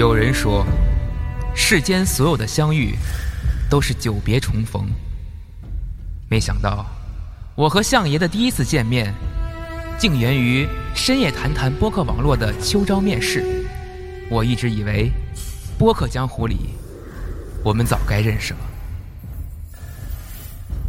[0.00, 0.64] 有人说，
[1.54, 2.96] 世间所有的相遇
[3.68, 4.90] 都是久别重逢。
[6.26, 6.86] 没想到，
[7.54, 9.12] 我和相爷的第一次见面，
[9.98, 13.44] 竟源于深夜谈谈播客网络的秋招面试。
[14.30, 15.12] 我一直以为，
[15.78, 16.70] 播客江湖里，
[17.62, 18.60] 我们早该认识了。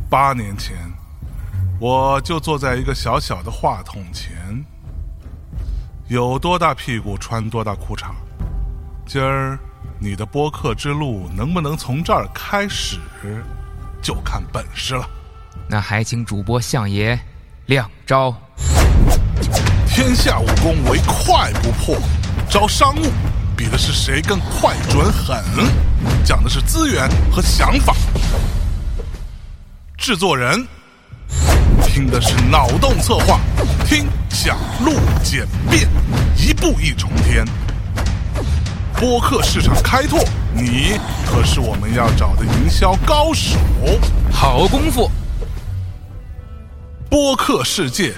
[0.10, 0.78] 八年前，
[1.82, 4.64] 我就坐在一个小小的话筒前，
[6.08, 8.06] 有多大屁股穿多大裤衩。
[9.14, 9.60] 今儿
[10.00, 12.98] 你的播客之路能不能从这儿开始，
[14.02, 15.06] 就看本事了。
[15.68, 17.20] 那还请主播相爷
[17.66, 18.34] 亮招。
[19.86, 21.98] 天下武功唯快不破，
[22.50, 23.12] 招商务
[23.54, 25.44] 比的是谁更快准狠，
[26.24, 27.94] 讲的是资源和想法。
[29.98, 30.66] 制作人
[31.84, 33.42] 听的是脑洞策划，
[33.86, 35.90] 听讲录简便，
[36.38, 37.46] 一步一重天。
[39.00, 43.58] 播客市场开拓，你可是我们要找的营销高手。
[44.32, 45.10] 好功夫！
[47.10, 48.14] 播客世界，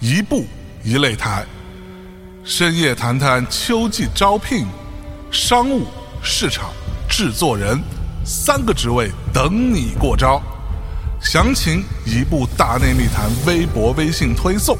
[0.00, 0.44] 一步
[0.84, 1.44] 一擂台。
[2.44, 4.66] 深夜谈谈秋季招聘，
[5.30, 5.86] 商务、
[6.22, 6.70] 市场、
[7.08, 7.80] 制作人
[8.24, 10.40] 三个职位等你过招。
[11.20, 14.76] 详情一部大内密谈微博、微信推送，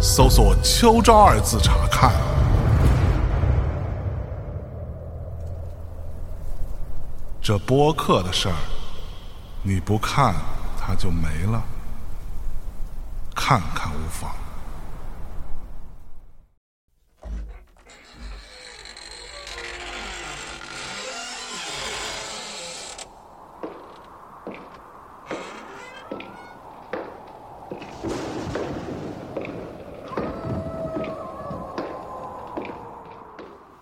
[0.00, 2.12] 搜索“秋招”二字查看。
[7.44, 8.56] 这播客的事儿，
[9.62, 10.34] 你不看
[10.80, 11.62] 它就没了，
[13.36, 14.34] 看看无妨。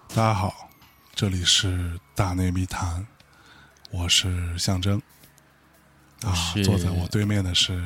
[0.08, 0.52] 大家好，
[1.14, 3.06] 这里是大内密谈，
[3.92, 5.00] 我是象征。
[6.22, 6.32] 啊，
[6.64, 7.82] 坐在我对面的是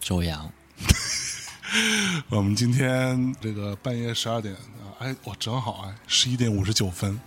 [0.00, 0.50] 周洋，
[2.30, 7.18] 我们今天这个半夜十二点啊，哎，我正好哎，十一点五十九分，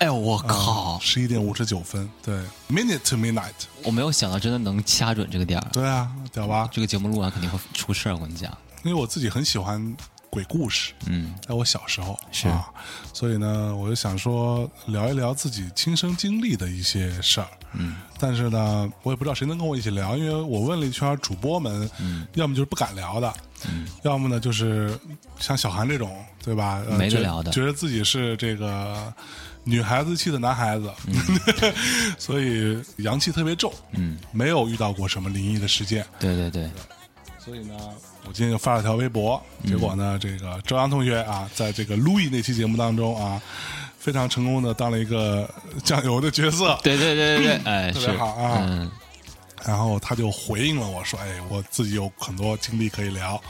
[0.00, 0.98] 哎呦我靠！
[1.00, 2.34] 十一点五十九分，对
[2.68, 3.52] ，minute to midnight，
[3.84, 6.68] 我没有想到真的能掐准这个点儿，对啊，屌吧？
[6.72, 8.14] 这个节目录完肯定会出事儿。
[8.14, 8.50] 我跟你讲，
[8.82, 9.96] 因为我自己很喜欢
[10.32, 12.48] 鬼故事，嗯，在我小时候是。
[12.48, 12.66] 啊，
[13.12, 17.46] 所以呢，我就想说聊一聊自己亲身经历的一些事儿。
[17.74, 23.30] 嗯，但是呢，我也不知道谁能跟我一起聊，因为我问了一圈主播们，嗯，要么就是不敢聊的，
[23.68, 24.98] 嗯，要么呢就是
[25.38, 26.82] 像小韩这种，对吧？
[26.88, 27.50] 呃没得聊的。
[27.52, 29.12] 觉得自己是这个
[29.64, 30.90] 女孩子气的男孩子，
[32.16, 36.70] 所以阳气特别重，嗯，没有遇到过什么灵异的事件，对对对，
[37.44, 37.74] 所以呢，
[38.26, 43.42] 我今天就发了条微博，结果呢，这个周洋同学啊，在这个 Louis 那期节目当中啊，
[43.98, 45.48] 非常成功的当了一个
[45.82, 48.88] 酱油的角色，对对对对对，哎，特是别好啊嗯，
[49.64, 53.42] 然后他就回应了我说：“哎，我自己有很多经历可以聊。”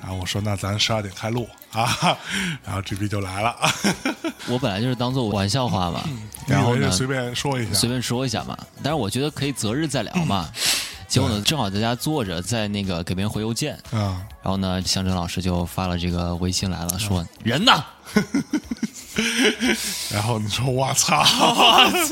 [0.00, 2.18] 然后我说：“那咱十二点开录啊。”
[2.64, 3.56] 然后 G B 就来了，
[4.46, 10.50] 我本来就是当做玩笑话嘛，你然后呢，以为是随便说一下随，便说一下嘛，但是我觉得可以择日再聊嘛。
[11.12, 17.84] 结果呢，正好在家坐着，在那个给别人回邮件，啊、然后呢，向真老师就发了这个微信来了，说人呢？
[20.10, 21.22] 然后你说：“我操！”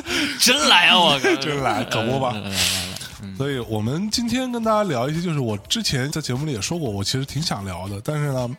[0.39, 0.99] 真来啊！
[0.99, 2.57] 我靠真来可不吧来来来来
[3.31, 8.51] 来所以我们今天跟大家聊一些，就是我之前在节目里也说过，我其实挺想聊的，但是呢，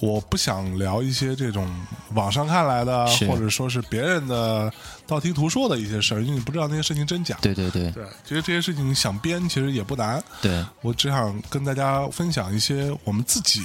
[0.00, 1.68] 我不想聊一些这种
[2.14, 4.72] 网上看来的，或者说是别人的
[5.06, 7.36] 道听途说的一些事儿，因为你不知道那些事情真假。
[7.40, 7.90] 对对对。
[7.92, 13.64] 对，其实这些事情想编其实也不难，对，我只想跟大家分享一些我们自己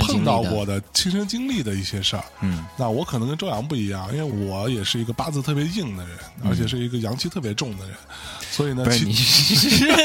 [0.00, 2.24] 碰到，过的亲身经历的一些事儿。
[2.40, 7.94] 嗯，那我可能跟周洋不一样，因为我也是一个八字特别硬的人，而且是一个阳气特别重的人，
[8.50, 9.92] 所以呢，其不是你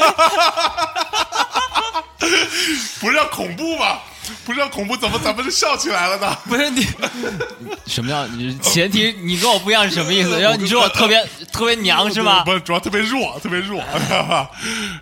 [3.00, 3.98] 不是要恐怖吗？
[4.44, 6.36] 不知道恐怖，怎么咱们就笑起来了呢？
[6.46, 6.86] 不是你，
[7.86, 10.38] 什么叫你前提你跟我不一样是什么意思？
[10.40, 12.52] 然后你说我特别特别娘是吗 不？
[12.52, 14.50] 是，主要特别弱，特别弱，知道吧？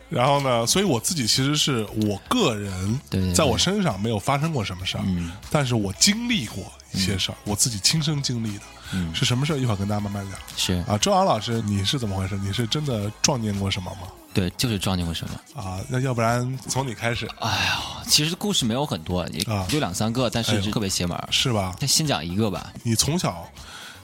[0.08, 3.00] 然后呢，所以我自己其实是我个人，
[3.34, 9.56] 在我身上没有发生过什么事儿，嗯但是我经历过一些事儿，我自己亲身经历的，嗯是什么事儿？
[9.56, 10.38] 一会儿跟大家慢慢聊。
[10.56, 12.36] 是啊，周阳老师，你是怎么回事？
[12.44, 14.08] 你是真的撞见过什么吗？
[14.34, 15.62] 对，就是撞见过什么？
[15.62, 21.28] 啊，那要不然从你开始，哎呀，其实故事没有很多，也啊就两三个，但是特别邪门儿。
[21.30, 21.74] 是吧？
[21.80, 23.48] 那先讲一个吧，你从小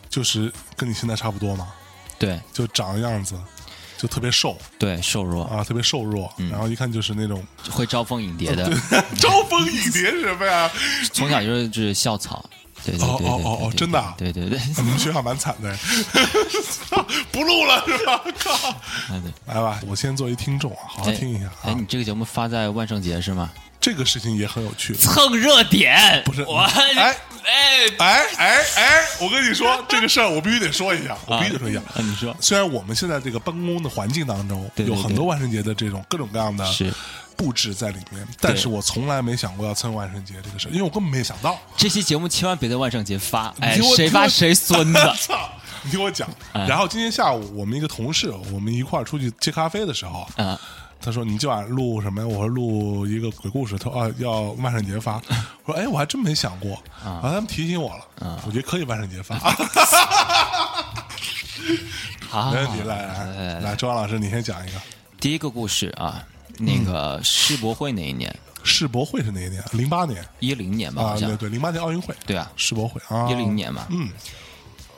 [0.09, 1.69] 就是跟你现在差不多吗？
[2.19, 3.35] 对就长的样子，
[3.99, 8.71] 就特别瘦对，瘦弱啊，特别瘦弱，嗯然后一看就是那种会招蜂引蝶的，
[9.19, 10.71] 招蜂引蝶是什么呀？
[11.12, 12.44] 从小就是就是校草，
[12.85, 15.77] 对对对对哦哦哦哦真的啊对对对，你们学校蛮惨的，
[17.32, 18.21] 不录了是吧？
[18.38, 18.75] 靠！
[19.47, 21.77] 来吧，我先作为听众啊，好好哎听一下哎，啊。
[21.79, 23.50] 你这个节目发在万圣节是吗？
[23.81, 24.94] 这个事情也很有趣。
[24.94, 27.17] 蹭热点，不是我哎哎
[27.97, 31.81] 哎哎哎，我跟你说这个事儿，我必须得说一下，我必须得说一下。
[31.81, 36.93] 啊，你说虽然我们现在这个办公的环境当中有很多万圣节的这种各种各样的是
[37.41, 41.59] 布置在里面，但是我从来没想过要蹭万圣节这个事儿，因为我根本没想到。
[41.75, 45.01] 这期节目千万别在万圣节发，哎，谁发谁孙子。
[45.19, 45.49] 操！
[45.83, 46.29] 你听我讲。
[46.53, 50.61] 哎然后今天下午我们一个同事，我们一块儿出去接咖啡的时候，啊，
[51.01, 55.15] 他说：“你今晚录什么呀？”我说：“录一个鬼故事。”他说：“啊，要万圣节发。
[55.65, 58.05] ”我说：“哎，我还真没想过。”然后他们提醒我了，
[58.47, 59.39] 我觉得可以万圣节发。
[62.29, 64.79] 好，没问题，来来来，周阳老师，你先讲一个。
[65.19, 66.23] 第一个故事啊，
[66.61, 69.62] 那个世博会那一年，世博会是哪一年？
[69.73, 70.25] 零八年。
[70.39, 71.29] 一零年吧，啊，好像。
[71.31, 74.11] 对对，零八年奥运会，对啊，世博会啊，一零年嘛，嗯。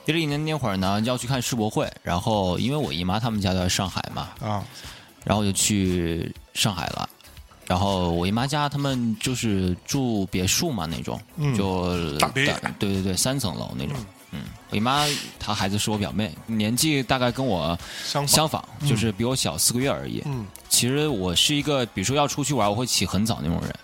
[0.04, 4.64] 一零年那会儿呢，要去看世博会，然后因为我姨妈他们家在上海嘛，啊。
[5.24, 7.08] 然后我就去上海了。
[7.64, 13.94] 然后我姨妈家他们就是住别墅嘛那种，嗯就大别野对对对，三层楼那种。
[13.96, 14.06] 嗯，
[14.70, 15.06] 我姨妈
[15.38, 20.22] 她孩子是我表妹，年纪大概跟我相相仿，就是比我小四个月而已。
[20.24, 23.74] 嗯，其实我是一个，比如说要出去玩，我会起很早那种人，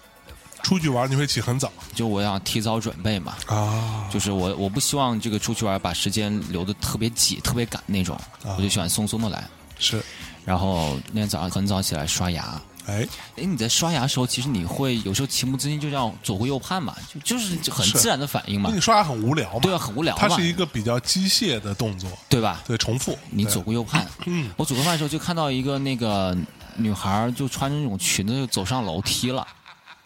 [0.62, 1.71] 出去玩你会起很早？
[1.95, 3.37] 就我想提早准备嘛。
[3.47, 8.56] 啊，就是我我不希望这个出去玩把时间留的特别挤、特别赶那种，啊。
[8.56, 9.47] 我就喜欢松松的来。
[9.79, 10.03] 是。
[10.45, 13.06] 然后那天早上很早起来刷牙，哎
[13.37, 19.61] 哎，你在刷牙的时候，其实你会有时候情不自禁就这样左顾右盼嘛，就就是很自然的反应嘛那你，刷牙很无聊嘛？
[19.61, 22.62] 对啊，很无聊嘛，它是一个比较机械的动作，对吧？
[22.67, 23.17] 对，重复。
[23.31, 26.37] 你左顾右盼，嗯我左顾右盼的时候就看到一个那个
[26.76, 29.46] 女孩儿就穿着那种裙子就走上楼梯了。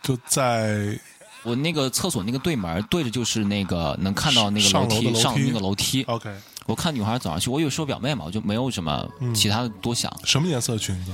[0.02, 0.98] 就在
[1.44, 6.02] 我那个厕所那个对门对着就是那个能看到那个楼梯上那个楼梯。
[6.04, 6.28] OK
[6.66, 10.12] 我看女孩走上去，我以为是我表妹嘛，我就没有什么嗯其他的多想。
[10.24, 11.12] 什么颜色的裙子？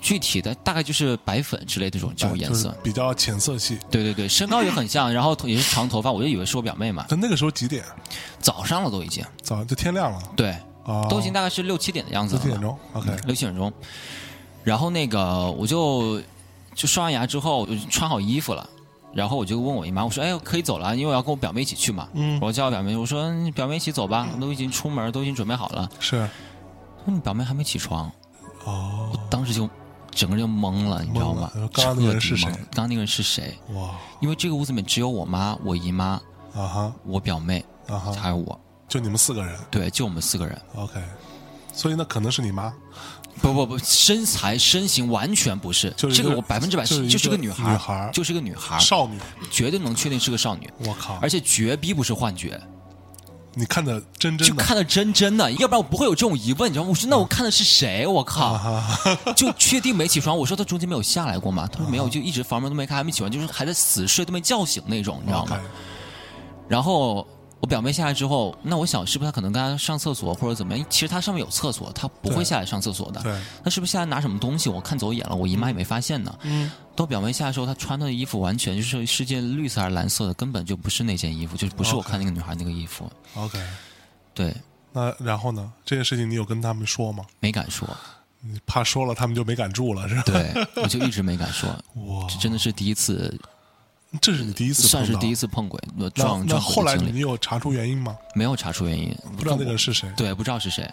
[0.00, 2.76] 具体的大概就是白粉之类这种这种颜色。
[2.82, 3.78] 比较浅色系。
[3.90, 7.04] 对对对，身高也很像， 然后也是长头发，我就以为是我表妹嘛。
[7.08, 7.84] 但那个时候几点？
[8.38, 10.50] 早上了都已经，早就天亮了对，
[10.84, 12.42] 啊，都已经大概是六七点的样子了。
[12.42, 12.78] 六七点钟。
[12.92, 13.72] OK 六七点钟，
[14.64, 16.20] 然后那个我就
[16.74, 18.68] 就刷完牙之后，我就穿好衣服了。
[19.14, 25.88] 然后我就问我姨妈，我说：“哎，可以走了，因为我要跟我表妹一起去嘛。”嗯我叫我表妹，我说：“你表妹一起走吧，都已经出门，都已经准备好了。
[25.98, 26.18] 是”
[27.00, 28.12] 她说：“你表妹还没起床。”
[28.64, 29.68] 哦我当时就
[30.18, 31.48] 整个人就懵了，你知道吗？
[31.72, 32.50] 刚刚那个人是谁？
[32.50, 33.56] 刚刚那个人是谁？
[33.72, 33.94] 哇。
[34.20, 36.20] 因为这个屋子里面只有我妈、我姨妈、
[36.52, 36.92] 啊哈。
[37.04, 39.56] 我表妹，啊哈，还有我，就你们四个人。
[39.70, 40.60] 对，就我们四个人。
[40.74, 41.00] OK，
[41.72, 42.74] 所以那可能是你妈，
[43.40, 49.20] 不不不，身材身形完全不是，就是这个我百分之百就是一个就是个女孩，女孩就是个女孩，少女。
[49.52, 51.14] 绝对能确定是个少女，我靠！
[51.22, 52.60] 而且绝逼不是幻觉，
[53.58, 56.90] 你看的真真的就看的真真的，要不然我不会有这种疑问，你知道吗？
[56.90, 58.06] 我说那我看的是谁？
[58.06, 59.00] 我靠，啊
[59.34, 60.36] 就确定没起床。
[60.36, 61.68] 我说他中间没有下来过吗？
[61.72, 65.60] 他说没有，就一直房门都没开，还没起床，就是还在死睡都没叫醒那种，你知道 OK 吗？
[66.68, 67.26] 然后
[67.60, 70.86] 我表妹下来之后，那我想是不是她可能跟她上厕所或者怎么样？
[70.88, 73.20] 其实她上面有厕所，她不会下来上厕所的。
[73.22, 74.68] 对，那是不是下来拿什么东西？
[74.68, 76.38] 我看走眼了，我姨妈也没发现呢。
[76.42, 83.10] 嗯，等我表妹下来的时候，她穿的衣服完全就是是件绿色还是蓝色的，根本就不是那件衣服，就是不是我看那个女孩那个衣服。
[83.34, 83.58] OK。
[84.34, 84.54] 对，
[84.92, 85.72] 那然后呢？
[85.84, 87.24] 这件事情你有跟他们说吗？
[87.40, 87.88] 没敢说。
[88.40, 90.22] 你怕说了他们就没敢住了，是吧？
[90.24, 91.68] 对，我就一直没敢说。
[92.06, 93.36] 哇，这真的是第一次，
[94.20, 98.16] 这是你第一次，算是第一次碰鬼，呃那那撞撞后来你有查出原因吗？
[98.34, 100.10] 没有查出原因，不知道那个人是谁。
[100.16, 100.90] 对，不知道是谁，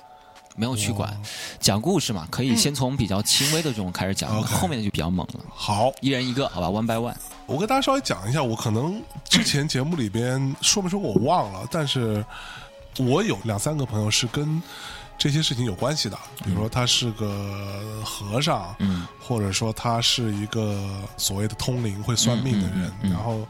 [0.57, 1.17] 没有去管哇。
[1.59, 5.39] 讲故事嘛，可以先从比较轻微的这种开始讲后面的就比较猛了。
[5.49, 7.15] 好，一人一个，好吧，one by one。
[7.45, 12.25] 我跟大家稍微讲一下，我可能之前节目里边说没说过我忘了，但是
[12.97, 14.61] 我有两三个朋友是跟
[15.17, 23.47] 这些事情有关系的，比如说他是个和尚，嗯，或者说他是一个所谓的通灵会算命的人，然后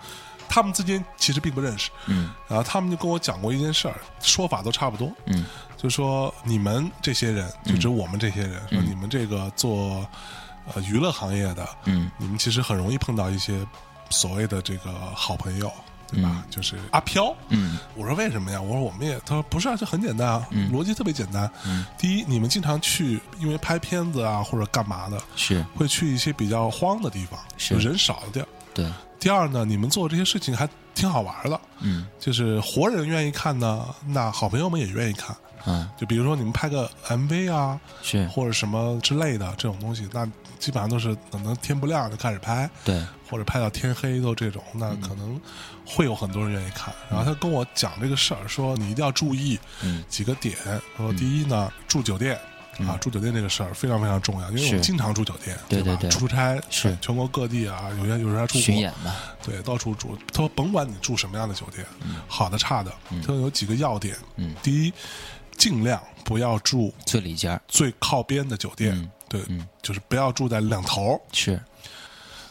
[0.47, 2.31] 他们之间其实并不认识，嗯。
[2.47, 5.45] 然后他们就跟我讲过一件事儿，说法都差不多，嗯。
[5.75, 10.07] 就说你们这些人，就指我们这些人，说你们这个做
[10.73, 12.09] 呃娱乐行业的，嗯。
[12.17, 13.67] 你们其实很容易碰到一些
[14.09, 15.71] 所谓的这个好朋友，
[16.07, 16.45] 对吧？
[16.49, 17.35] 就是阿飘。
[17.49, 18.61] 嗯我说为什么呀？
[18.61, 21.49] 我说我们也，他说不是啊，这很简单啊，逻辑特别简单。
[21.65, 28.47] 嗯第一，你们经常去，因为拍片子啊或者干嘛的，是会去一些比较荒的地方，是人少的地儿。
[28.73, 35.35] 对，第二呢，你们做这些事情还挺好玩的，嗯就是活人愿意看呢，那好朋友们也愿意看。
[35.67, 40.23] 嗯，就比如说你们拍个 MV 啊，是或者什么之类的这种东西，那
[40.59, 45.39] 基本上都是可能天不亮就开始拍，对，或者拍到天黑都这种，那可能
[45.85, 46.93] 会有很多人愿意看。
[47.09, 50.03] 然后他跟我讲这个事儿，说你一定要注意嗯。
[50.09, 50.55] 几个点。
[50.97, 52.39] 说第一呢，住酒店。
[52.79, 56.09] 啊，住酒店这个事儿非常非常重要，因为我经常住酒店，对对对。
[56.09, 56.93] 出差是。
[56.99, 58.61] 全国各地啊，有些有时候还出国。
[58.61, 60.17] 巡演嘛，对，到处住。
[60.33, 61.87] 他说甭管你住什么样的酒店，
[62.27, 64.17] 好的差的，他说有几个要点。
[64.35, 64.53] 嗯。
[64.61, 64.93] 第一，
[65.55, 71.19] 尽量不要住最里间最靠边的酒店，嗯对，嗯就是不要住在两头。
[71.31, 71.61] 是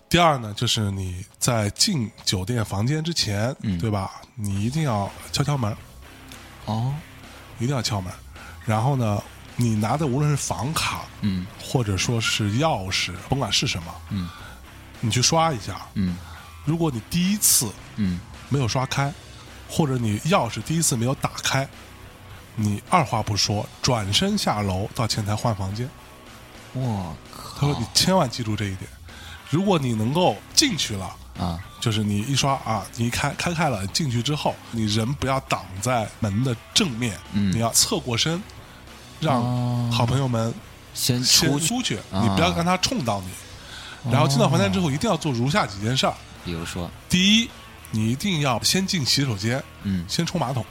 [0.08, 4.20] 第二呢，就是你在进酒店房间之前，嗯对吧？
[4.36, 5.76] 你一定要敲敲门，
[6.66, 6.94] 哦，
[7.58, 8.12] 一定要敲门。
[8.64, 9.22] 然后呢，
[9.56, 14.30] 你拿的无论是房卡，嗯或者说是钥匙，甭管是什么，嗯
[15.00, 15.86] 你去刷一下。
[15.94, 16.16] 嗯
[16.64, 19.12] 如果你第一次嗯没有刷开，
[19.68, 21.68] 或者你钥匙第一次没有打开，
[22.54, 25.88] 你二话不说转身下楼到前台换房间。
[26.74, 27.60] 我靠。
[27.60, 28.90] 他说你千万记住这一点，
[29.50, 31.16] 如果你能够进去了。
[31.38, 31.58] 啊。
[31.80, 37.52] 就是你一刷啊，你一开开开了进去之后，你人不要挡在门的正面，嗯。
[37.52, 38.42] 你要侧过身，
[39.20, 40.54] 让哦好朋友们
[40.94, 42.22] 先先出去，出去，啊。
[42.22, 44.10] 你不要让他冲到你。
[44.10, 46.90] 然后进到房间之后，一定要做如下几件事儿：比如说。
[47.06, 47.50] 第一，
[47.90, 50.06] 你一定要先进洗手间，嗯。
[50.08, 50.64] 先冲马桶，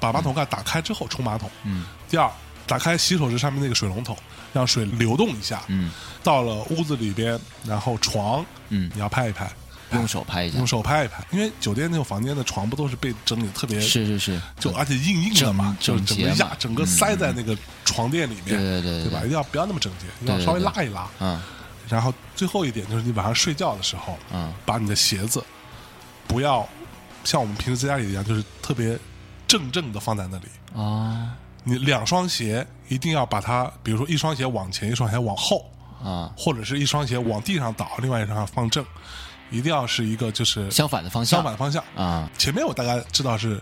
[0.00, 1.50] 把马桶盖打开之后冲马桶。
[1.64, 1.84] 嗯。
[2.08, 2.30] 第二，
[2.66, 4.16] 打开洗手池上面那个水龙头，
[4.54, 5.62] 让水流动一下。
[5.68, 5.90] 嗯
[6.22, 9.52] 到了屋子里边，然后床嗯你要拍一拍，
[9.92, 19.18] 用手拍一下用，手拍一拍，因为酒店那种房间的床不都是被整理得特别是是是，就而且硬硬的嘛，就整个压整个塞在那个床垫里面，对对对对吧？
[19.18, 21.06] 一定要不要那么整洁，一定要稍微拉一拉。
[21.20, 21.38] 嗯
[21.86, 25.44] 然后最后一点就是你晚上睡觉的时候，嗯把你的鞋子
[26.26, 26.66] 不要
[27.22, 28.98] 像我们平时在家里一样，就是特别
[29.46, 30.46] 正正的放在那里。
[30.74, 35.64] 啊你两双鞋一定要把它，比如说一双鞋往前，一双鞋往后，
[36.02, 38.84] 啊，或者是一双鞋往地上倒，另外一双放正，
[39.50, 41.82] 一定要是一个就是相反的方向，相反的方向。
[41.96, 42.30] 啊。
[42.36, 43.60] 前面我大概知道是，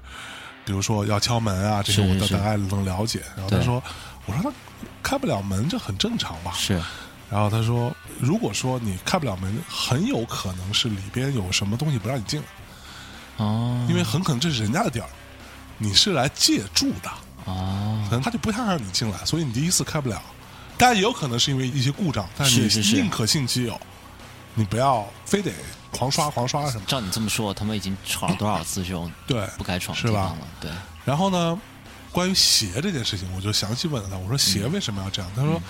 [0.64, 2.26] 比如说要敲门啊，这些我是是。
[2.26, 3.22] 是大大概能了解。
[3.36, 3.82] 然后他说，
[4.26, 4.52] 我说他
[5.02, 6.52] 开不了门，这很正常吧？
[6.56, 6.80] 是。
[7.30, 12.40] 然后他说，如果说你开不了门，很有可能是里边有什么东西不让你进。
[12.40, 12.46] 来，
[13.36, 13.86] 哦。
[13.88, 15.08] 因为很可能这是人家的地儿，
[15.78, 17.10] 你是来借住的，
[17.44, 20.22] 哦可能他就不想让你进来，所以你第一次开不了。
[20.78, 23.80] 当然也有可能是因为一些故障，但你是是是宁可信其有，
[24.54, 25.52] 你不要非得
[25.90, 26.84] 狂刷狂刷什么。
[26.86, 30.46] 照你这么说，他们已经闯了多少次这种 对，不该闯的是吧地方了？
[30.60, 30.70] 对，
[31.04, 31.58] 然后呢，
[32.10, 35.30] 关于鞋这件事情，我就详细问了他，我说鞋为什么要这样？
[35.36, 35.60] 他说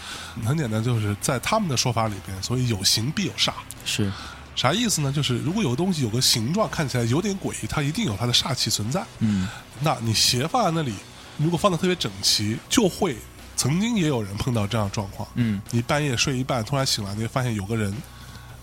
[0.45, 3.53] 很简单，就是在他们的说法里边，所以有形必有煞。
[3.85, 4.11] 是
[4.55, 5.13] 啥意思呢？
[5.13, 9.05] 就是如果有个东西有个形状看起来有点诡异，它一定有它的煞气存在。
[9.19, 9.49] 嗯
[9.81, 10.95] 那你鞋放在那里，
[11.39, 13.17] 如果放的特别整齐，就会
[13.57, 15.29] 曾经也有人碰到这样的状况。
[15.35, 15.61] 嗯。
[15.71, 17.95] 你半夜睡一半，突然醒来，你会发现有个人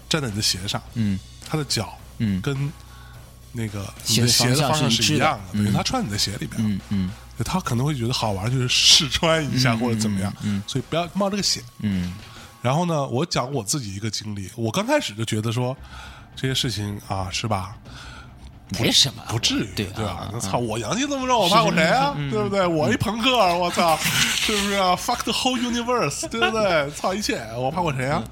[0.07, 1.19] 站在你的鞋上，嗯。
[1.47, 2.41] 他的脚嗯。
[2.41, 2.71] 跟
[3.51, 6.55] 那个你鞋的的鞋的方向是一样的，等于嗯他穿你的鞋里边。
[6.57, 7.11] 嗯嗯。
[7.45, 10.63] 他可能会觉得好玩，就是试穿一下嗯或者怎么样，嗯嗯。
[10.67, 11.63] 所以不要冒这个险。
[11.79, 12.13] 嗯。
[12.61, 15.75] 然后呢，我讲我自己一个经历，我刚开始就觉得说
[16.35, 17.77] 这些事情啊，是吧？
[18.79, 20.29] 没什么，不至于，对对吧啊？
[20.31, 22.13] 那操，我洋气这么肉，我怕过谁啊？
[22.17, 22.65] 嗯对不对？
[22.67, 23.97] 我一朋克，我操，
[24.35, 26.89] 是不是啊？Fuck the whole universe，对不对？
[26.95, 28.23] 操一切，我怕过谁啊？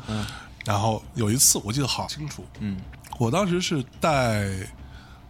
[0.65, 2.77] 然后有一次我记得好清楚，嗯
[3.17, 4.45] 我当时是带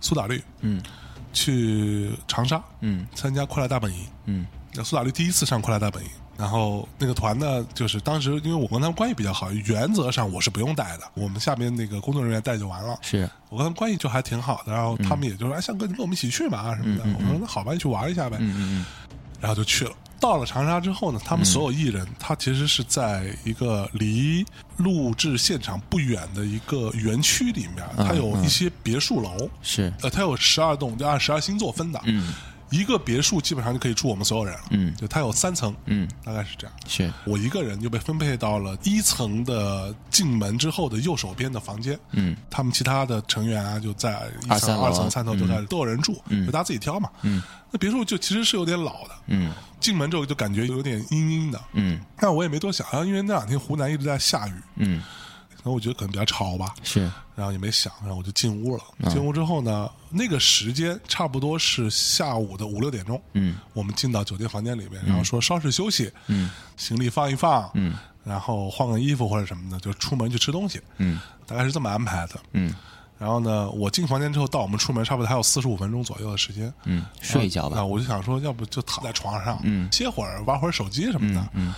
[0.02, 0.82] 苏打绿嗯
[1.34, 4.00] 去长沙，嗯参加快乐大本营。
[4.26, 12.98] 嗯那苏打绿第一次上快乐大本营，然后那个团呢，就是当时因为我跟他们关系比较好，原则上我是不用带的，我们下边那个工作人员带就完了。
[13.02, 17.04] 是我跟他们关系就还挺好的，然后他们也就说：“哎，向哥，你跟我们一起去嘛什么的。
[17.06, 18.38] 我说：“那好吧，你去玩一下呗。
[18.40, 18.86] 嗯嗯
[19.40, 19.92] 然后就去了。
[20.20, 24.44] 到了长沙之后呢，他们所有艺人，他其实是在一个离
[24.78, 32.02] 录制现场不远的一个园区里面，他有一些别墅楼，是呃，他有十二栋，就按十二星座分的。
[32.06, 32.34] 嗯
[32.70, 34.62] 一个别墅基本上就可以住我们所有人了。
[34.72, 36.76] 嗯就它有三层，嗯大概是这样。
[36.88, 42.00] 是我一个人就被分配到了一层的进门之后的右手边的房间。
[42.12, 47.10] 嗯他们其他的成员啊，就在一层、二层、三层都开始都有人住，嗯就大家自己挑嘛。
[47.24, 51.62] 嗯那别墅就其实是有点老的，嗯进门之后就感觉有点阴阴的。
[51.74, 55.02] 嗯但我也没多想，然后因为那两天湖南一直在下雨，嗯
[55.58, 57.02] 然后我觉得可能比较吵吧，是
[57.36, 58.84] 然后也没想，然后我就进屋了。
[59.00, 63.22] 嗯进屋之后呢，那个时间差不多是下午的五六点钟。
[63.34, 72.40] 嗯我们进到酒店房间里面，然后说稍事休息，嗯行李放一放，嗯然后换个衣服或者什么的，就出门去吃东西，嗯大概是这么安排的。
[72.54, 72.74] 嗯
[73.20, 77.84] 然后呢，我进房间之后到我们出门差不多还有四十五分钟左右的时间，嗯，睡一觉吧那。
[77.84, 81.50] 我就想说，要不就躺在床上，嗯歇会儿，玩会儿手机什么的。
[81.54, 81.74] 嗯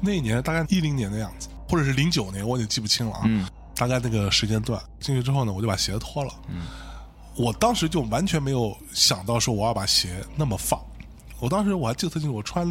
[0.00, 3.22] 那一年大概一零年的样子，或者是零九年，我已经记不清了啊。
[3.26, 3.46] 嗯
[3.76, 6.34] 大概那个时间段进去之后呢，我就把鞋脱了。
[6.48, 6.66] 嗯，
[7.34, 10.78] 我当时就完全没有想到说我要把鞋那么放。
[11.40, 12.68] 我当时我还记得特清楚，我穿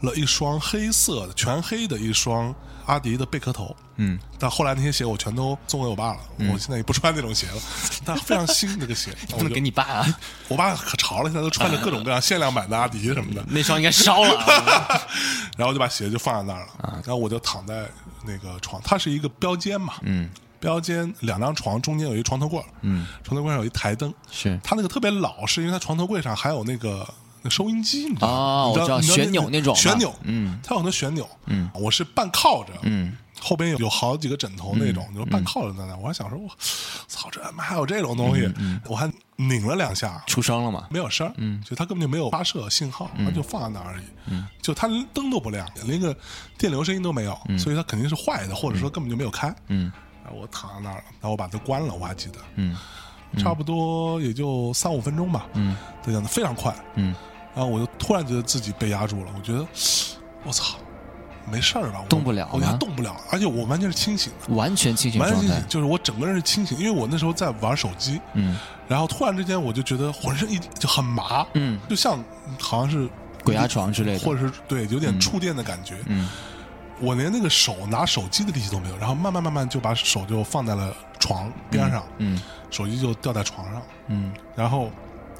[0.00, 2.54] 了一双黑色的全黑的一双
[2.86, 3.74] 阿迪的贝壳头。
[3.96, 7.60] 嗯，但后来那些鞋我全都送给我爸了，我现在也不穿那种鞋了。
[8.04, 13.44] 但非常新那个鞋，不能给你爸啊，我爸可潮了，现在都穿着各种各样限量版的阿迪什么的。
[13.48, 15.00] 那双应该烧了啊。
[15.58, 17.86] 然后就把鞋就放在那儿了，然后我就躺在
[18.24, 27.06] 那个床，它是一个标间嘛，嗯标间两张床中间有一床头柜，嗯，床头柜上有一台灯，是它那个特别老，是因为它床头柜上还有那个
[27.42, 28.66] 那收音机，你知道吗？
[28.68, 36.48] 我知道旋钮那那种旋钮，嗯，它有那旋钮，嗯，我是半靠着，嗯，后边有有好几个枕头那种，就是半靠着在那，我还想说，我
[37.08, 38.52] 操，这他妈还有这种东西，
[38.86, 40.86] 我还拧了两下，出声了吗？
[40.90, 46.14] 没有声，嗯，就它根本就没有发射信号，它就放在那而已，嗯，就它连灯都不亮，连个
[46.58, 49.90] 电流声音都没有，所以它肯定是坏的，或者说根本就没有开，嗯。
[50.22, 52.76] 然后我躺在那儿了，然后我把它关了，我还记得，嗯
[53.38, 57.14] 差不多也就三五分钟吧，嗯这样的非常快，嗯，
[57.54, 59.64] 然后我就突然觉得自己被压住了，我觉得
[60.44, 60.76] 我操，
[61.50, 62.00] 没事儿吧？
[62.02, 64.54] 我动不了我觉得动不了，而且我完全是清醒的。
[64.54, 65.64] 完全清醒完全清醒，。
[65.68, 68.58] 就是我整个人是清醒，因为我那时候在玩手机，嗯
[68.88, 72.22] 然后突然之间我就觉得浑身一就很麻，嗯，就像
[72.58, 73.08] 好像是
[73.44, 75.94] 鬼压床之类的或者是对有点触电的感觉。
[76.06, 76.28] 嗯
[77.02, 82.38] 我连那个手拿手机的力气都没有，然后慢慢慢慢就把手就放在了床边上，嗯
[82.70, 84.90] 手机就掉在床上，嗯然后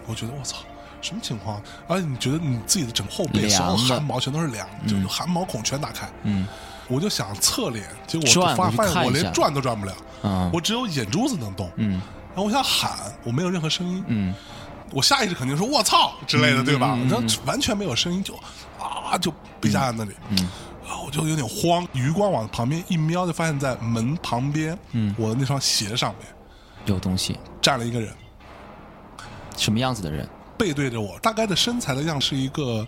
[0.07, 0.59] 我觉得我操。
[1.03, 1.59] 什么情况？
[1.89, 6.07] 而且你觉得你自己的整个后背、所有汗毛全都是凉，就是汗毛孔全打开。
[6.25, 6.47] 嗯
[6.89, 11.71] 我就想侧脸，结果发发现我连转都转不了，啊我只有眼珠子能动。
[11.77, 11.93] 嗯
[12.35, 14.05] 然后我想喊，我没有任何声音。
[14.09, 14.35] 嗯
[14.93, 16.89] 我下意识肯定说“我操”之类的，对吧？
[16.89, 18.35] 那嗯然后完全没有声音，就
[18.79, 20.13] 啊就被压在那里。
[20.29, 20.37] 嗯，
[20.87, 26.27] 然后我就有点慌，余光往旁边一瞄，就发现在门旁边，嗯，我的那双鞋上面
[26.87, 28.13] 有东西，站了一个人，
[29.57, 30.29] 什么样子的人？
[30.59, 32.87] 背对着我，大概的身材的样是一个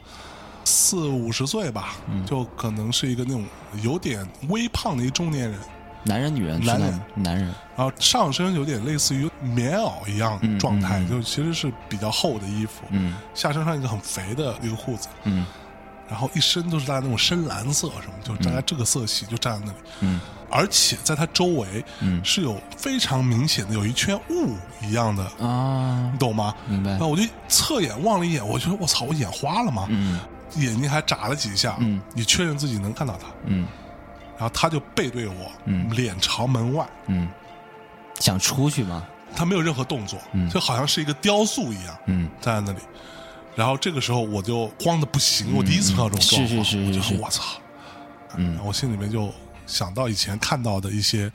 [0.64, 2.24] 四五十岁吧，嗯。
[2.26, 3.44] 就可能是一个那种
[3.82, 5.58] 有点微胖的一中年人，
[6.04, 6.62] 男人女人？
[6.62, 7.00] 男人。
[7.14, 7.46] 男人。
[7.74, 11.08] 然后上身有点类似于棉袄一样嗯状态，嗯嗯。
[11.08, 13.14] 就其实是比较厚的衣服，嗯。
[13.32, 15.46] 下身上一个很肥的一个裤子，嗯
[16.08, 20.20] 然后一身都是大家那种深蓝色什么，就大家这个色系就站在那里，嗯。
[20.54, 22.22] 而且在它周围嗯。
[22.22, 26.10] 是有非常明显的有一圈雾一样的，啊。
[26.12, 26.54] 你，懂吗？
[26.68, 26.98] 明白。
[26.98, 29.86] 那我就侧眼望了一眼，我觉得我操，我眼花了吗？
[29.88, 30.20] 嗯。
[30.56, 32.00] 眼睛还眨了几下，嗯。
[32.14, 33.66] 你确认自己能看到他，嗯。
[34.36, 35.88] 然后他就背对我，嗯。
[35.96, 37.26] 脸朝门外，嗯，
[38.20, 39.06] 想出去吗？
[39.34, 40.50] 他没有任何动作，嗯。
[40.50, 42.28] 就好像是一个雕塑一样，嗯。
[42.42, 42.84] 站在那里。
[43.54, 47.20] 然后这个时候我就慌的不行，我第一次碰到这种状况，是是是是我就是是。
[47.22, 47.42] 我操，
[48.36, 48.58] 嗯。
[48.64, 49.32] 我心里面就
[49.66, 51.30] 想到以前看到的一些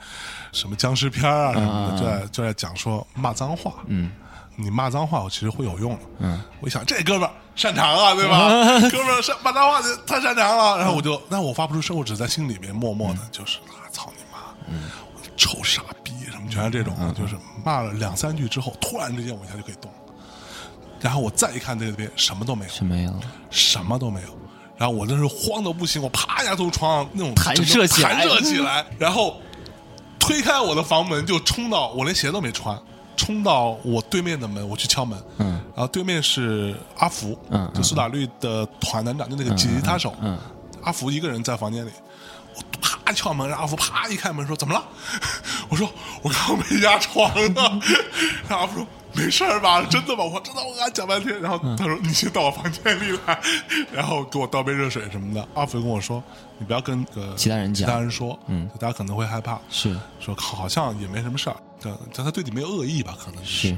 [0.52, 4.10] 什么僵尸片啊什么的，就在就在讲说骂脏话，嗯。
[4.56, 6.00] 你骂脏话我其实会有用的。
[6.18, 6.42] 嗯。
[6.60, 8.48] 我一想这哥们儿擅长啊， 对吧？
[8.90, 14.90] 哥们儿擅骂脏话就太擅长了，然后我就，那我发不出声，我只在心里面默默的，就是啊，操你妈，嗯。
[15.36, 19.97] 臭傻逼什么，全是这种，就是骂了两三句之后，突然之间我一下就可以动了，
[21.00, 23.12] 然后我再一看那边什么都没有，什么呀？
[23.50, 24.28] 什么都没有。
[24.76, 29.40] 然后我那时候慌的不行，我啪一下从床上那种弹射起来弹射起来，然后
[30.20, 32.80] 推开我的房门就冲到，我连鞋都没穿，
[33.16, 40.38] 冲到我对面的门，我去敲门，嗯，然后对面是阿福，嗯就苏打绿的团团长，就那个吉他手，嗯
[40.84, 41.90] 阿福一个人在房间里，
[42.54, 44.84] 我啪敲门，然后阿福啪一开门说怎么了？
[45.68, 45.90] 我说
[46.22, 47.80] 我刚刚被压床呢，
[48.48, 48.86] 然后阿福说。
[49.18, 49.82] 没事儿吧？
[49.90, 50.24] 真的吗？
[50.24, 53.40] 我真的，我跟他讲半天，然后他说：“你先到我房间里来，
[53.92, 56.22] 然后给我倒杯热水什么的。”阿福跟我说
[56.58, 59.60] ：“你不要跟呃其他人讲其他人说，嗯，大家可能会害怕。
[59.68, 63.16] 是说好像也没什么事儿，但但他对你没有恶意吧？
[63.20, 63.76] 可能是，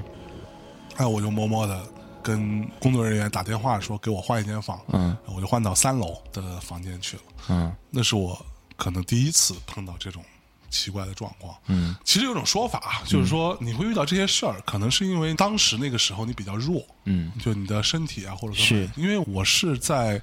[0.97, 1.81] 哎，我就默默的
[2.23, 7.23] 跟工作人员打电话说给我换一间房，嗯我就换到三楼的房间去了。
[7.49, 8.39] 嗯那是我
[8.77, 10.23] 可能第一次碰到这种
[10.71, 11.55] 奇怪的状况。
[11.67, 18.89] 嗯，其实有种说法啊，就是说你会遇到这些事儿，可能是因为当时那个时候你比较弱，嗯，就你的身体啊，或者说是。
[18.97, 20.21] 因为我是在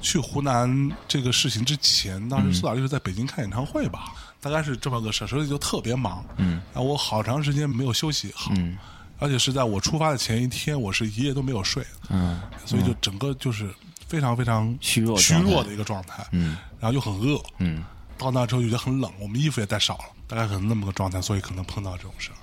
[0.00, 8.78] 去湖南这个事情之前，当时苏打绿是在北京开演唱会吧，大概是这么个事儿，所以就特别忙，嗯，然后我好长时间没有休息好，嗯，
[9.18, 12.40] 而且是在我出发的前一天，我是一夜都没有睡，嗯。
[12.64, 13.74] 所以就整个就是
[14.06, 17.82] 非常非常虚弱虚弱的一个状态，嗯，然后又很饿，嗯
[18.18, 22.36] 到那之后就觉得很冷，我们衣服也带少了，大概可能那么个状态，所以可能碰到这种事儿。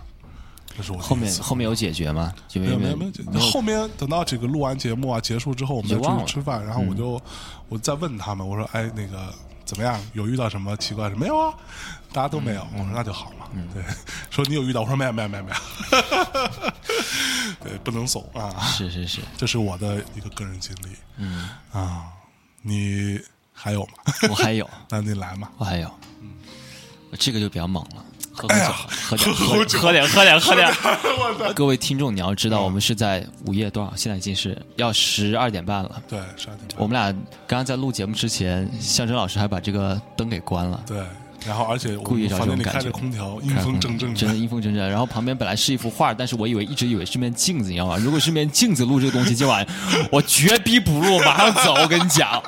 [0.78, 2.34] 这是我后面后面有解决吗？
[2.48, 7.22] 就没有没有没有，没有后面等到这个录完节目啊结束之后，我们出去吃饭，然后我就、
[7.70, 9.34] 我再问他们，我说哎那个
[9.64, 9.98] 怎么样？
[10.14, 11.22] 有遇到什么奇怪的事？
[11.22, 11.54] 没有啊，
[12.12, 12.62] 大家都没有。
[12.74, 13.48] 嗯我说那就好嘛。
[13.74, 13.82] 对，
[14.30, 14.82] 说你有遇到？
[14.82, 15.56] 我说没有没有没有没有。
[17.64, 20.90] 对，不能怂啊，是是是，这是我的一个个人经历。
[21.16, 22.08] 嗯啊，
[22.62, 23.18] 你
[23.56, 24.14] 还有吗？
[24.30, 25.50] 我还有 那你来嘛。
[25.58, 25.90] 我还有，
[27.18, 28.04] 这个就比较猛了。
[28.38, 31.54] 喝哎喝酒，喝点，喝点，喝点， 喝点。
[31.54, 33.94] 各位听众，你要知道，我们是在午夜多少？
[33.96, 36.02] 现在已经是要十二点半了。
[36.06, 37.14] 对，十二点半我们俩
[37.48, 40.84] 刚刚在录节目之前，向征老师还把这个灯给关了。
[40.86, 41.02] 对，
[41.48, 44.40] 然后而且故意们找这种感觉开着觉空调，阴风阵阵真的的。
[44.42, 44.90] 阴风阵阵。
[44.90, 47.96] 然后旁边本来是一幅画，但是我以为一直以为是面镜子，你知道吗？
[47.96, 49.66] 如果是面镜子录这个东西，今晚
[50.12, 51.74] 我绝逼不录，马上走。
[51.76, 52.44] 我跟你讲，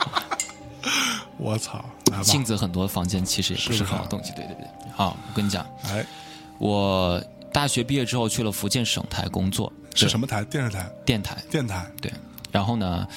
[1.37, 1.83] 我操，
[2.23, 4.31] 镜子很多房间其实也不是是不是好的东西。
[4.35, 6.05] 对对对，好，我跟你讲，哎，
[6.57, 7.21] 我
[7.53, 10.43] 大学毕业之后去了福建省台工作，是什么台？
[10.45, 11.37] 电视台、电台。
[11.49, 11.85] 电台。
[12.01, 12.11] 对，
[12.51, 13.07] 然后呢，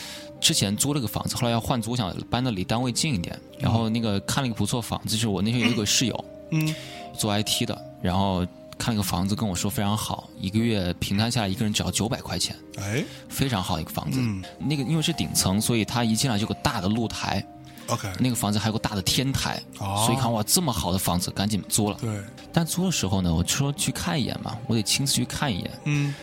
[0.41, 3.39] 之前租了个房子，后来要换租，我想搬的离单位近一点。
[3.59, 6.75] 然后那个看了一个不错房子，就是我那时候有一个室友嗯，
[7.17, 8.47] 做 IT 的，然后
[8.79, 14.19] 看了个房子跟我说非常好，一个月平摊下来一个人只要九百块钱，哎非常好一个房子。
[14.21, 17.45] 嗯那个因为是顶层，所以它一进来就有个大的露台，
[17.91, 20.05] ，OK，那个房子还有个大的天台，哦。
[20.07, 21.97] 所以看哇这么好的房子，赶紧租了。
[22.01, 22.21] 对，
[22.53, 25.71] 但租的时候呢，我就说去看一眼嘛，我得亲自去看一眼。
[25.85, 26.15] 嗯，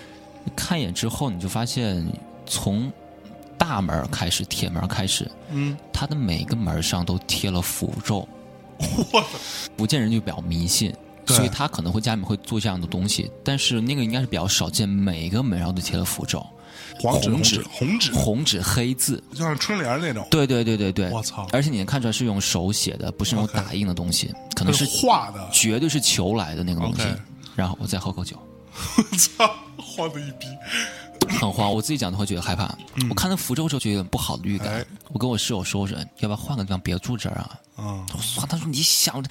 [0.55, 2.05] 看一眼之后，你就发现
[2.45, 2.91] 从
[3.57, 8.27] 大门儿开始，铁门儿开始，嗯，它的每个门儿上都贴了符咒。
[9.09, 9.25] 我
[9.77, 10.93] 福建人就比较迷信，
[11.25, 16.45] 所以他可能会家里面会做这样的东西，但是那个应该是比较少见，每个门上都贴了符咒，
[16.99, 19.21] 黄纸、红纸、红纸，红纸黑字。
[19.31, 25.49] 就像春联那种，对对对对对，我操而且你能看出来是用手写的，不是那种打印的东西，可能是是画的。
[25.51, 27.03] 绝对是求来的那个东西。
[27.55, 28.35] 然后我再喝口酒，
[28.97, 30.45] 我操，慌的一逼。
[31.29, 32.73] 很慌，我自己讲的话觉得害怕。
[33.09, 34.85] 我看到福州之后就有点不好的预感。
[35.09, 37.51] 我跟我室友说，我说要不要换个地方，别住这儿啊？
[37.79, 39.23] 嗯，我说他说你想，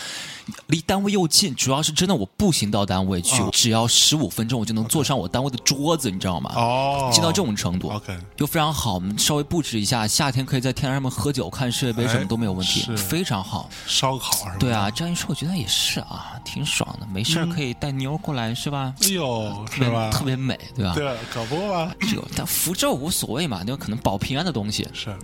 [0.69, 6.53] 离单位又近，主要是真的我步行到单位去，嗯只要十五分钟我就能坐上我单位的桌子，你知道吗？
[6.55, 8.95] 哦，近到这种程度 OK 就非常好。
[8.95, 13.69] 我们稍微布置一下，夏天可以在天台上面喝酒、看世界杯，哎什么都没有问题，是非常好。
[13.85, 14.57] 烧烤是吧？
[14.61, 18.95] 对啊，这样一说，我觉得也是啊，挺爽的，没事可以带妞过来，是吧？
[19.03, 20.11] 哎呦，特别是吧？
[20.11, 20.95] 特别美，对吧？
[20.95, 24.87] 对，可不嘛，这个但符咒无所谓嘛，那个可能保平安的东西。
[24.93, 25.15] 是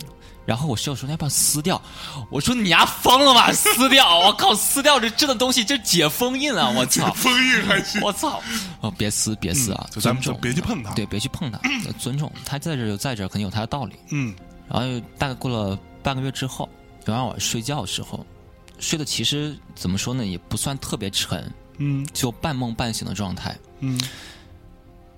[0.45, 1.81] 然后我室友说：“你要不要撕掉？”
[2.29, 3.53] 我说：“你丫疯了吧？
[3.53, 4.19] 撕掉！
[4.19, 6.69] 我靠，撕掉这这的东西，这解封印啊！
[6.69, 7.13] 我操！
[7.13, 8.01] 封印还行。
[8.03, 8.43] 我操！
[8.81, 9.87] 哦，别撕，别撕啊！
[9.93, 12.31] 就咱们就别去碰它对，别去碰它，要尊重。
[12.45, 13.95] 它在这就在这，肯定有它的道理。
[14.11, 14.35] 嗯
[14.69, 16.69] 然后大概过了半个月之后，
[17.07, 18.27] 有晚我睡觉的时候，
[18.81, 21.49] 睡的其实怎么说呢，也不算特别沉，
[21.79, 23.57] 嗯就半梦半醒的状态。
[23.79, 24.01] 嗯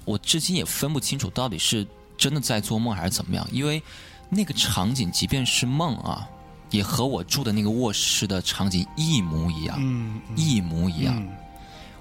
[0.05, 1.87] 我至今也分不清楚到底是
[2.17, 3.83] 真的在做梦还是怎么样，因为
[4.29, 6.29] 那个场景即便是梦啊，
[6.71, 11.15] 也和我住的那个卧室的场景一模一样，嗯一模一样。
[11.17, 11.29] 嗯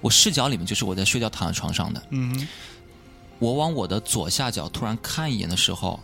[0.02, 2.46] 我视角里面就是我在睡觉躺在床上的，嗯
[3.40, 5.98] 我往我的左下角突然看一眼的时候，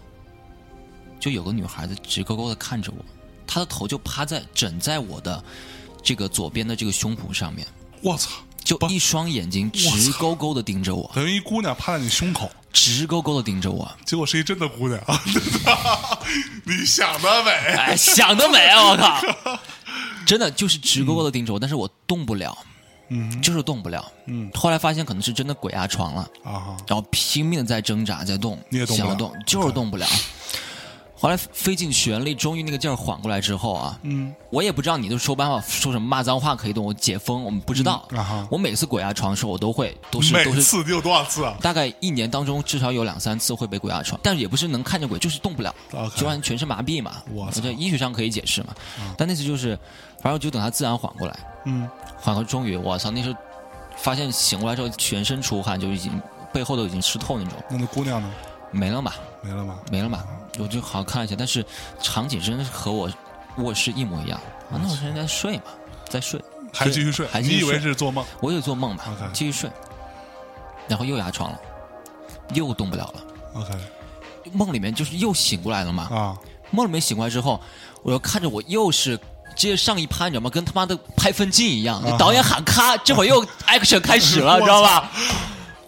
[1.20, 3.04] 就有个女孩子直勾勾的看着我，
[3.46, 5.44] 她的头就趴在枕在我的
[6.02, 7.68] 这个左边的这个胸脯上面，
[8.02, 13.89] 我操，就一双眼睛直勾勾的盯着我，等于一姑娘趴在你胸口，直勾勾的盯着我。
[14.06, 15.02] 结果是一真的姑娘。
[16.65, 18.89] 你想得美，哎，想得美啊！
[18.89, 19.60] 我靠，
[20.26, 22.56] 真的就是直勾勾的盯着我，但是我动不了，
[23.10, 23.41] 嗯。
[23.41, 24.06] 就是动不了。
[24.28, 24.50] 嗯。
[24.54, 29.08] 后来发现可能是真的鬼压床了，啊，然后拼命的在挣扎，在动，你也动不了。
[29.08, 30.06] 想要动，就是动不了。
[31.20, 38.08] 后来费尽全力，终于那个劲儿缓过来之后啊，嗯我也不知道你都说办法说什么骂脏话可以动，我解封，我们不知道。
[38.12, 41.58] 嗯啊哈我每次鬼压床的时候，我都会都是每都是次你有多少次啊？
[41.62, 45.76] 大概一年当中至少有两三次会被鬼压床，但是也不是能看见鬼，就是动不了
[46.16, 47.18] 就完全全身麻痹嘛。
[47.34, 48.74] 我操这医学上可以解释嘛。
[49.18, 49.78] 但那次就是，
[50.22, 53.38] 反正就等他自然缓过来，嗯缓过终于，我操，那时候
[53.98, 56.12] 发现醒过来之后全身出汗，就已经
[56.54, 58.32] 背后都已经湿透那种，那那姑娘呢？
[58.72, 59.76] 没了嘛，没了吧？
[59.92, 60.24] 没了嘛。
[60.58, 61.66] 我就好好看了一下，但是
[62.02, 63.10] 场景真的是和我
[63.58, 64.40] 卧室一模一样
[64.72, 64.82] 啊。
[64.82, 65.64] 那我现在在睡嘛，
[66.10, 66.42] 在睡，
[66.74, 67.28] 还继续睡？
[67.28, 68.26] 还继续你以为是做梦？
[68.42, 69.70] 我也做梦嘛 OK 继续睡，
[70.88, 71.60] 然后又压床了，
[72.54, 73.24] 又动不了了。
[73.54, 73.74] OK
[74.52, 76.38] 梦里面就是又醒过来了嘛，啊，
[76.72, 77.62] 梦里面醒过来之后，
[78.04, 79.18] 我又看着我又是
[79.56, 80.50] 接着上一趴，你知道吗？
[80.50, 85.12] 跟他妈的拍分镜一样，导演喊咔，这会儿又 action 开始了， 你知道吧？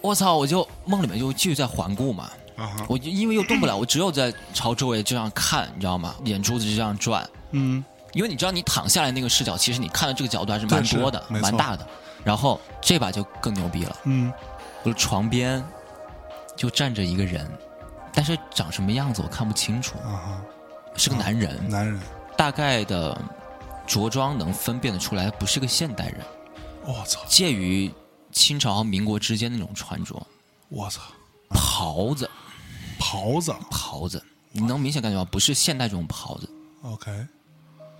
[0.00, 0.34] 我操！
[0.36, 2.30] 我就梦里面就继续在环顾嘛，
[2.62, 6.14] 啊，我就因为又动不了，我只有在朝周围这样看，你知道吗？
[6.24, 7.84] 眼珠子就这样转，嗯。
[8.12, 11.86] 因为你知道你躺下来那个视角，其实你看的这个角度还是蛮多的，蛮大的。
[12.22, 14.30] 然后这把就更牛逼了，嗯。
[14.82, 15.64] 我的床边
[16.54, 17.50] 就站着一个人，
[18.12, 20.42] 但是长什么样子我看不清楚，啊哈，
[20.94, 21.98] 是个男人，男人，
[22.36, 23.18] 大概的
[23.86, 26.18] 着装能分辨得出来，不是个现代人，
[26.84, 27.90] 我操，介于
[28.30, 30.14] 清朝和民国之间那种穿着，
[30.68, 31.00] 我操，
[31.48, 32.28] 袍子，
[33.12, 33.54] 袍子。
[33.70, 34.22] 袍子，
[34.52, 36.48] 你能明显感觉到不是现代这种袍子
[36.82, 37.10] ，，OK，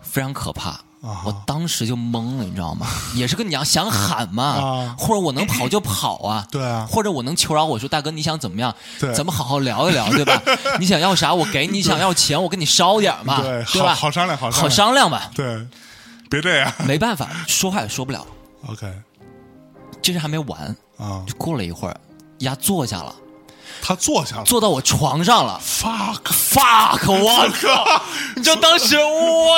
[0.00, 0.70] 非常可怕。
[1.02, 2.86] 啊我当时就懵了，你知道吗？
[3.16, 4.96] 也是个娘想喊嘛，啊。
[4.96, 6.86] 或者我能跑就跑啊， 对啊。
[6.90, 8.74] 或者我能求饶我说大哥你想怎么样？
[9.00, 9.12] 对。
[9.12, 10.40] 咱们好好聊一聊，对吧？
[10.78, 13.88] 你想要啥我给你，想要钱我给你烧点嘛，对，对吧？
[13.88, 15.66] 好好商量，好好商商量吧，对，
[16.30, 16.72] 别这样。
[16.86, 18.24] 没办法，说话也说不了。
[18.68, 18.90] ，OK，
[20.00, 22.00] 这事还没完，啊，就过了一会儿，
[22.38, 23.12] 丫坐下了，
[23.80, 25.60] 他坐下了坐到我床上了。
[25.64, 27.10] ，fuck，fuck！
[27.10, 28.02] 我靠！
[28.36, 29.56] 你知道当时我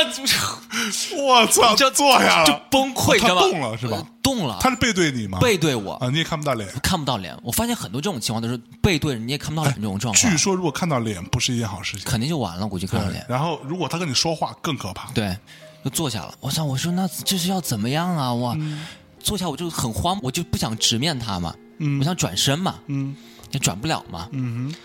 [1.25, 3.41] 我操，就坐下了就，崩溃，他知道吧？
[3.43, 5.39] 动了是吧呃动了，他是背对你吗？
[5.41, 6.69] 背对我，啊，你也看不到脸。
[6.83, 7.37] 看不到脸。
[7.43, 12.05] 我发现很多这种情况都是背对着你也看不到脸这种状况，据说如果看到脸不是一件好事情。
[12.05, 13.25] 肯定就完了，估计看到脸。
[13.29, 15.11] 然后如果他跟你说话更可怕。
[15.13, 15.37] 对，
[15.85, 16.35] 就坐下了。
[16.41, 16.65] 我操！
[16.65, 18.33] 我说那这是要怎么样啊？
[18.33, 18.87] 我、嗯
[19.23, 23.17] 坐下我就很慌，我就不想直面他嘛，嗯我想转身嘛，嗯
[23.55, 24.29] 也转不了嘛。
[24.33, 24.77] 嗯哼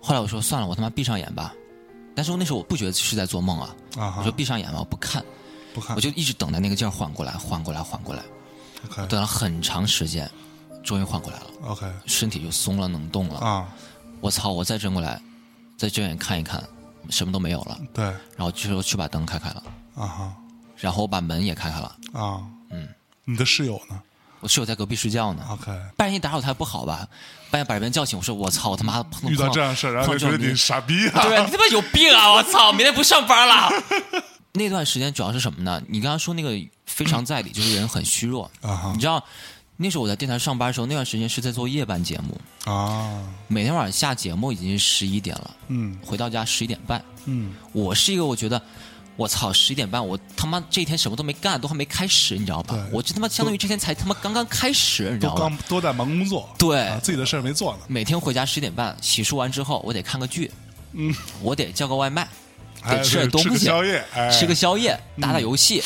[0.00, 1.54] 后来我说算了，我他妈闭上眼吧。
[2.14, 5.24] 但是我那时候我不觉得是在做梦啊，啊哈我说，闭上眼吧，我不看，
[5.72, 8.22] 不看我就一直等待那个劲儿缓过来，缓过来，缓过来
[8.84, 10.30] ，OK 等了很长时间，
[10.84, 13.38] 终于缓过来了，OK 身体就松了，能动了。
[13.40, 13.68] 啊，
[14.20, 14.50] 我操！
[14.50, 15.20] 我再睁过来，
[15.78, 16.62] 再睁眼看一看，
[17.08, 17.80] 什么都没有了。
[17.94, 19.62] 对然后这时候去把灯开开了，
[19.94, 20.36] 啊哈
[20.76, 21.96] 然后我把门也开开了。
[22.12, 22.88] 啊，嗯，
[23.24, 24.02] 你的室友呢
[24.42, 27.06] 我室友在隔壁睡觉呢，？OK，半夜打扰他不好吧？
[27.48, 31.22] 半夜把人叫醒，我说我操，我他妈碰遇到这样事儿，然后就觉得你傻逼啊。
[31.22, 32.32] 对，你他妈有病啊！
[32.32, 33.70] 我操，明天不上班了。
[34.54, 35.80] 那段时间主要是什么呢？
[35.88, 36.50] 你刚刚说那个
[36.86, 38.50] 非常在理，就是人很虚弱。
[38.92, 39.24] 你知道，
[39.76, 47.02] 那时候我在电台上班的时候，那段时间是在做夜班节目，啊，每天晚上下节目已经是十一点了，嗯回到家十一点半。
[47.26, 48.60] 嗯我是一个我觉得，
[49.16, 52.82] 我操，十一点半，我他妈这一天什么都没干，都还没开始，你知道吧对？
[52.92, 55.58] 我这他妈相当于这天才他妈刚刚开始，你知都道吧刚？
[55.68, 57.80] 都在忙工作，对啊，自己的事儿没做呢。
[57.88, 60.50] 每天回家十点半洗漱完之后，我得看个剧，
[60.92, 62.26] 嗯，我得叫个外卖，
[62.82, 65.82] 哎得吃点东吃个西，宵夜，哎，吃个宵夜，打打游戏。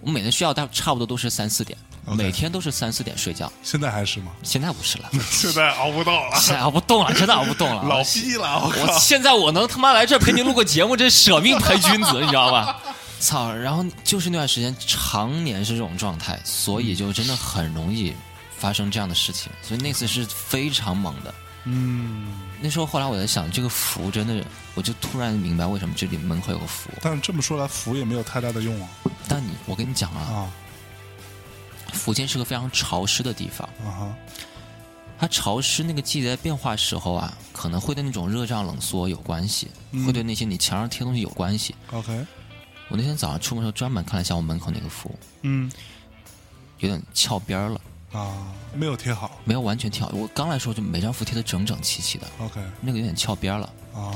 [0.00, 1.78] 我每天需要大差不多都是三四点
[2.14, 3.52] 每天都是三四点睡觉。
[3.62, 4.32] 现在还是吗？
[4.42, 7.82] 现在不是了， 现在熬不到了，现在熬不动了， 真的熬不动了。
[7.82, 8.98] 老逼了，我我！
[8.98, 12.76] 现在我能他妈来这儿陪你录个节目，真舍命陪君子，你知道吧？
[13.18, 13.50] 操！
[13.52, 18.14] 然后就是那段时间常年是这种状态，所以就真的很容易
[18.58, 19.50] 发生这样的事情。
[19.62, 21.34] 所以那次是非常猛的。
[21.64, 22.26] 嗯，
[22.60, 26.90] 那时候后来我在想，这个符真的，我就突然明白为什么这里门口有个符。
[27.00, 28.88] 但是这么说来，符也没有太大的用啊
[29.26, 30.46] 但你，我跟你讲啊，啊
[31.96, 34.16] 福建是个非常潮湿的地方，啊哈。
[35.18, 40.04] 它潮湿那个季节的变化时候啊，可能会对那种热胀冷缩有关系，嗯。
[40.04, 41.74] 会对那些你墙上贴东西有关系。
[41.90, 42.12] ，OK，
[42.88, 45.72] 我那天早上出门的时候专门看了一下我门口那个符，嗯。
[46.80, 47.80] 有点翘边儿了，
[48.12, 49.40] 啊，没有贴好。
[49.44, 50.10] 没有完全贴好。
[50.12, 52.60] 我刚来的时候就每张符贴的整整齐齐的，，OK。
[52.82, 54.12] 那个有点翘边儿了，啊，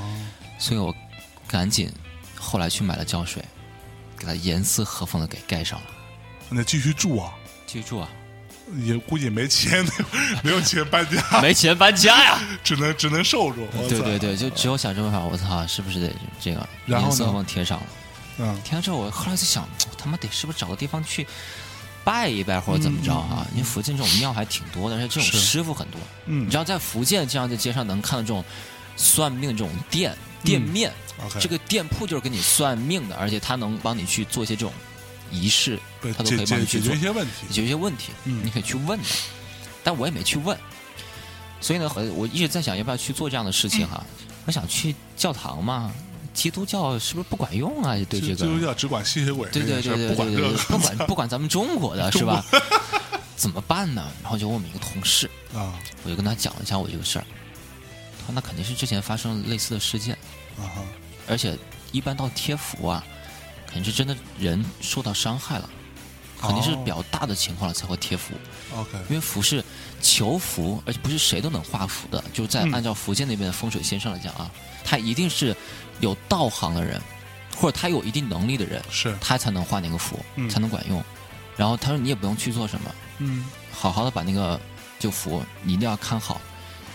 [0.58, 0.94] 所以我
[1.48, 1.90] 赶紧
[2.36, 3.42] 后来去买了胶水，
[4.18, 5.86] 给它严丝合缝的给盖上了。
[6.50, 7.32] 那继续住啊，
[7.70, 8.08] 记住啊，
[8.82, 9.84] 也估计没钱，
[10.42, 12.40] 没有钱搬家， 没钱搬家呀！
[12.64, 13.66] 只能只能受住。
[13.88, 17.86] 对对对，就只有想这么法，我操，是不是得这个然后呢严丝合缝贴上了？
[18.38, 21.24] 嗯贴上之后，我后来就想，我他妈得是不是找个地方去
[22.02, 23.46] 拜一拜，或者怎么着啊？
[23.52, 26.00] 因为福建这种庙还挺多的，而且这种师傅很多。
[26.26, 28.44] 嗯你知道，在福建这样在街上能看到这种
[28.96, 30.92] 算命的这种店店面，
[31.38, 34.72] 这个店铺就是给你算命的，而且他能帮你去做一些这种
[35.30, 35.78] 仪式，
[36.16, 37.32] 他都可以帮你去做决一些问题。
[37.48, 39.04] 解决一些问题，嗯你可以去问的。
[39.82, 40.56] 但我也没去问，
[41.60, 44.04] 所以呢，我我一直在想要不要去做这样的事情哈、
[44.46, 45.92] 我想去教堂嘛，
[46.34, 47.94] 基督教是不是不管用啊？
[48.08, 52.44] 对这个基督，教只管吸血鬼对对对对对对，不管不管咱们中国的 是吧？
[53.36, 54.06] 怎么办呢？
[54.22, 55.72] 然后就问我们一个同事，啊
[56.04, 57.24] 我就跟他讲了一下我这个事儿，
[58.20, 60.14] 他说那肯定是之前发生了类似的事件，
[60.58, 60.68] 啊
[61.26, 61.56] 而且
[61.90, 63.02] 一般到贴符啊，
[63.72, 65.70] 肯定是真的人受到伤害了，
[66.40, 68.34] 肯定是哦比较大的情况了才会贴符。
[68.76, 69.64] ，OK，因为符是
[70.02, 72.22] 求符，而且不是谁都能画符的。
[72.32, 74.50] 就是在嗯按照福建那边的风水先生来讲啊，
[74.84, 75.56] 他一定是
[76.00, 77.00] 有道行的人，
[77.56, 81.02] 或者他有一定能力的人，是他才能画那个符，嗯才能管用。
[81.56, 84.58] 然后他说你也不用去做什么，嗯好好的把那个
[84.98, 86.40] 就符你一定要看好，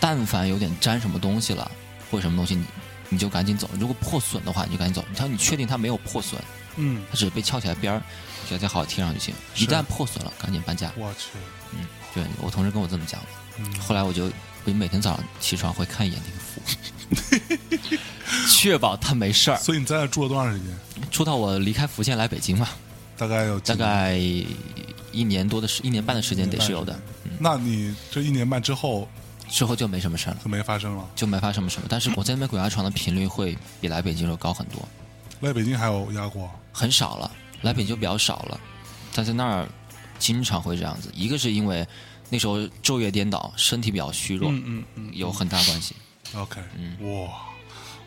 [0.00, 1.70] 但凡有点沾什么东西了
[2.10, 2.64] 或者什么东西，你
[3.08, 5.06] 你就赶紧走；如果破损的话，你就赶紧走。
[5.14, 6.42] 他说你确定它没有破损，
[6.76, 8.02] 嗯，它只是被翘起来边儿，
[8.48, 9.34] 就再好好贴上就行。
[9.56, 10.92] 一旦破损了，赶紧搬家。
[10.96, 11.30] 我去，
[11.72, 13.26] 嗯，对我同事跟我这么讲的。
[13.58, 14.30] 嗯后来我就
[14.64, 16.38] 我每天早上起床会看一眼那个
[17.88, 17.96] 符，
[18.50, 19.56] 确保它没事儿。
[19.58, 20.68] 所以你在那住了多长时间？
[21.10, 22.68] 住到我离开福建来北京嘛，
[23.16, 24.14] 大概有大概
[25.12, 26.92] 一年多的时，一年半的时间得是有的。
[27.24, 29.08] 嗯，那你这一年半之后
[29.48, 31.08] 之后就没什么事儿了，就没发生了？
[31.14, 31.86] 就没发生什么什么。
[31.88, 34.86] 但是我在那边鬼压床的频率会比来北京时候高很多，
[35.40, 36.50] 来北京还有压过？
[36.76, 37.30] 很少了，
[37.62, 38.60] 来北京就比较少了，
[39.14, 39.66] 但在那儿
[40.18, 41.10] 经常会这样子。
[41.14, 41.86] 一个是因为
[42.28, 45.96] 那时候昼夜颠倒，身体比较虚弱，嗯嗯嗯有很大关系。
[46.34, 46.66] ，OK，哇，
[47.00, 47.30] 嗯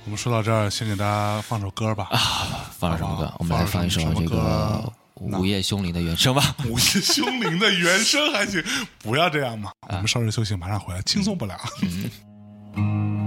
[0.06, 2.10] 我们说到这儿，先给大家放首歌吧。
[2.12, 3.34] 啊放什么歌？
[3.40, 4.92] 我们来放一首这个
[5.40, 6.56] 《午夜凶铃》的原声吧。
[6.68, 8.64] 午夜凶铃的原声还行，
[9.00, 9.72] 不要这样嘛。
[9.82, 11.60] 啊我们稍事休息，马上回来，轻松不了。
[11.82, 12.10] 嗯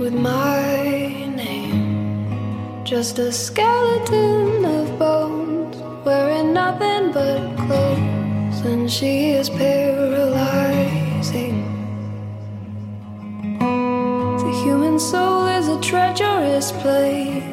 [0.00, 2.82] with my name.
[2.84, 10.78] Just a skeleton of bones, wearing nothing but clothes, and she is paralyzing.
[13.58, 17.44] The human soul is a treacherous place.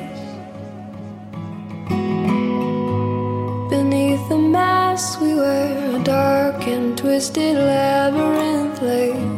[3.69, 9.36] Beneath the mask we wear, a dark and twisted labyrinth lay.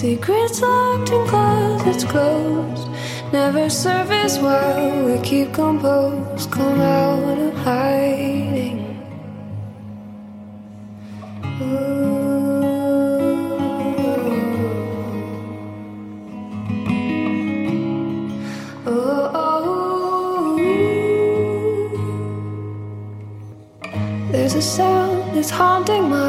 [0.00, 2.88] Secrets locked in closets closed,
[3.34, 6.50] never surface while we keep composed.
[6.50, 8.78] Come out of hiding.
[11.60, 12.00] Ooh.
[18.86, 20.56] Oh, oh, oh.
[24.32, 26.19] there's a sound that's haunting my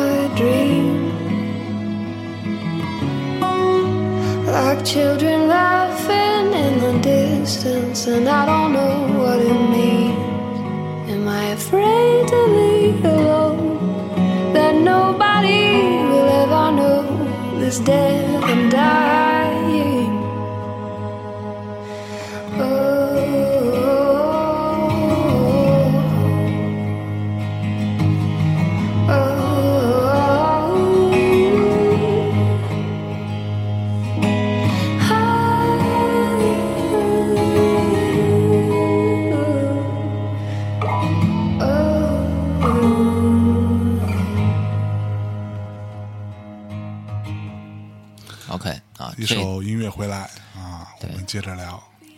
[4.84, 11.10] Children laughing in the distance, and I don't know what it means.
[11.10, 14.54] Am I afraid to leave alone?
[14.54, 15.78] That nobody
[16.10, 19.21] will ever know this death I'm dying.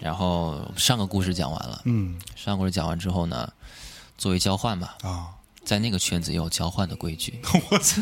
[0.03, 3.49] 然后上个故事讲完了，嗯上个故事讲完之后呢，
[4.17, 5.29] 作为交换嘛，啊，
[5.63, 7.39] 在那个圈子也有交换的规矩
[7.71, 8.01] 我操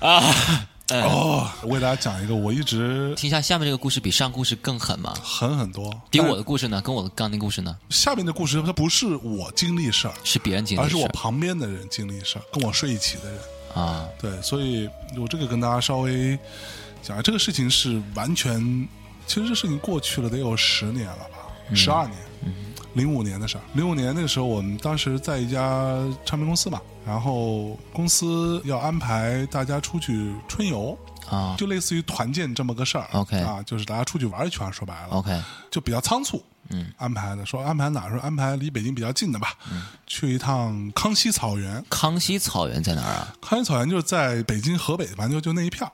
[0.06, 0.68] 啊！
[0.90, 5.14] 哦，我给大家讲一个，我一直听一下下面这个故事比上故事更狠吗？
[5.22, 5.90] 狠很多。
[6.10, 13.40] 比我的故事呢，跟我的刚那故事呢，下面的故事，它不是我经历事儿，是别人经历而是我旁边的人经历事儿，跟我睡一起的人。
[13.74, 14.06] 啊。
[14.20, 16.38] 对，所以我这个跟大家稍微
[17.02, 18.86] 讲，这个事情是完全，
[19.26, 22.18] 其实这事情过去了得有十年了吧，十二年，
[22.94, 23.60] 零五年的事儿。
[23.74, 30.98] 零五年那个时候，我们当时在一家唱片公司嘛，然后公司要安排大家出去春游。
[31.30, 38.10] 啊就类似于团建这么个事儿 OK 啊，就是大家出去玩一圈，说白了，OK，就比较仓促，嗯，安排的说安排哪儿？
[38.10, 39.54] 说安排离北京比较近的吧，
[40.06, 41.82] 去一趟康熙草原。
[41.88, 43.34] 康熙草原在哪儿啊？
[43.40, 45.92] 康熙草原就是在北京河北，反正就就那一片儿，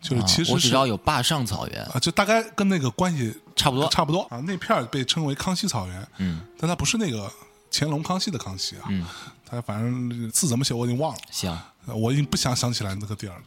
[0.00, 4.38] 就是其实我只知道有坝上草原，啊，就大概跟那个关系差不多差不多啊。
[4.46, 7.30] 那片儿被称为康熙草原，嗯，但它不是那个
[7.70, 9.04] 乾隆康熙的康熙啊，嗯，
[9.44, 13.42] 它反正字怎么写我已经忘了，行，呃我已经不想想起来那个地儿了。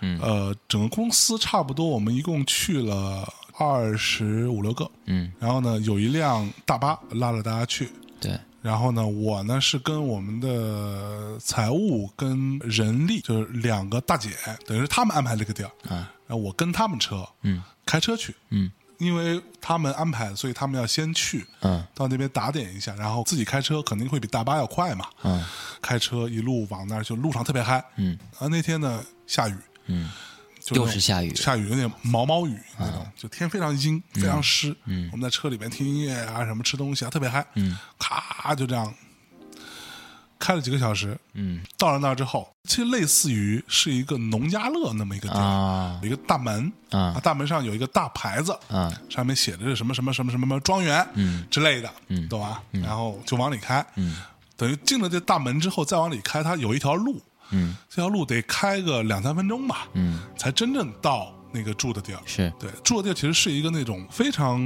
[0.00, 3.26] 嗯呃，整个公司差不多我们一共去了
[3.58, 7.90] 二十五六个，嗯，然后呢有一辆大巴拉着大家去，对，
[8.66, 14.30] 然后呢，我呢是跟我们的财务跟人力，就是两个大姐，
[14.66, 17.62] 等于是他们安排这个地儿，啊，然后我跟他们车，嗯。
[17.84, 18.68] 开车去，嗯。
[18.98, 21.86] 因为他们安排，所以他们要先去，嗯。
[21.94, 25.44] 到那边打点一下，然后自己开车肯定会比大巴要快嘛，嗯。
[25.80, 28.18] 开车一路往那儿，就路上特别嗨，嗯。
[28.40, 29.54] 啊，那天呢下雨，
[29.86, 30.10] 嗯，
[30.74, 34.74] 又是下雨啊下雨有点毛毛雨那种，就天非常阴，非常湿。
[34.86, 37.46] 嗯，我们在车里面听音乐啊，什么吃东西啊，特别嗨。
[37.54, 38.92] 嗯，咔就这样
[40.38, 52.62] 开了几个小时，嗯到了那儿之后，其实类似于是一个农家乐那么一个地方，一个大门啊大门上有一个大牌子，啊上面写的是什么什么什么什么什么庄园，嗯之类的，嗯懂吧？
[52.72, 54.18] 然后就往里开，嗯
[54.56, 57.76] 等于进了这大门之后，再往里开，它有一条路，嗯。
[57.88, 62.20] 这条路得开个两三分钟吧，嗯，才真正到那个住的地儿。
[62.26, 62.52] 是。
[62.58, 64.60] 对，住的地儿其实是一个那种非常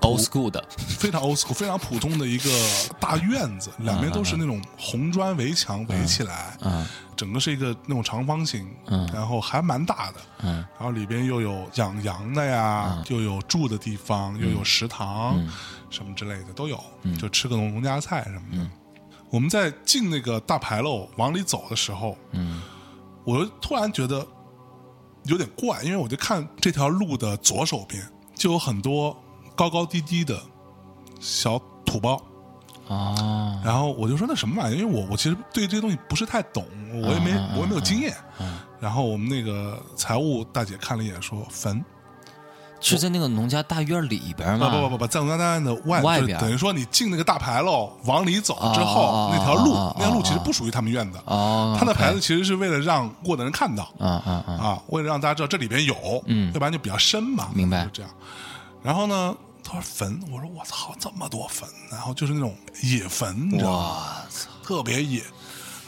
[0.00, 0.64] old school 的，
[0.98, 2.50] 非常 old school、非常普通的一个
[2.98, 9.08] 大院子， 两边都是那种红砖围墙围起来，嗯整个是一个那种长方形，嗯。
[9.12, 10.54] 然后还蛮大的，嗯。
[10.78, 15.50] 然后里边又有养羊的呀，又有住的地方，又有食堂，嗯。
[15.90, 16.82] 什么之类的都有，
[17.20, 18.70] 就吃个农农家菜什么的。
[19.32, 22.60] 我们在进那个大牌楼往里走的时候，嗯
[23.24, 24.26] 我就突然觉得
[25.24, 29.16] 有点怪，因为我就看这条路的左手边就有很多
[29.56, 30.38] 高高低低的
[31.18, 32.22] 小土包，
[32.88, 34.78] 啊然后我就说那什么玩意儿？
[34.78, 36.66] 因为我我其实对这些东西不是太懂，
[37.02, 38.14] 我也没我也没有经验。
[38.78, 41.82] 然后我们那个财务大姐看了一眼，说坟。
[42.82, 44.68] 是在那个农家大院里边吗？
[44.68, 53.84] 不不不不不，在农家大院的外外边等于说你进那个大牌楼往里走之哦后，哦那条路那条路其实哦不属于他们院子，哦，他那牌子其实是为了让过的人看到。
[53.98, 55.94] 啊啊啊，啊，为了让大家知道这里边有，
[56.26, 58.10] 嗯要不然就比较深嘛，明白就这样。
[58.82, 63.96] 然后呢，他说坟，我说我操，这么多坟，然后就是那种野坟，你知道吗？
[64.64, 65.22] 特别野。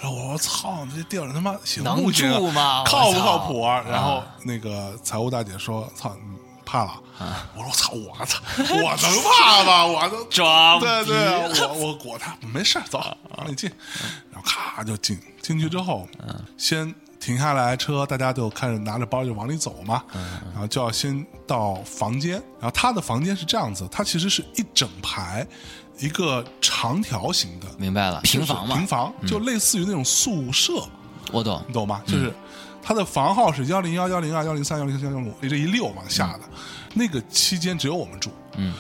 [0.00, 3.82] 然后我说操，这地儿他妈行能不住吗靠不靠谱啊？
[3.90, 7.00] 然后那个财务大姐说，操，你怕了？
[7.54, 9.86] 我说我操，我操，我能怕吗？
[9.86, 12.98] 我都装对对，我我裹他，没事儿，走，
[13.36, 13.70] 往里进，
[14.32, 16.08] 然后咔就进，进去之后，
[16.56, 20.02] 先停下来车，大家就开始拿着包就往里走嘛，
[20.52, 25.46] 然后就要先到房间，然后他的房间是这样子，它其实是一整排
[25.98, 30.72] 一个长条形的明白了，平房嘛，平房就类似于那种宿舍，
[31.30, 31.62] 我懂。
[31.68, 32.02] 你，懂吗？
[32.06, 32.34] 就是
[32.84, 36.40] 它的房号是幺零幺、幺零二、幺零三、幺零四、幺零五，这一溜往下的，
[36.92, 38.30] 那个期间只有我们住。
[38.58, 38.74] 嗯，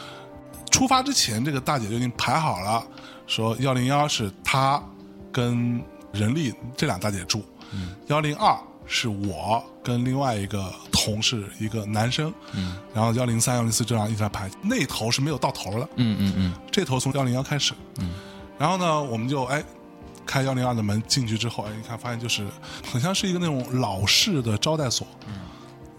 [0.70, 2.86] 出发之前，这个大姐就已经排好了，
[3.26, 4.82] 说幺零幺是她
[5.32, 5.82] 跟
[6.12, 7.42] 人力这俩大姐住，
[8.08, 8.54] 幺零二
[8.86, 16.54] 是我跟另外一个同事一个男生，嗯，然后幺零三、幺零四这样一直在排，那头是没有到头的，嗯嗯嗯。
[16.70, 18.12] 这头从幺零幺开始，嗯，
[18.58, 19.64] 然后呢，我们就哎
[20.26, 22.46] 开幺零二的门进去之后，哎，你看发现就是
[22.90, 25.34] 很像是一个那种老式的招待所，嗯，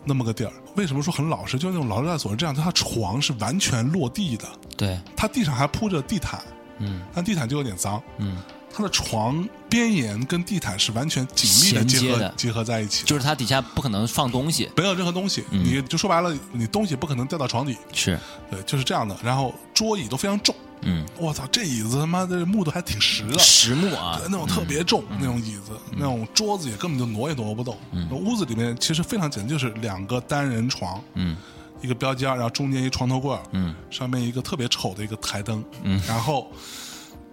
[0.04, 0.52] 那么个地儿。
[0.76, 1.58] 为什么说很老式？
[1.58, 4.46] 就是那种老式招待所是这样，它床是完全落地的，
[4.76, 6.42] 对，它地上还铺着地毯，
[6.80, 7.02] 嗯。
[7.14, 8.42] 但地毯就有点脏，嗯，
[8.76, 12.34] 它的床边沿跟地毯是完全紧密的结合的。
[12.36, 18.20] 结合在一起的，就是它底下不可能放东西，没有任何东西，你就说白了，你东西不可能掉到床底，是，
[18.52, 19.16] 对，就是这样的。
[19.24, 24.18] 然后桌椅都非常重，嗯，我操，这椅子他妈的木头还挺实的，实木啊。
[24.20, 27.78] 对，那种特别重、那种椅子，那种桌子也根本就挪也挪不动。
[27.92, 31.38] 那屋子里面其实非常简单，就是两个单人床，嗯。
[31.82, 33.76] 一个标间，然后中间一床头柜，嗯。
[33.92, 36.50] 上面一个特别丑的一个台灯，嗯，然后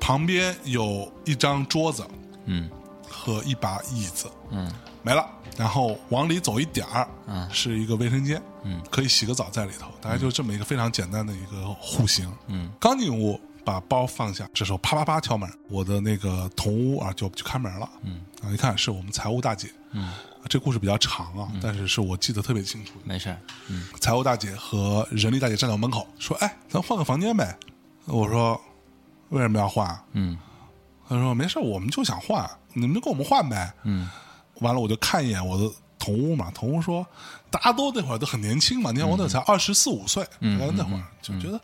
[0.03, 2.05] 旁边有一张桌子
[2.47, 2.69] 嗯。
[3.09, 4.69] 和一把椅子，嗯。
[5.03, 5.25] 没了。
[5.57, 7.49] 然后往里走一点儿，嗯。
[7.53, 20.13] 是一个卫生间，嗯，可以洗个澡在里头，大概就这么一个非常简单的一个户型，嗯，刚进屋把包放下，这时候啪啪啪敲门，我的那个同屋啊就就开门了，嗯，啊一看是我们财务大姐，嗯，
[20.49, 23.37] 这故事比较长啊，但是是我记得特别清楚，没事，
[23.69, 23.87] 嗯。
[24.01, 27.57] 财务大姐和人力大姐站在门口说：“哎，咱换个房间呗。”
[28.07, 28.61] 我说
[29.33, 30.39] ：“为什么要换？”嗯。
[31.09, 34.09] 他说：“没事，我们就想换，你们就跟我们换呗。”嗯。
[34.61, 35.69] 完了，我就看一眼我的
[35.99, 37.05] 同屋嘛，同屋说，
[37.51, 41.61] 大家都那会儿都很年轻嘛，你看我那才二十四五岁，嗯大概那会儿就觉得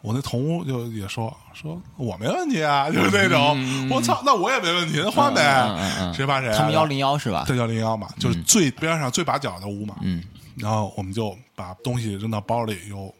[0.00, 6.56] 我那同屋就也说说我没问题啊， 就是那种，我操，那我也没问题，那换呗，谁怕谁啊？
[6.56, 7.44] 他们幺零幺是吧？
[7.46, 10.22] 对幺零幺嘛，就是最边上最把角的屋嘛，嗯。
[10.56, 13.12] 然后我们就把东西扔到包里，又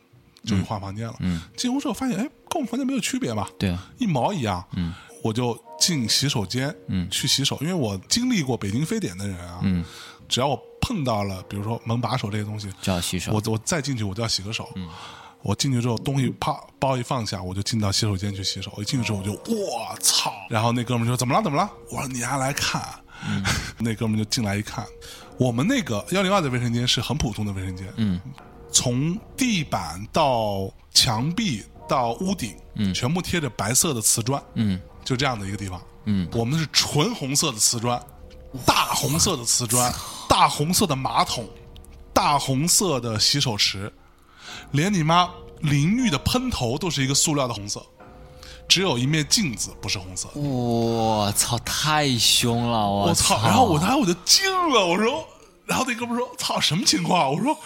[0.47, 1.15] 就去换房间了。
[1.21, 4.65] 嗯进屋之后发现，哎，跟我们房间没有区别嘛，对啊，一毛一样。
[4.77, 9.85] 嗯，我就进洗手间，嗯去洗手，因为我经历过北京非典的人啊，嗯，
[10.29, 14.69] 只要我碰到了，比如说门把手这些东西，就要洗手，我我再进去我就要洗个手。
[14.77, 14.89] 嗯，
[15.43, 18.73] 我进去之后，东西啪包一放下，我就进到洗手间去洗手。
[18.79, 21.69] 一进去之后我就我操，然后那哥们就说怎么了怎么了？
[21.91, 22.83] 我说你还来看。
[23.81, 24.85] 那哥们就进来一看，
[25.39, 28.21] 我们那个幺零二的卫生间是很普通的卫生间，嗯
[28.73, 35.81] 从地板到墙壁到屋顶，嗯全部贴着白色的瓷砖，嗯就这样的一个地方。
[36.05, 38.01] 嗯我们是纯红色的瓷砖，
[38.65, 39.93] 大红色的瓷砖，
[40.29, 41.49] 大红色的马桶，
[42.13, 43.93] 大红色的洗手池，
[44.73, 45.29] 连你妈
[45.61, 47.85] 淋浴的喷头都是一个塑料的红色，
[48.69, 50.29] 只有一面镜子不是红色。
[50.39, 52.89] 我操，太凶了！
[52.89, 53.41] 我我操！
[53.43, 55.27] 然后我当时我就惊了，我说，
[55.65, 57.57] 然后那哥们说：“操，什么情况？”我说。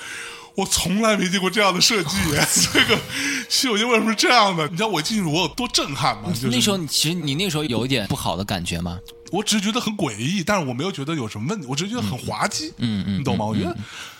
[0.61, 2.17] 我从来没见过这样的设计，
[2.73, 2.97] 这个
[3.49, 4.69] 《洗手间》为什么是这样的？
[4.69, 6.25] 你知道我一进去我有多震撼吗？
[6.35, 8.99] 就是那时候你其实你那时候有一点不好的感觉吗？
[9.33, 12.73] 我只是觉得很诡异，但是我没有觉得有什么问题，我只是觉得很滑稽。
[12.79, 13.47] 嗯嗯你懂吗？
[13.47, 13.75] 我觉得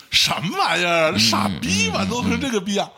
[0.09, 2.89] 什么玩意儿，傻逼吧，都成这个逼啊，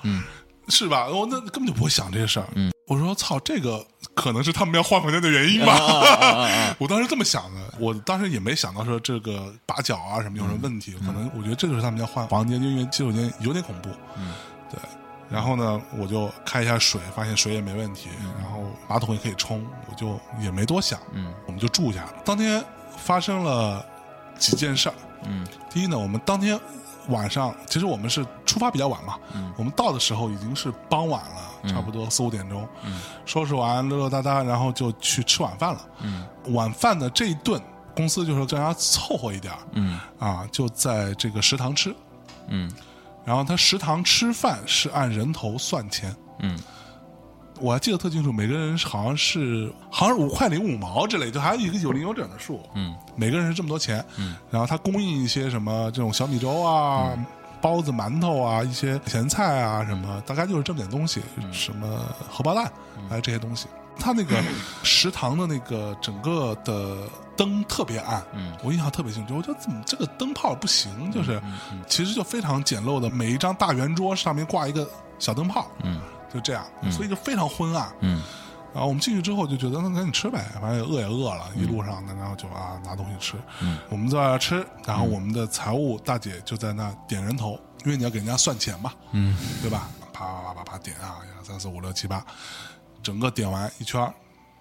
[0.70, 1.08] 是吧？
[1.10, 2.48] 我那根本就不会想这些事儿。
[2.88, 3.86] 我说操，这个
[4.16, 5.76] 可能是他们要换房间的原因吧。
[6.80, 13.90] 我当时这么想的，我当时也没想到说这个把脚啊什么有什么问题，可能我觉得这就是他们要换房间，因为洗手间有点恐怖。
[14.18, 14.34] 嗯，
[14.70, 14.80] 对。
[15.30, 18.10] 然后呢，我就开一下水，发现水也没问题，
[18.40, 22.14] 然后马桶也可以冲，我就也没多想，嗯，我们就住下了。
[22.24, 22.64] 当天
[22.96, 23.84] 发生了
[24.38, 24.96] 几件事儿，
[25.26, 26.60] 嗯，第一呢，我们当天
[27.08, 37.62] 晚上其实我们是出发比较晚嘛，嗯，我们到的时候已经是傍晚了，差不多四五点钟，嗯，收拾完溜溜达达，然后就去吃晚饭了，嗯，晚饭的这一顿，
[37.96, 40.00] 公司就说让大家凑合一点儿，嗯。
[40.20, 41.96] 啊，就在这个食堂吃，
[42.48, 42.72] 嗯。
[43.26, 46.60] 然后他食堂吃饭是按人头算钱，嗯。
[47.62, 52.94] 我还记得特清楚，每个人好像是好像是五块零五毛之类，就还有一个有零有整的数，嗯。
[53.16, 57.14] 每个人是这么多钱，嗯，然后他供应一些什么这种小米粥啊、
[57.64, 61.22] 包子、馒头啊、一些咸菜啊什么，大概就是这么点东西，
[61.54, 62.70] 什么荷包蛋，
[63.10, 63.68] 还有这些东西。
[63.98, 64.44] 他那个
[64.84, 67.08] 食堂的那个整个的
[67.38, 69.38] 灯特别暗，嗯我印象特别清楚。
[69.38, 71.42] 我觉得怎么这个灯泡不行，就是
[71.88, 74.86] 其实就非常简陋的，每一张大圆桌上面挂一个
[75.20, 76.02] 小灯泡，嗯
[76.34, 77.88] 就这样，所以就非常昏暗。
[78.02, 78.22] 嗯
[78.74, 83.38] 然后我们进去之后就觉得那赶紧吃呗，反正也饿也饿了，一路上呢，然后就啊拿东西吃。
[83.62, 89.90] 嗯，我们在那吃，然后我们的财务大姐就在那点人头，因为你要给人家算钱嘛，嗯对吧？
[90.12, 92.26] 啪啪啪啪啪点啊，一二三四五六七八，
[93.02, 94.12] 整个点完一圈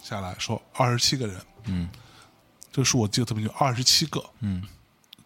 [0.03, 1.89] 下来说二十七个人，嗯
[2.71, 4.23] 这个数我记得特别清楚，二十七个。
[4.41, 4.63] 嗯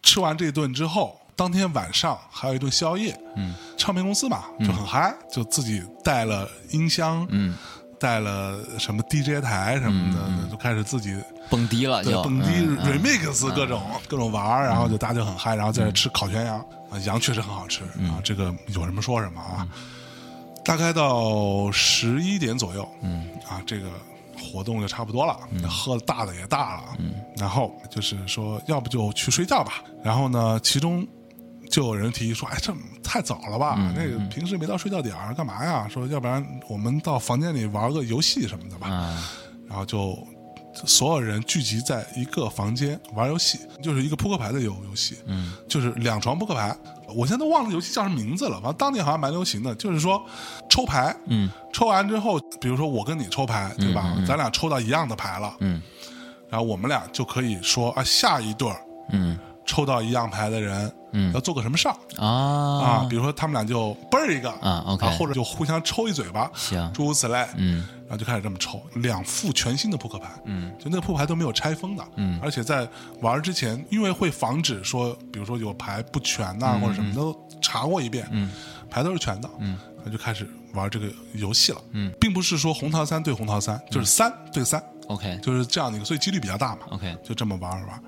[0.03, 3.18] 吃完这一顿之后，当天晚上还有一顿宵夜。
[3.34, 7.57] 嗯，唱片公司嘛就很嗨，就自己带了音箱，嗯，
[7.99, 11.16] 带了什么 DJ 台什么的，就开始自己
[11.51, 12.49] 蹦迪了就蹦迪、
[12.88, 16.59] remix 各种、各种玩儿，然后就大家就很嗨，然后在这吃烤全羊
[16.90, 19.66] 啊，羊确实很好吃、啊，这个有什么说什么啊。
[20.64, 23.28] 大概到十一点左右，嗯。
[23.49, 23.88] 啊，这个
[24.36, 25.38] 活动就差不多了，
[25.68, 29.74] 喝的大的也大了，嗯，然后就是说，要不就去睡觉吧。
[30.03, 31.07] 然后呢，其中
[31.70, 33.76] 就有人提议说，哎，这太早了吧？
[33.96, 35.86] 那个平时没到睡觉点儿，干嘛呀？
[35.88, 38.88] 说要不然我们到房间里玩个游戏什么的吧。
[38.88, 39.28] 啊
[39.68, 40.16] 然后就
[40.84, 46.76] 所有人聚集在一个房间玩游戏，就是一个扑克牌的游游戏，嗯，就是两床扑克牌。
[47.14, 50.24] 我现在都忘了游戏叫什么名字了，反正当年好像蛮流行的，就是说
[50.68, 54.16] 抽牌，嗯抽完之后，比如说我跟你抽牌，对吧？
[54.26, 55.82] 咱俩抽到一样的牌了，嗯
[56.48, 59.36] 然后我们俩就可以说啊，下一对儿嗯
[59.66, 61.32] 抽到一样牌的人，嗯。
[61.34, 61.96] 要做个什么事儿。
[62.18, 62.26] 啊。
[62.80, 63.06] 啊？
[63.10, 65.06] 比如说他们俩就嘣儿一个啊，OK。
[65.18, 66.90] 或者就互相抽一嘴巴，行。
[66.92, 67.86] 诸如此类，嗯。
[68.08, 70.72] 然后就开始这么抽两副全新的扑克牌，嗯。
[70.78, 72.38] 就那个扑克牌都没有拆封的，嗯。
[72.42, 72.88] 而且在
[73.20, 78.50] 玩之前，因为会防止说，比如说有牌不全呐、或者什么都查过一遍，嗯。
[78.88, 85.38] 牌都是全的，嗯，然后就开始玩这个游戏了，嗯，并不是说红桃三对红桃三，就是三对三，，OK。
[85.42, 87.14] 就是这样的一个，所以几率比较大嘛，OK。
[87.24, 88.02] 就这么玩玩，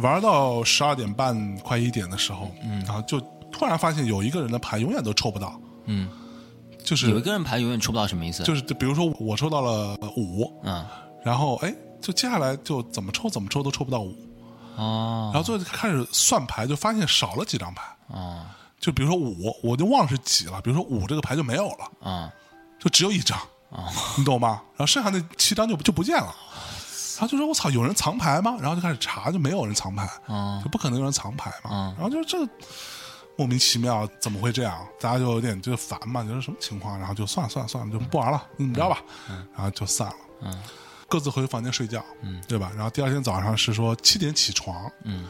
[0.00, 3.20] 玩到十二点半快一点的时候，嗯，然后就
[3.52, 6.08] 突然发现有一个人的牌永远都抽不到，嗯，
[6.84, 8.42] 就是有一个人牌永远抽不到什么意思？
[8.44, 10.84] 就是比如说我抽到了五，嗯
[11.24, 14.14] 然后哎，就接下来就怎么抽怎么抽都抽不到五，
[14.76, 17.82] 哦然后最后就开始算牌，就发现少了几张牌。
[18.08, 18.46] 哦
[18.80, 20.62] 就比如说五，我就忘了是几了。
[20.62, 22.32] 比如说五这个牌就没有了，啊
[22.78, 23.36] 就只有一张，
[23.72, 24.62] 啊你懂吗？
[24.76, 26.32] 然后剩下那七张就就不见了。
[27.18, 28.56] 然后就说我操，有人藏牌吗？
[28.60, 31.70] 然后就开始查，就没有人藏牌，哦就不可能有人藏牌嘛。
[31.72, 32.38] 嗯然后就这
[33.36, 34.86] 莫名其妙，怎么会这样？
[35.00, 36.98] 大家就有点就烦嘛，就是什么情况？
[36.98, 38.98] 然后就算了算了算了，就不玩了，怎么着吧？
[39.54, 40.14] 然后就散了。
[40.42, 40.62] 嗯
[41.10, 42.70] 各自回房间睡觉，嗯，对吧？
[42.74, 45.24] 然后第二天早上是说七点起床，嗯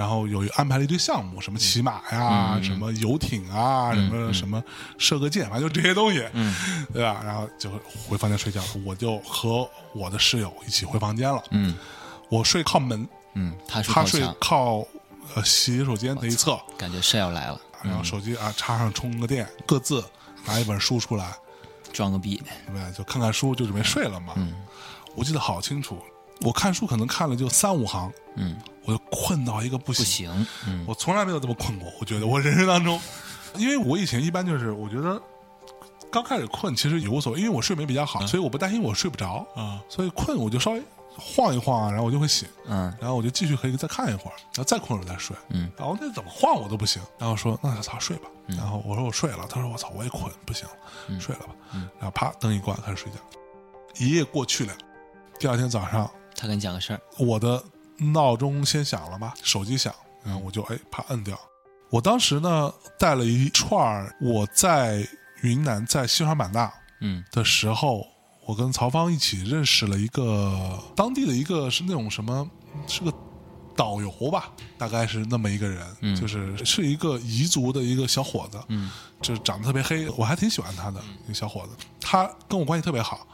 [0.00, 4.64] 然后有安排了一堆项目，什么骑马呀，什么游艇啊，什么什么
[4.96, 6.56] 射个箭，反正就这些东西，嗯，
[6.90, 7.20] 对吧？
[7.22, 7.70] 然后就
[8.08, 11.42] 回房间睡觉，我就和我的室友一起回房间了。
[11.50, 11.76] 嗯。
[12.30, 14.86] 我睡靠门，嗯，他睡他睡靠
[15.34, 20.02] 呃洗手间那一侧，感觉是要来了，然后手机啊插上充个电，各自
[20.46, 21.30] 拿一本书出来，
[21.92, 22.42] 装个逼，
[22.72, 22.92] 对？
[22.96, 24.32] 就看看书，就准备睡了嘛。
[24.36, 24.54] 嗯。
[25.14, 25.98] 我记得好清楚，
[26.40, 30.46] 我看书可能看了就三五行，嗯，我就困到一个不不行。
[30.66, 30.84] 嗯。
[30.86, 31.92] 我从来没有这么困过。
[32.00, 33.00] 我觉得我人生当中，
[33.58, 35.20] 因为我以前一般就是我觉得
[36.10, 40.82] 刚开始困其实也无所谓，因为我睡眠比较好，所以我不担心我睡不着啊，所以困我就稍微
[41.16, 42.92] 晃一晃啊，然后我就会醒，嗯。
[43.00, 51.54] 然后我就继续可以再看一会儿，然后再困了再睡，嗯，然后那怎么晃我都不行，然后说那操睡吧，然后我说我睡了，他说我操我也困不行了，睡了吧，
[51.98, 53.18] 然后啪灯一关开始睡觉，
[53.98, 54.72] 一夜过去了，
[55.38, 57.62] 第二天早上他跟你讲个事儿，我的
[58.00, 59.94] 闹钟先响了吧，手机响，
[60.24, 61.38] 然后我就哎怕摁掉。
[61.90, 65.06] 我当时呢带了一串儿我在
[65.42, 68.06] 云南在西双版纳嗯的时候，
[68.46, 72.48] 我跟曹芳一起认识了一个当地的一个是那种什么，
[72.86, 73.12] 是个
[73.80, 78.90] 导游吧，大概是那么一个人，就是是一个彝族的一个小伙子，嗯，
[79.22, 83.26] 就是长得特别黑，我还挺喜欢他的一个小伙子，他跟我关系特别好。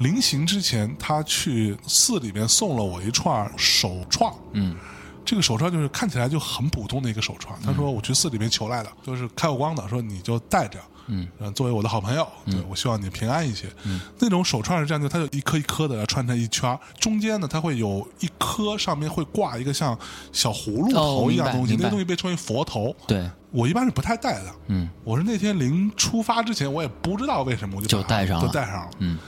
[0.00, 4.76] 临行之前，他去寺里面送了我一串手串，嗯
[5.24, 7.58] 这个手串就是看起来就很普通的一个手串。
[7.62, 10.78] 他说我去寺里面求来的，就是开过光的，说你就带着。
[11.06, 13.66] 嗯呃，作为我的好朋友，对我希望你平安一些。
[13.84, 19.98] 嗯那种手串是这样的，它就一颗一颗的串成一圈，中间呢它会有一颗上面会挂一个像
[20.32, 22.94] 小葫芦头一样东西，哦那个东西被称为佛头。
[23.06, 28.90] 对，我一般是不太戴的，嗯我是那天临出发之前，我也不知道为什么我就就戴上了就戴上了。
[28.98, 29.18] 嗯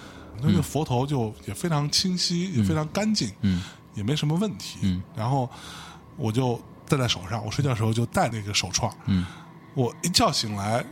[0.43, 3.62] 那个佛头就也非常清晰，也非常干净，嗯
[3.95, 4.79] 也没什么问题。
[4.83, 5.49] 嗯然后
[6.16, 8.91] 我就戴在手上，我睡觉的时候就戴那个手串。
[9.07, 9.24] 嗯
[9.74, 10.85] 我一觉醒来，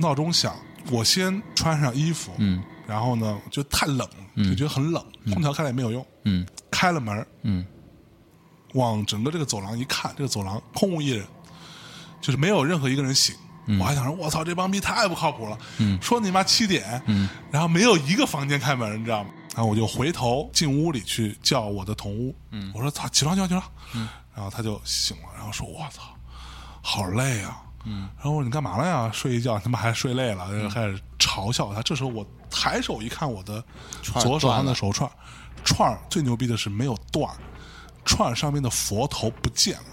[0.00, 0.56] 闹钟响，
[0.90, 7.64] 我先穿上衣服，嗯然后呢就太冷，就觉得很冷，空调开了也没有用，嗯开了门，嗯
[8.74, 11.24] 往整个这个走廊一看，这个走廊空无一人，
[12.20, 13.34] 就是没有任何一个人醒。
[13.78, 15.56] 我还想说，我操，这帮逼太不靠谱了。
[15.78, 19.30] 嗯说你妈七点，嗯然后没有一个房间开门，你知道吗？
[19.54, 24.08] 然后我就回头进屋里去叫我的同屋，嗯我说操，起床起床起床。
[24.34, 26.02] 然后他就醒了，然后说，我操，
[26.80, 27.62] 好累啊。
[27.84, 29.10] 然后我说你干嘛了呀？
[29.12, 31.82] 睡一觉， 他妈还睡累了，就开始嘲笑他。
[31.82, 33.62] 这时候我抬手一看，我的
[34.02, 35.10] 左手上的手串，
[35.64, 37.28] 串最牛逼的是没有断，
[38.04, 39.84] 串上面的佛头不见了。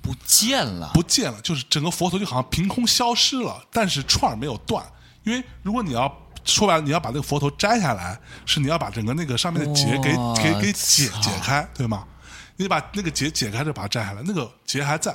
[0.00, 4.82] 不见了，不见了，就是整个佛头就好像凭空消失了，但是串儿没有断，
[5.22, 6.10] 因为如果你要
[6.44, 12.06] 说白了，你要把那个佛头摘下来，是你要把整个那个上面的结给给给解解开，对吗？
[12.56, 15.14] 你把那个结解开就把它摘下来，那个结还在，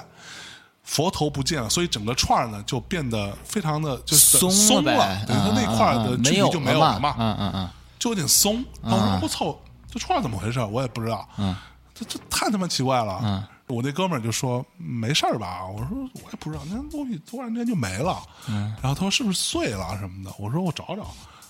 [0.83, 8.63] 佛头不见了，所以整个串儿呢就变得非常的就是松松呗，了，等于说那块的距离就没有了了嘛，嗯嗯嗯就有点松。
[8.81, 9.57] 然后我嗯说我操，
[9.89, 10.59] 这串儿怎么回事？
[10.59, 11.27] 我也不知道。
[11.37, 11.55] 嗯，
[11.95, 13.19] 这这太他妈奇怪了。
[13.23, 15.65] 嗯，我那哥们儿就说没事儿吧？
[15.65, 18.21] 我说我也不知道，那东西突然间就没了。
[18.49, 20.35] 嗯，然后他说是不是碎了什么的？
[20.37, 21.07] 我说我找找，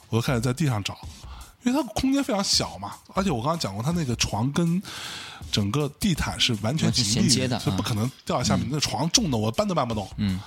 [0.09, 0.95] 我就开始在地上找，
[1.63, 4.81] 因为它空间非常小嘛，而且我刚刚讲过，它那个床跟
[5.51, 8.67] 整个地毯是完全紧闭衔接的是不可能掉在下面。
[8.71, 10.09] 那床重的我搬都搬不动。
[10.17, 10.39] 嗯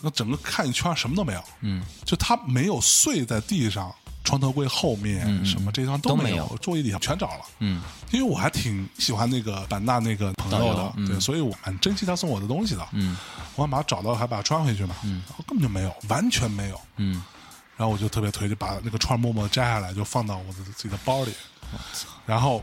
[0.00, 7.44] 那整个看一圈什么都没有，嗯，就它没有碎在地上，床头柜后面、什么这些地方都没有座椅底下全找了。
[7.60, 7.80] 嗯
[8.10, 12.86] 因为我还挺喜欢那个版纳那个朋友的，嗯对，所以我蛮珍惜他送我的东西的。
[12.92, 13.16] 嗯
[13.54, 16.80] 我想把它找到，还把它穿回去嘛，然后根本就没有，完全没有。
[16.96, 17.22] 嗯，
[17.76, 21.32] 然后我就特别推，就把那个串默默摘下来，就放到我的自己的包里。
[22.24, 22.62] 然后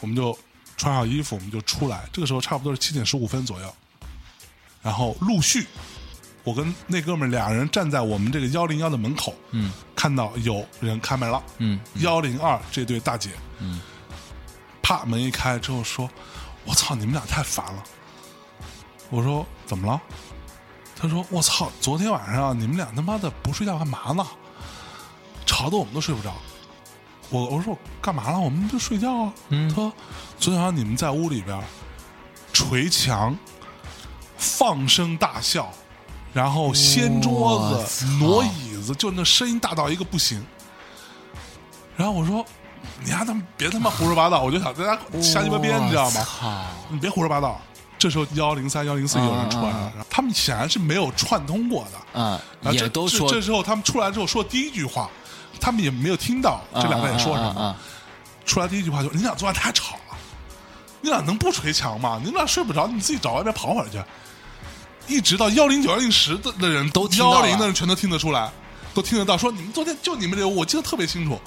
[0.00, 0.36] 我们就
[0.76, 2.08] 穿好衣服，我们就出来。
[2.12, 3.74] 这个时候差不多是七点十五分左右。
[4.82, 5.66] 然后陆续，
[6.44, 13.80] 我跟那哥们俩人站在我们这个幺零幺的门口，嗯，看到有人开门了，嗯，幺零二这对大姐，嗯，
[14.80, 16.08] 啪门一开之后说
[16.64, 17.82] ：“我操，你们俩太烦了。”
[19.10, 20.00] 我说：“怎么了？”
[20.96, 24.26] 他说：“我操，昨天晚上你们俩他妈的不睡觉干嘛呢？
[25.46, 26.34] 吵得我们都睡不着。”
[27.30, 28.38] 我我说：“我干嘛了？
[28.38, 29.92] 我们就睡觉啊。”嗯他说
[30.38, 31.58] ：“昨天晚上你们在屋里边
[32.52, 33.36] 捶墙、
[34.36, 35.72] 放声大笑，
[36.32, 40.44] 然后掀桌子、挪椅子，就那声音大到一个不行。”
[41.96, 42.44] 然后我说
[43.02, 46.22] ：“你让他妈别他妈胡说八道！”我就想在家瞎鸡巴编，你知道吗？
[46.22, 47.60] 操，你别胡说八道。
[47.98, 51.90] 这时候幺零三、幺零四有人出来了，他们显然是没有串通过的。
[52.12, 52.38] 嗯，
[52.74, 55.10] 也都说这这时候他们出来之后说第一句话，
[55.60, 57.76] 他们也没有听到这两个人说什么。
[58.44, 60.16] 出来第一句话就：“你俩昨晚太吵了，
[61.00, 62.20] 你俩能不捶墙吗？
[62.24, 64.00] 你俩睡不着，你自己找外边跑会儿去。”
[65.08, 68.50] 一直到幺零九、幺零十的的人都幺零的人全都听得出来，
[68.94, 69.36] 都听得到。
[69.36, 71.40] 说你们昨天就你们这个，我记得特别清楚。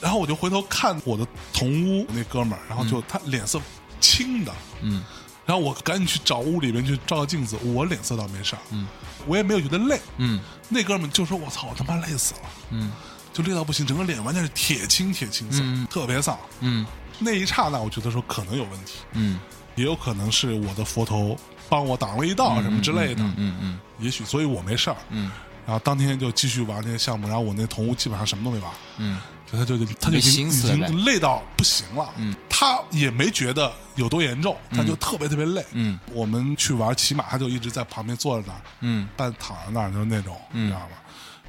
[0.00, 3.60] 然后我就回头看我的同屋那哥们儿，然后就他脸色
[4.00, 5.04] 青的，嗯
[5.44, 8.86] 然后我赶紧去找屋里面去照个镜子，我脸色倒没事儿，嗯，
[9.26, 12.40] 我也没有觉得累，嗯那哥们就说：“我操，我他妈累死了，
[12.70, 12.92] 嗯
[13.38, 16.36] 就累到不行，整个脸完全是铁青铁青色，嗯特别丧。
[16.60, 16.84] 嗯。
[17.20, 19.38] 那一刹那，我觉得说可能有问题，嗯。
[19.76, 21.36] 也有可能是我的佛头
[21.68, 24.96] 帮我挡了一道什么之类的，嗯嗯嗯也许，所以我没事儿。
[25.10, 25.30] 嗯。
[25.64, 29.20] 然后当天就继续玩那些项目，然后我那同屋基本上什么都没玩，嗯。
[29.50, 39.08] 就他就他就已经累到不行了，嗯，他也没觉得有多严重，他就特别特别累，嗯，我们去玩骑马，他就一直在旁边坐在那儿，嗯。
[39.16, 40.66] 半躺在那儿，就是那种，嗯。
[40.66, 40.96] 你知道吗？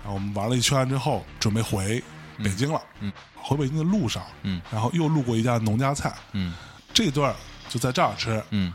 [0.02, 2.04] 然后我们玩了一圈之后，准备回
[2.43, 6.54] 北京了，嗯，回北京的路上，嗯，然后又路过一家农家菜，嗯。
[6.93, 7.36] 这段儿
[7.70, 8.74] 就在这儿吃，嗯。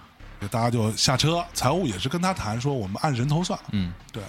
[0.51, 3.93] 大家就下车，财务也是跟他谈说，我们按人头算，嗯。
[4.13, 4.23] 对，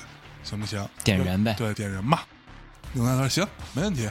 [0.43, 0.87] 行不行？
[1.03, 1.53] 点人呗。
[1.57, 2.19] 对，点人嘛。
[2.93, 4.09] 农家说行，没问题，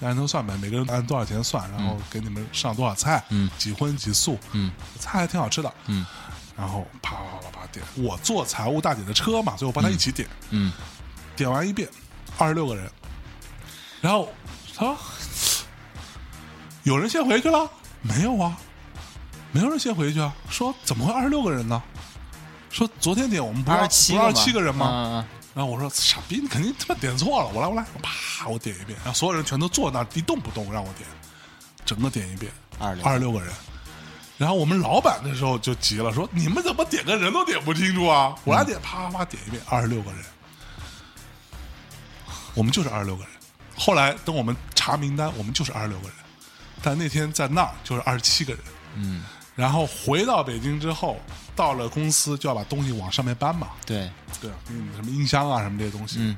[0.00, 3.48] 按人头算呗，每个人按多少钱算，然后给你们上多少菜，嗯。
[3.56, 4.72] 几荤几素，嗯。
[4.98, 6.04] 菜还挺好吃的，嗯。
[6.56, 10.72] 然后啪啪啪啪啪点，我坐财务大姐的车嘛，所以我帮她一起点，嗯。
[11.36, 11.88] 点完一遍，
[12.38, 12.90] 二十六个人，
[14.00, 14.28] 然后
[14.76, 14.96] 他说
[16.82, 17.70] 有人先回去了？
[18.02, 18.56] 没有啊，
[19.52, 20.34] 没有人先回去啊。
[20.50, 21.82] 说怎么会二十六个人呢？
[22.70, 24.86] 说昨天点我们不是二十七个人吗？
[24.86, 25.28] 吗？
[25.54, 31.08] 然后我说傻逼，你肯定他妈点错了，我来我来，啪我点一遍，然后所有人全都坐那儿一动不动让我点，
[31.86, 33.48] 整个点一遍，二十六个人。
[34.36, 38.34] 然后我们老板那时候就急了，说你们怎么点个人都点不清楚啊？
[38.42, 40.20] 我来点，啪啪啪点一遍，二十六个人，
[42.54, 43.32] 我们就是二十六个人。
[43.76, 46.16] 后来等我们查名单，我们就是二十六个人，
[46.80, 48.62] 但那天在那儿就是二十七个人。
[48.94, 49.24] 嗯，
[49.56, 51.20] 然后回到北京之后，
[51.56, 54.08] 到了公司就要把东西往上面搬嘛，对，
[54.40, 54.50] 对
[54.94, 56.36] 什么音箱啊，什么这些东西，嗯。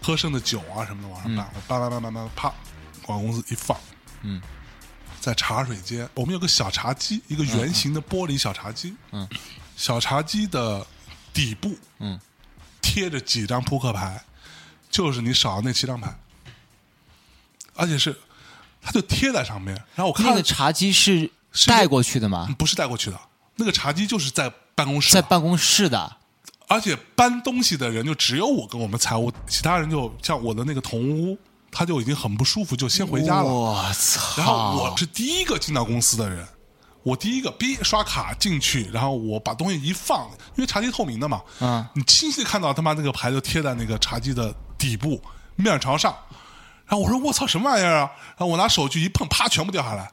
[0.00, 2.52] 喝剩的酒啊什么的往上搬，我搬搬搬搬搬，啪，
[3.08, 3.76] 往公司一放，
[4.22, 4.40] 嗯。
[5.20, 9.28] 在茶水间，我们有个小茶几，一个圆形的玻璃小茶几，嗯，
[9.76, 10.86] 小茶几的
[11.32, 12.18] 底部嗯。
[12.80, 14.18] 贴着几张扑克牌，
[14.90, 16.18] 就是你少的那七张牌，
[17.74, 18.16] 而且是，
[18.82, 22.48] 它就贴在上面，然后我看那个茶几是是带过去的吗？
[22.58, 23.20] 不是带过去的，
[23.56, 26.16] 那个茶几就是在办公室，在办公室的。
[26.70, 31.38] 而且搬东西的人就只有我跟我们财务，其他人就像我的那个同屋，
[31.70, 33.44] 他就已经很不舒服，就先回家了。
[33.44, 34.20] 我操！
[34.36, 36.46] 然后我是第一个进到公司的人，
[37.02, 45.20] 我第一个逼刷卡进去，然后我把东西一放，因为茶几透明的嘛，嗯你清晰地看到他妈那个牌就贴在那个茶几的底部，
[45.56, 46.16] 面朝上。
[46.86, 48.10] 然后我说我操什么玩意儿啊？
[48.36, 50.10] 然后我拿手去一碰，啪，全部掉下来。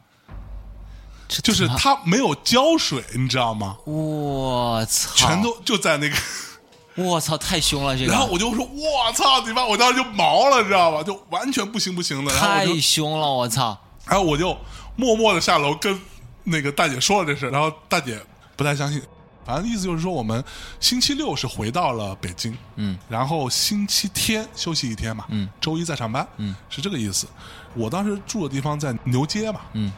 [1.28, 3.78] 就是它没有胶水，你知道吗？
[3.86, 5.12] 我操！
[5.16, 6.16] 全都就在那个。
[6.96, 8.12] 我操，太凶了这个！
[8.12, 11.04] 然后我就说：“我操你妈！”我当时就毛了，知道吧？
[11.04, 12.34] 就完全不行不行的。
[12.38, 13.78] 太，凶了，我操！
[14.06, 14.56] 然后我就
[14.96, 16.00] 默默的下楼跟
[16.44, 18.18] 那个大姐说了这事，然后大姐
[18.56, 19.02] 不太相信。
[19.46, 20.44] 反正意思就是说，我们
[20.80, 27.28] 星期六是回到了北京，嗯，然后星期天休息一天嘛，嗯，周一再上班，嗯，是这个意思。
[27.76, 29.92] 我当时住的地方在牛街嘛，嗯，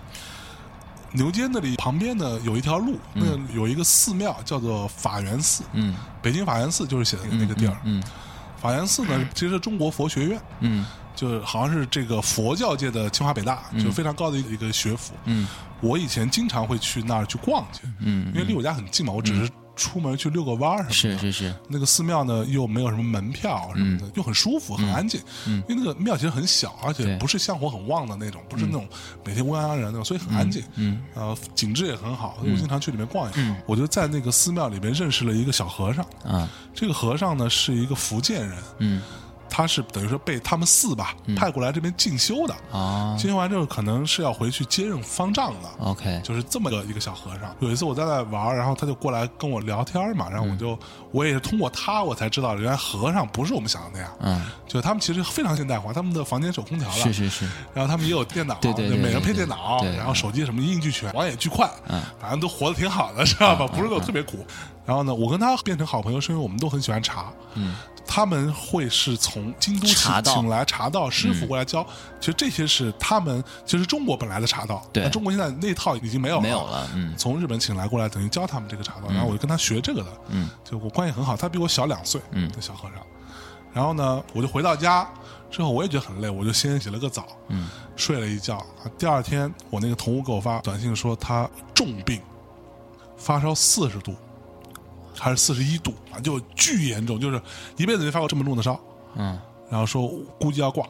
[1.13, 3.25] 牛街那里旁边呢有一条路，那
[3.55, 5.95] 有一个寺庙叫做法源寺，嗯。
[6.21, 8.03] 北京法源寺就是写的那个地儿，嗯
[8.61, 10.85] 法源寺呢，其实是中国佛学院，嗯
[11.17, 15.13] 就是好像是这个佛教界的清华北大，就非常高的一个学府。
[15.25, 15.45] 嗯。
[15.79, 21.19] 我以前经常会去那儿去逛去，嗯，因为离我家很近嘛，我只是出门去遛个弯儿什么的。
[21.19, 25.21] 是是是，那个寺庙呢，又没有什么门票什么的，又很舒服，很安静。
[25.45, 28.89] 嗯因为那个庙其实很小，而且不是香火很旺的那种，不是那种
[29.23, 30.63] 每天乌泱泱人那种，所以很安静。
[30.77, 33.55] 嗯呃，景致也很好，我经常去里面逛一逛。
[33.67, 36.03] 我就在那个寺庙里面认识了一个小和尚。
[36.25, 36.49] 啊。
[36.73, 39.01] 这个和尚呢是一个福建人，嗯
[39.57, 42.53] 他是等于说被他们寺吧派过来这边进修的。
[42.71, 45.69] 啊进修完之后，可能是要回去接任方丈的。
[45.79, 47.55] ，OK，就是这么个一个小和尚。
[47.59, 50.77] 有一次我在那玩，然后他就过来跟我聊天嘛，然后我就、
[51.11, 54.11] 我也是通过他我才知道，原来和尚不是我们想的那样。
[54.19, 63.65] 嗯，就他们其实非常现代化，他们的房间是有空调的，是是是，然后他们也有电脑，对对对每人配对对电脑，对然后手机什么一应俱全，网也巨快，嗯反正都活得挺好的，知道吧？
[63.65, 64.45] 不是那种特别苦。
[64.85, 67.25] 然后呢，我跟他变成好朋友，是因为我们都很喜欢茶。
[67.55, 67.75] 嗯，
[68.07, 71.85] 他们会是从京都请请来茶道师傅过来教，
[72.19, 75.03] 其实这些是他们其实中国本来的茶道，对。
[75.03, 77.13] 但中国现在那套已经没有了，没有了嗯。
[77.17, 82.51] 从日本请来过来，等于教他们这个茶道，然后我就跟他学这个的，嗯，就我关系很好，他比我小两岁，嗯。
[82.53, 82.97] 这小和尚。
[83.73, 85.07] 然后呢，我就回到家
[85.51, 88.57] 之后，我也觉得很累，我就先洗了个澡，嗯，睡了一觉。
[88.57, 92.19] 啊第二天，我那个同屋给我发短信说他重病，
[93.17, 94.15] 发烧四十度，
[95.15, 97.39] 还是四十一度啊，就巨严重，就是
[97.75, 98.79] 一辈子没发过这么重的烧。
[99.17, 99.37] 嗯
[99.69, 100.07] 然后说
[100.39, 100.87] 估计要挂，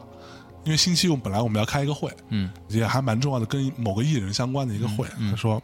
[0.64, 5.06] 因为星期五本来我们要开一个会，嗯也还蛮重要的，跟某个艺人相关的一个会。
[5.30, 5.60] 他说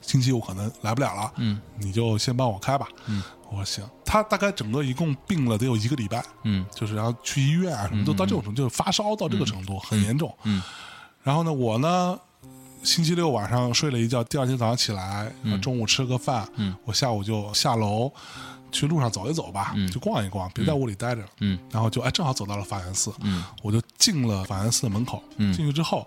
[0.00, 2.88] 星期五可能来不了了，嗯你就先帮我开吧。
[3.06, 3.84] 嗯，我说行。
[4.04, 10.34] 他大概整个一共病了得有一个礼拜，嗯就是然后去医院啊什么都到这种程度，就是发烧到这个程度很严重。
[10.42, 10.62] 嗯
[11.22, 12.18] 然后呢，我呢。
[12.82, 15.32] 星期六晚上睡了一觉，第二天早上起来，
[15.62, 18.12] 中午吃个饭，嗯我下午就下楼
[18.74, 21.22] 去路上走一走吧，去逛一逛，别在屋里待着。
[21.40, 23.12] 嗯，然后就哎，正好走到了法源寺。
[23.20, 25.22] 嗯，我就进了法源寺的门口。
[25.36, 26.06] 嗯进去之后，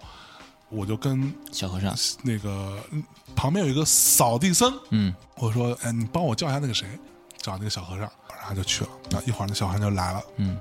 [0.69, 3.01] 我就跟小和尚，那个嗯
[3.35, 6.87] 旁边有一个扫地僧，嗯我说：“哎，你帮我叫一下那个谁，
[7.41, 8.89] 找那个小和尚。”然后就去了。
[9.09, 10.59] 然后一会儿那小和尚就来了，嗯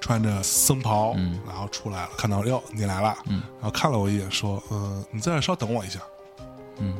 [0.00, 6.00] 穿着僧袍，嗯然后出来了，看到哟你来了，嗯然后看了我一眼，说：“呃，你在这儿稍等我一下。
[6.78, 6.94] 嗯”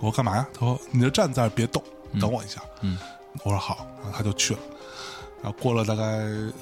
[0.00, 1.82] 我说：“干嘛呀？”他说：“你就站在这儿别动，
[2.20, 2.62] 等我一下。
[2.80, 2.96] 嗯
[3.44, 4.60] 我说：“好。”然后他就去了。
[5.42, 6.02] 然后过了大概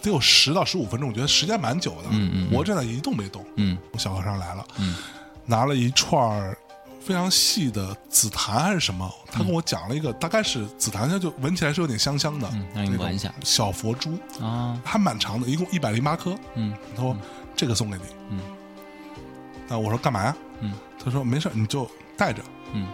[0.02, 2.04] 得有十到十五分钟，我觉得时间蛮久的。
[2.10, 3.44] 嗯嗯嗯我站在一动没动。
[3.56, 4.96] 嗯小和尚来了，嗯
[5.44, 6.56] 拿了一串
[7.00, 16.34] 非常细的紫檀还是什么，他跟我讲了一个，大概是紫檀，它就闻起来是有点香香的，嗯让你闻一下小佛珠，啊，还蛮长的，一共一百零八颗。
[16.54, 17.16] 嗯他说
[17.54, 18.04] 这个送给你。
[18.30, 18.40] 嗯
[19.68, 20.36] 那我说干嘛呀？
[20.60, 22.42] 嗯他说没事儿，你就带着，
[22.72, 22.88] 嗯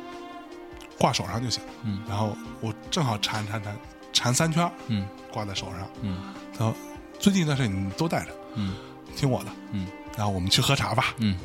[0.99, 1.63] 挂手上就行。
[1.85, 3.77] 嗯然后我正好缠缠缠
[4.13, 5.89] 缠三圈，嗯挂在手上。
[6.03, 6.75] 嗯他说
[7.19, 8.75] 最近一段时间你都带着，嗯
[9.17, 9.51] 听我的。
[9.73, 9.87] 嗯
[10.17, 11.15] 然后我们去喝茶吧。
[11.19, 11.37] 嗯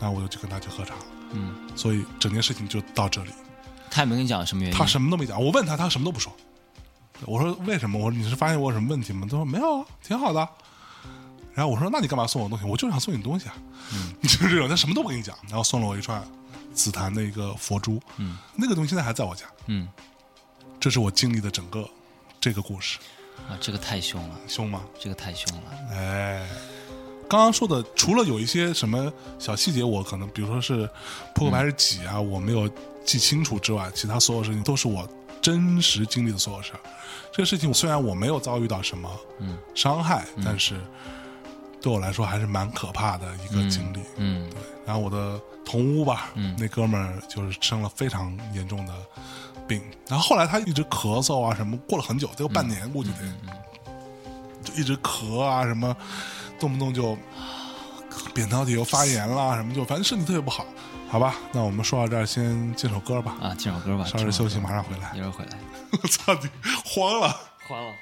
[0.00, 0.94] 然后我就去跟他去喝茶。
[1.32, 3.30] 嗯，所以整件事情就到这里。
[3.90, 6.32] 他也没跟你讲什么原因，他什么都没讲，我问他，他什么都不说。
[7.26, 7.98] 我说为什么？
[7.98, 9.26] 我说你是发现我有什么问题吗？
[9.28, 10.46] 他说没有啊，挺好的。
[11.54, 12.64] 然后我说那你干嘛送我东西？
[12.66, 13.54] 我就想送你东西啊，
[13.92, 16.22] 嗯， 就是这种，他什么都不跟你讲，然后送了我一串
[16.74, 19.46] 紫檀的一个佛珠，嗯，那个东西现在还在我家。
[19.66, 19.88] 嗯。
[20.80, 21.88] 这是我经历的整个
[22.38, 22.98] 这个故事，
[23.48, 24.82] 啊，这个太凶了，凶吗？
[25.00, 26.46] 这个太凶了，哎，
[27.26, 30.86] 刚刚说的，除了有一些什么小细节，我可能比如说是
[31.34, 32.68] 扑克牌是几啊，我没有
[33.02, 35.08] 记清楚之外，其他所有事情都是我
[35.40, 36.80] 真实经历的所有事儿。
[37.32, 39.56] 这个事情虽然我没有遭遇到什么嗯。
[39.74, 40.78] 伤害，但是
[41.84, 44.00] 对我来说还是蛮可怕的一个经历。
[44.16, 44.50] 嗯
[44.86, 48.94] 然后我的同屋吧，嗯那哥们儿就是生了非常严重的
[49.68, 53.18] 病，然后后来他一直咳嗽啊什么，过了很久，得有半年估计得，
[54.64, 55.94] 就一直咳啊什么，
[56.58, 57.18] 动不动就
[58.32, 60.64] 扁桃体又发炎啦什么，就反正身体特别不好。
[61.10, 63.36] 好吧，那我们说到这儿，先进首歌吧。
[63.42, 65.20] 啊，进首歌吧，稍事休息，马上回来一。
[65.20, 65.58] 会儿回来，
[66.02, 66.48] 我操你，
[66.84, 67.36] 慌了！
[67.68, 67.92] 慌了。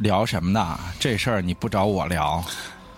[0.00, 0.78] 聊什么呢？
[0.98, 2.42] 这事儿你不找我聊，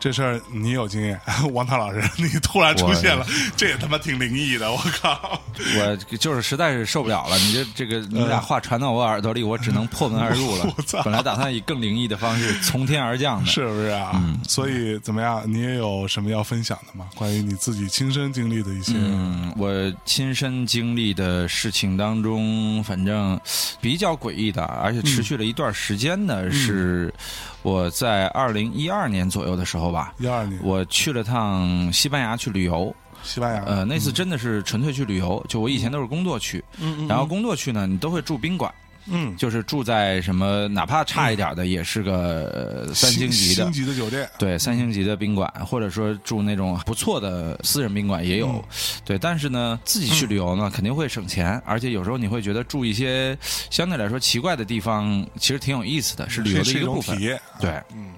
[0.02, 1.20] 这事儿你有经验，
[1.52, 3.24] 王涛老师，你突然出现了，
[3.56, 5.40] 这也他妈挺灵异的，我靠！
[5.78, 7.38] 我就是实在是受不了了。
[7.38, 11.00] 你这这个你们俩话传到我耳朵里，我只能破门而入了 我操。
[11.04, 14.20] 本来打算以更灵异的方式从天而降的，是不是啊？
[14.48, 15.44] 所以怎么样？
[15.46, 17.08] 你也有什么要分享的吗？
[17.14, 18.94] 关于你自己亲身经历的一些？
[18.96, 19.70] 嗯，我
[20.04, 23.40] 亲身经历的事情当中，反正
[23.80, 27.14] 比较诡异的，而且持续了一段时间呢，是
[27.62, 32.94] 我在二零一二年左右的时候吧，一二年，我去了趟西班牙去旅游。
[33.22, 37.06] 西班牙，呃，那次真的是纯粹去旅游，就我以前都是工作去，嗯。
[37.06, 38.74] 然后工作去呢，你都会住宾馆，
[39.06, 48.62] 嗯，就是住在什么，哪怕差一点的，也是个呃三星级的星，级的酒店，对，三星级的宾馆，或者说住那种不错的私人宾馆也有，嗯。
[49.04, 49.18] 对。
[49.18, 53.36] 但是呢，自己去旅游呢，肯定会省钱，而且有时候你会觉得住一些
[53.70, 57.18] 相对来说奇怪的地方，其实挺有意思的，是旅游的一一个部分。
[57.60, 58.12] 对，嗯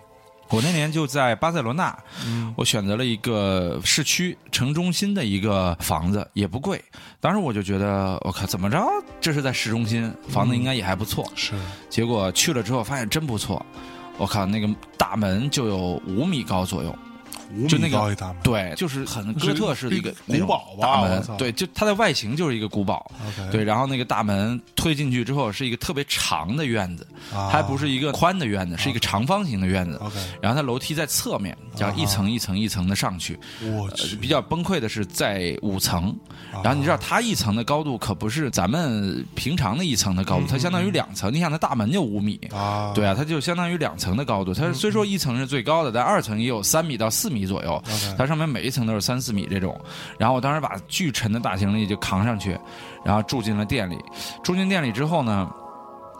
[0.54, 1.92] 我那年就在巴塞罗那，
[2.24, 6.80] 嗯我选择了一个市区城中心的一个房子，也不贵。
[7.20, 8.86] 当时我就觉得，我靠，怎么着，
[9.20, 11.28] 这是在市中心，房子应该也还不错。
[11.34, 11.54] 是，
[11.90, 13.66] 结果去了之后发现真不错，
[14.16, 16.96] 我靠，那个大门就有五米高左右，
[17.52, 23.10] 五米就那个高一大门对，就是很哥特式的一个古堡吧大门，对，就它的外形就是一个古堡。
[23.50, 27.06] 对，然后那个大门推进去之后是一个特别长的院子，
[27.50, 30.00] 还不是一个宽的院子，是一个长方形的院子。
[30.40, 33.38] 然后它楼梯在侧面，这样一层一层一层的上去。
[33.62, 36.08] 呃我去，比较崩溃的是在五层，
[36.52, 41.32] 啊然后你知道它一层的高度可不是咱们平常的一层的高度，它相当于两层。
[41.32, 42.38] 你想它大门就五米，
[42.94, 44.52] 对啊，它就相当于两层的高度。
[44.54, 47.82] 它虽说一层是最高的，但二层也有三米到四米左右。
[48.16, 49.78] 它上面每一层都是三四米这种。
[50.18, 52.58] 然后我当时把巨沉的大行李就扛上去，
[53.04, 53.98] 然后住进了店里。
[54.42, 55.50] 住进店里之后呢，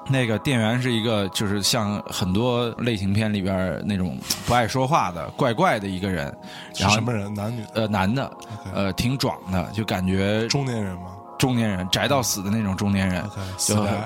[0.08, 6.26] 那个店员是一个就是像很多类型片里边那种不爱说话的怪怪的一个人，
[6.76, 7.32] 然后什么人？
[7.34, 8.36] 男女呃男的，
[8.74, 13.24] 呃挺壮的，就感觉中年人吗中年人宅到死的那种中年人。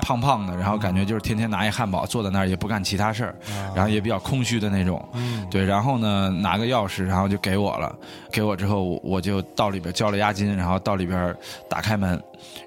[0.01, 5.03] 胖胖的，然后感觉就是天天拿一汉堡坐在那儿也不干其他事儿，啊然后也比较空虚的那种。
[5.13, 7.95] 嗯，对，然后呢，拿个钥匙，然后就给我了。
[8.31, 11.35] 给我之后，我我就到里边交了押金，然后到里边
[11.69, 12.11] 打开门，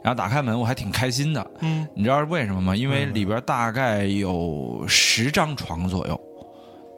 [0.03, 1.51] 然后打开门，我还挺开心的。
[1.61, 2.77] 嗯，你知道为什么吗？
[2.77, 6.21] 因为里边大概有十张床左右。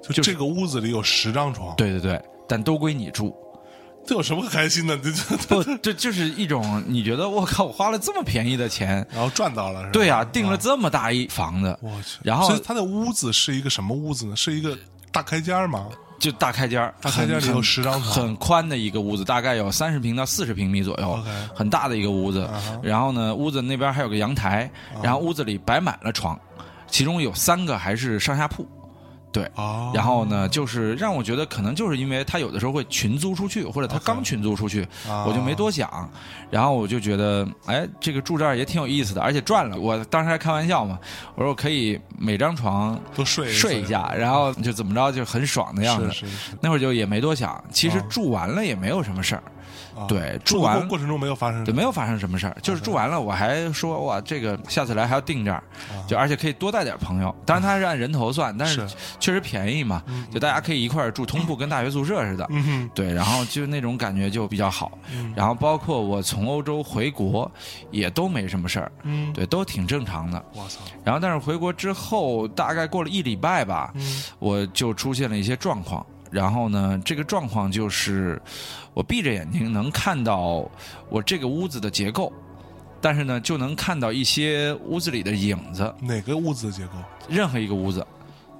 [0.02, 3.34] 就这个屋子里有十张床，对对对，但都归你住。
[4.06, 4.96] 这有什么开心的？
[4.98, 9.92] 这这，不，这就是一种你觉得我靠，我花了这么便宜的钱，然后赚到了是吧？
[9.92, 14.36] 对啊、订了啊这么大一房子，我去，然后所以他的屋子是一个什么屋子呢？
[14.36, 14.76] 是一个
[15.10, 15.88] 大开间吗？
[16.18, 21.18] 就大开间儿大开间里有十张床很宽的一个屋子，大概有三十平到四十平米左右
[21.54, 22.48] 很大的一个屋子。
[22.82, 24.70] 然后呢，屋子那边还有个阳台，
[25.02, 26.38] 然后屋子里摆满了床，
[26.88, 28.66] 其中有三个还是上下铺。
[29.34, 36.08] 对，哦，然后呢，就是让我觉得可能就是因为他有的时候会群租出去，或者他刚群租出去，啊我就没多想。
[36.52, 39.76] 然后我就觉得，哎，这个住这儿也挺有意思的，而且赚了。
[39.76, 40.96] 我当时还开玩笑嘛，
[41.34, 43.50] 我说我可以每张床都睡。
[43.50, 46.08] 睡一下，然后就怎么着就很爽的样子。
[46.12, 49.42] 是是是，那会儿就也没多想，其实啊住完了也没有什么事儿，
[49.96, 50.06] 啊。
[50.08, 55.62] 对住住完过过程中没有发生对，没有发生什么事儿，就是住完了我还说哇，这个下次来还要定这儿，
[56.06, 58.86] 就而且可以多带点朋友，当然他是按人头算，但是
[59.18, 62.46] 确实便宜嘛，就大家可以一块儿住通铺，跟大学宿舍似的。
[62.50, 64.98] 嗯，对，然后就那种感觉就比较好，
[65.34, 67.50] 然后包括我从欧洲回国，
[67.90, 70.44] 也都没什么事儿，嗯，对，都挺正常的。
[70.54, 74.22] 我操，然后但是回国之后，大概过了一礼拜吧，嗯。
[74.38, 76.04] 我就出现了一些状况。
[76.30, 78.40] 然后呢，这个状况就是
[78.94, 80.66] 我闭着眼睛能看到
[81.10, 82.32] 我这个屋子的结构，
[83.00, 86.92] 但是呢，就能看到一些屋子里的影子，哪个屋子的结构？
[87.28, 88.06] 任何一个屋子。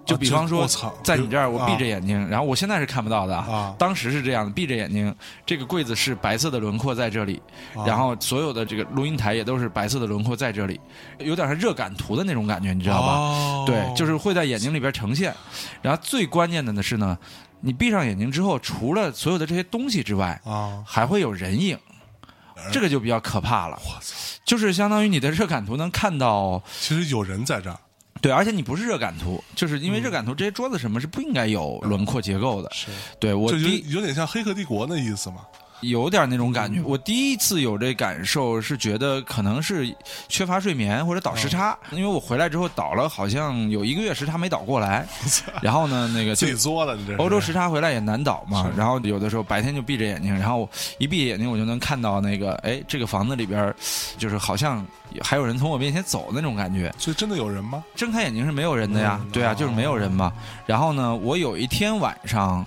[0.07, 0.69] 就比方说，
[1.03, 5.15] 在你这儿，我啊闭着眼睛，然后我现在是看不到的啊当时是这样的，闭着眼睛，
[5.47, 7.41] 这个柜子是白色的轮廓在这里，
[7.75, 10.79] 啊然后所有的这个录音台也都是白色的轮廓在这里，
[11.21, 13.13] 有点像热感图的那种感觉，你知道吧？
[13.15, 15.35] 哦对，就是会在眼睛里边呈现。
[15.81, 17.17] 然后最关键的呢是呢，
[17.65, 21.79] 你闭上眼睛之后，除了所有的这些东西之外，啊，还会有人影，
[22.71, 23.81] 这个就比较可怕了。
[23.87, 27.81] 我操，就是相当于你的热感图能看到，其实有人在这儿，
[28.21, 32.71] 对，而且你不是热感图，就是因为热感图这些桌子什么是不应该有轮廓结构的。
[32.75, 32.89] 是，
[33.19, 35.47] 对我这第有有点像《黑客帝国》的意思嘛？
[35.89, 36.81] 有点那种感觉。
[36.83, 39.95] 我第一次有这感受是觉得可能是
[40.29, 45.07] 缺乏睡眠或者倒时差，因为我回来之后倒了好像有一个月时差没倒过来，
[45.63, 50.69] 然后呢那个就自己作的，欧洲时差回来也难倒嘛，然后有的时候白天就闭着眼睛，然后
[50.99, 53.73] 一闭眼睛我就能看到那个，哎，这个房子里边
[54.19, 54.87] 就是好像
[55.23, 56.93] 还有人从我面前走那种感觉。
[56.99, 57.85] 所以真的有人吗？
[57.95, 60.33] 睁开眼睛是没有人的呀嗯，对啊，哦就是没有人嘛。
[60.67, 62.65] 然后呢，我有一天晚上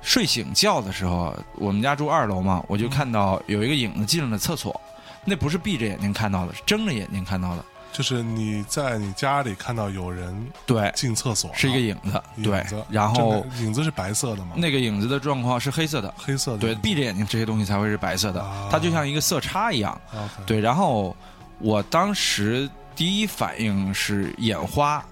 [0.00, 4.80] 睡醒觉的时候，我们家住二楼嘛，我就看到有一个影子进了厕所，
[5.24, 7.64] 那不是闭着眼睛看到的，是睁着眼睛看到的。
[7.90, 14.52] 就是你在你家里看到有人对，进厕所，是一个影子，对然后影子是白色的吗？
[14.56, 19.98] 那个影子的状况是黑色的，黑色的对，闭着眼睛这些东西才会是白色的啊，它就像一个色差一样。
[20.46, 21.16] 对，然后
[21.58, 25.04] 我当时第一反应是眼花，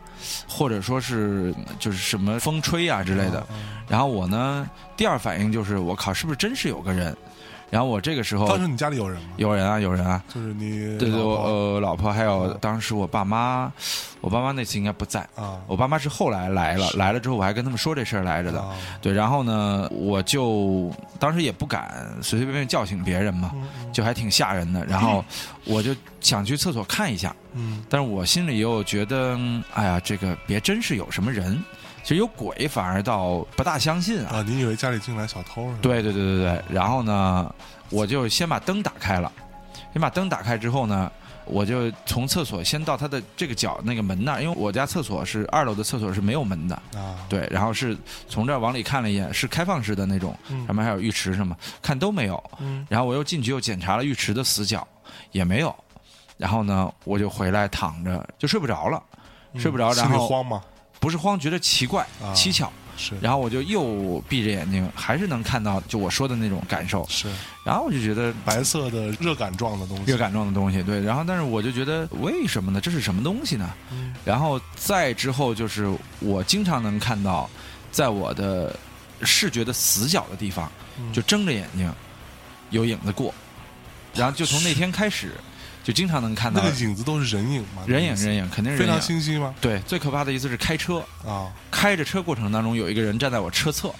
[0.48, 3.46] 或者说是就是什么风吹啊之类的。
[3.50, 3.56] 嗯
[3.88, 7.16] 然后我呢，第二反应就是我靠，是不是真是有个人？
[7.68, 9.28] 然后我这个时候当时你家里有人吗？
[9.36, 11.50] 有人啊，有人啊，就是你对对，我老婆？
[11.50, 12.58] 呃老婆还有嗯。
[12.60, 13.70] 当时我爸妈，
[14.20, 15.58] 我爸妈那次应该不在，啊。
[15.66, 18.60] 我爸妈是后来来了，来了之后我还跟他们说这事儿来着的。
[18.60, 18.74] 啊。
[19.02, 23.92] 对，然后呢，我就当时也不敢随随便便叫醒别人嘛，嗯。
[23.92, 24.84] 就还挺吓人的。
[24.86, 25.24] 然后
[25.64, 27.84] 我就想去厕所看一下，嗯。
[27.90, 31.60] 但是我心里又觉得，嗯哎呀，这个别真是有什么人，
[32.06, 34.36] 其实有鬼反而倒不大相信啊。
[34.36, 35.78] 啊，你以为家里进来小偷是吧？
[35.82, 37.52] 对对对对对，然后呢，
[37.90, 39.32] 我就先把灯打开了，
[39.92, 41.10] 先把灯打开之后呢，
[41.46, 47.98] 我就从厕所先到他的这个角那个门那儿，因为我家厕所是二楼的厕所是没有门的，啊，对，然后是
[48.28, 52.40] 从这儿往里看了一眼，是开放式的那种，嗯上面还有浴池什么，看都没有。
[52.60, 54.86] 嗯然后我又进去又检查了浴池的死角，
[55.32, 55.74] 也没有。
[56.36, 59.02] 然后呢，我就回来躺着就睡不着了，
[59.56, 60.62] 睡不着，然后慌吗？
[61.06, 62.68] 不是慌，觉得奇怪、啊蹊跷。
[62.98, 67.06] 是然后我就又闭着眼睛，还是能看到就我说的那种感受。
[67.08, 67.28] 是
[67.62, 71.00] 然后我就觉得白色的热感状的东西，热感状的东西，对。
[71.00, 72.80] 然后但是我就觉得为什么呢？
[72.80, 73.72] 这是什么东西呢？
[73.92, 75.88] 嗯然后再之后就是
[76.18, 77.48] 我经常能看到，
[77.92, 78.74] 在我的
[79.22, 81.92] 视觉的死角的地方，嗯就睁着眼睛
[82.70, 83.32] 有影子过，
[84.14, 85.32] 然后就从那天开始，
[85.86, 87.84] 就经常能看到那个影子都是人影吗？
[87.86, 89.00] 人影人影，肯定是非常。
[89.00, 89.54] 清晰吗？
[89.60, 93.94] 对，最可怕的一次是开车，啊，开着车过程当中有一个人站在我车侧，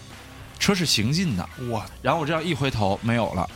[0.59, 3.49] 车是行进的，哇，然后我这样一回头没有了，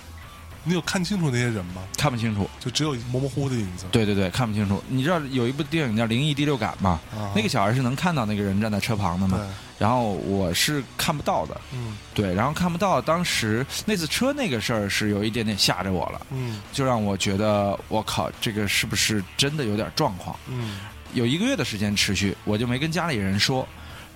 [0.63, 1.83] 你有看清楚那些人吗？
[1.99, 2.49] 看不清楚。
[2.61, 3.87] 就只有模模糊糊的影子。
[3.91, 4.81] 对对对，看不清楚。
[4.87, 7.01] 你知道有一部电影叫《灵异第六感》吗？
[7.13, 9.47] 啊，那个小孩是能看到那个人站在车旁的吗，对，
[9.81, 13.01] 然后我是看不到的，嗯对，然后看不到。
[13.01, 20.39] 当时那次车那个事儿是有一点点吓着我了，嗯就让我觉得我靠，这个是不是真的有点状况？
[20.49, 20.81] 嗯
[21.15, 23.67] 有一个月的时间持续，我就没跟家里人说，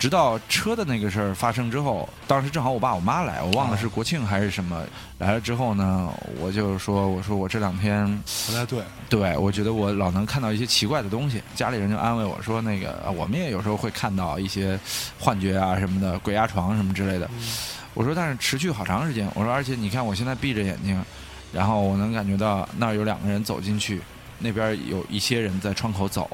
[0.05, 4.85] 直到车的那个事儿发生之后，当时正好我爸我妈来，我忘了是国庆还是什么，
[5.17, 8.07] 来了之后呢，我就说我说我这两天
[8.47, 14.79] 不太对，对，我觉得我老能看到一些奇怪的东西，家里人就安慰我说，那个啊我们也有时候会看到一些
[15.19, 17.25] 幻觉啊什么的，鬼压床什么之类的。
[17.33, 17.49] 嗯
[17.95, 19.27] 我说，但是持续好长时间。
[19.35, 21.03] 我说，而且你看我现在闭着眼睛，
[21.51, 24.03] 然后我能感觉到那儿有两个人走进去，
[24.39, 26.29] 那边有一些人在窗口走。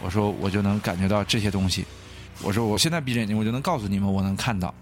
[0.00, 1.86] 我说，我就能感觉到这些东西。
[2.42, 4.72] 我说，我现在闭着眼睛，我就能告诉你们，我能看到。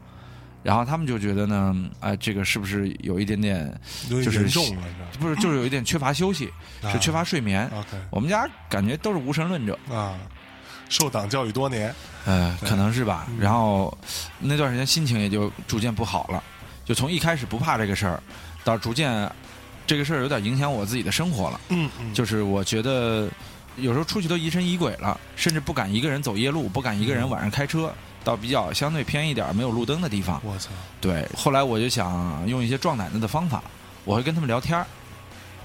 [0.62, 3.72] 然后他们就觉得呢，哎、这个是不是有一点点，
[4.10, 4.82] 就是严重了，
[5.12, 6.46] 是不是，就是有一点缺乏休息，
[6.82, 6.90] 吧？
[6.90, 7.70] 是缺乏睡眠。
[7.72, 10.18] OK 我们家感觉都是无神论者，啊，
[10.88, 11.94] 受党教育多年，
[12.24, 13.38] 呃，可能是吧嗯。
[13.38, 13.96] 然后
[14.40, 16.42] 那段时间心情也就逐渐不好了，
[16.84, 18.20] 就从一开始不怕这个事儿，
[18.64, 19.30] 到逐渐
[19.86, 21.60] 这个事儿有点影响我自己的生活了。
[21.68, 23.28] 嗯嗯，就是我觉得
[23.76, 27.92] 有时候出去都疑神疑鬼了，甚至不敢一个人走夜路，不敢一个人晚上开车
[28.24, 30.40] 到比较相对偏一点没有路灯的地方。
[30.44, 30.70] 我操，
[31.00, 33.62] 对，后来我就想用一些壮胆子的方法，
[34.04, 34.86] 我会跟他们聊天儿。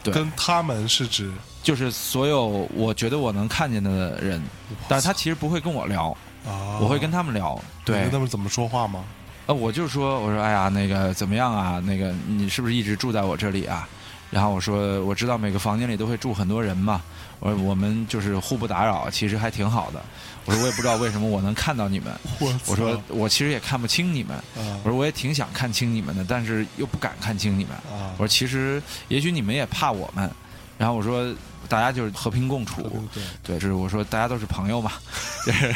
[0.03, 1.32] 对跟他们是指，
[1.62, 4.41] 就是所有我觉得我能看见的人，
[4.88, 6.09] 但是他其实不会跟我聊，
[6.43, 7.62] 啊，我会跟他们聊。
[7.86, 9.03] 对跟，他们怎么说话吗？
[9.45, 11.80] 呃，我就说，我说，哎呀，那个怎么样啊？
[11.86, 13.88] 那个你是不是一直住在我这里啊？
[14.32, 17.01] 然后我说，我知道每个房间里都会住很多人嘛。
[17.39, 20.01] 我说我们就是互不打扰，其实还挺好的。
[20.45, 22.13] 我说我也不知道为什么我能看到你们。
[22.39, 24.38] 我我说我其实也看不清你们。
[24.55, 27.73] 啊我说我也挺想看清你们的，但是又不敢看清你们。
[27.91, 30.29] 啊我，说其实也许你们也怕我们。
[30.77, 31.34] 然后我说
[31.72, 32.82] 大家就是和平共处。
[33.13, 34.91] 对，对，就是我说大家都是朋友嘛，
[35.47, 35.74] 就是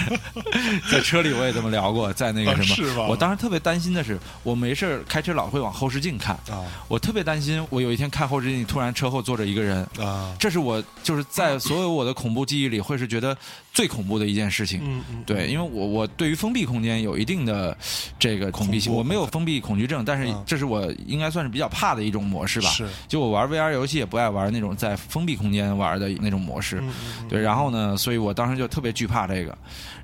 [0.91, 6.65] 在车里我也这么聊过，在那个啊什么，是我当时特别担心的是，我没事儿开车老会往后视镜看，啊。
[6.89, 13.37] 我特别担心我有一天看后视镜，突然车后坐着一个人，啊，这是我就是在所有我的恐怖记忆里会是觉得
[13.75, 14.79] 最恐怖的一件事情。
[14.83, 17.77] 嗯嗯，对，因为我我对于封闭空间有一定的
[18.17, 22.69] 这个恐惧性，我没有封闭恐惧症，但是嗯这是我应该算是比较怕的一种模式吧。
[22.69, 26.81] 是，就我玩 VR 游戏也不爱玩那种在封闭空间玩的那种模式。
[27.27, 29.55] 对，然后呢，所以我当时就特别惧怕这个，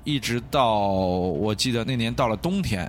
[0.04, 2.88] 一直到我记得那年到了冬天，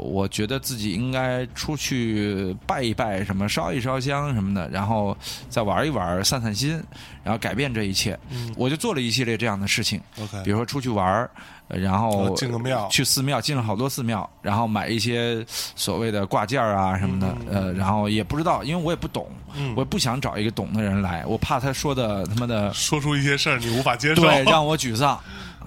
[0.00, 5.16] 我觉得自己应该出去拜一拜，什么烧一烧香什么的，然后
[5.48, 6.82] 再玩一玩，散散心，
[7.22, 8.18] 然后改变这一切。
[8.30, 8.52] 嗯。
[8.56, 11.28] 我就做了一系列这样的事情，，OK，比如说出去玩，
[11.68, 12.88] 呃然后呃进个庙。
[12.90, 19.72] 去寺庙，进了好多寺庙，然后买一些所谓的挂件啊什么的，呃，然后也不知道，因为我也不懂，嗯。
[19.76, 25.20] 我也不想找一个懂的人来，我怕他说的他妈的说出一些事儿你无法接受，对，让我沮丧。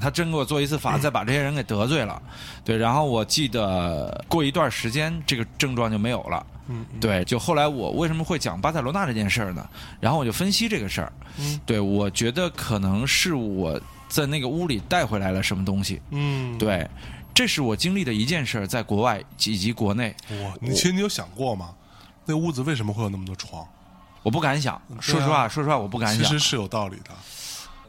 [0.03, 2.21] 他真给我做一次法，再把这些人给得罪了，
[2.65, 2.75] 对。
[2.75, 6.45] 然后我记得过一段时间，这个症状就没有了。
[6.67, 9.65] 嗯嗯对，就后来我为什么会讲巴塞罗那这件事儿呢？
[10.01, 11.13] 然后我就分析这个事儿。
[11.37, 16.01] 嗯对我觉得可能是我在那个屋里带回来了什么东西。
[16.11, 16.85] 嗯，对，
[17.33, 21.69] 这是我经历的一件事儿，在国外以及国内，哇，你其实你有想过吗？
[22.25, 23.65] 那屋子为什么会有那么多床？
[24.21, 24.81] 我不敢想。
[25.01, 26.39] 说实话，说实话，我不敢想其实。
[26.39, 27.11] 是有道理的。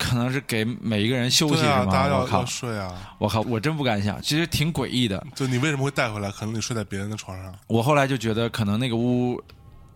[0.05, 2.19] 可能是给每一个人休息大家吗？
[2.21, 2.47] 我靠要要！
[2.47, 3.15] 睡啊。
[3.19, 3.41] 我靠！
[3.41, 5.27] 我真不敢想，其实挺诡异的。
[5.35, 6.31] 就你为什么会带回来？
[6.31, 7.55] 可能你睡在别人的床上。
[7.67, 9.43] 我后来就觉得，可能那个屋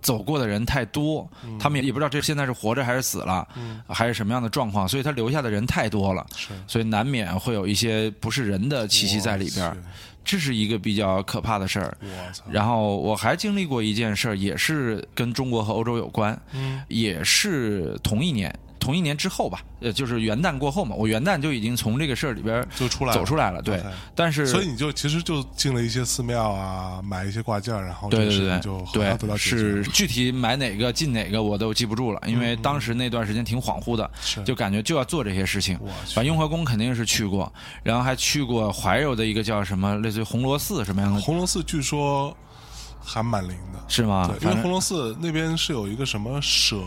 [0.00, 3.46] 走过的人太多，嗯他们也也不知道这现在是活着还是死了，
[3.86, 9.76] 还是什么样的状况，所以他留下的人太多了，是所以难免会有一些不是人的气息在里边儿。
[10.24, 11.96] 这是一个比较可怕的事儿。
[12.50, 23.82] 然后我还经历过一件事儿，也是跟中国和欧洲有关，嗯也是同一年，同一年之后吧，呃，就是元旦过后嘛，我元旦就已经从这个事儿里边就出来了走出来了，对。
[24.14, 35.88] 但是所以你就其实就进了一些寺庙啊，买一些挂件，然后对对对情就对，是具体买哪个进哪个我都记不住了，因为当时那段时间挺恍惚的，嗯是就感觉就要做这些事情我。
[36.06, 37.52] 去反正雍和宫肯定是去过，
[37.82, 42.36] 然后还去过怀柔的一个叫什么，类似于红螺寺什么样的，红螺寺据说
[43.00, 43.78] 还蛮灵的。
[43.88, 44.48] 是吗对，？
[44.50, 46.82] 因为红螺寺那边是有一个什么舍，有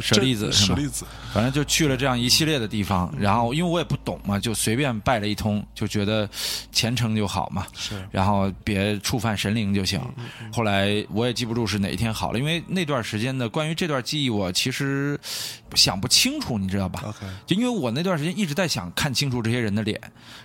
[0.00, 6.28] 舍利子是吗舍利子，反正就去了这样一系列的地嗯方，然后因为我也不懂嘛，就随便拜了一通，就觉得
[6.70, 10.00] 虔诚就好嘛，是然后别触犯神灵就行。
[10.18, 15.18] 嗯后来我也记不住是哪一天好了，因为那段时间的关于这段记忆，我其实
[15.74, 19.98] 想不清楚，你知道吧？OK，就因为我那段时间一直在想看清楚这些人的脸，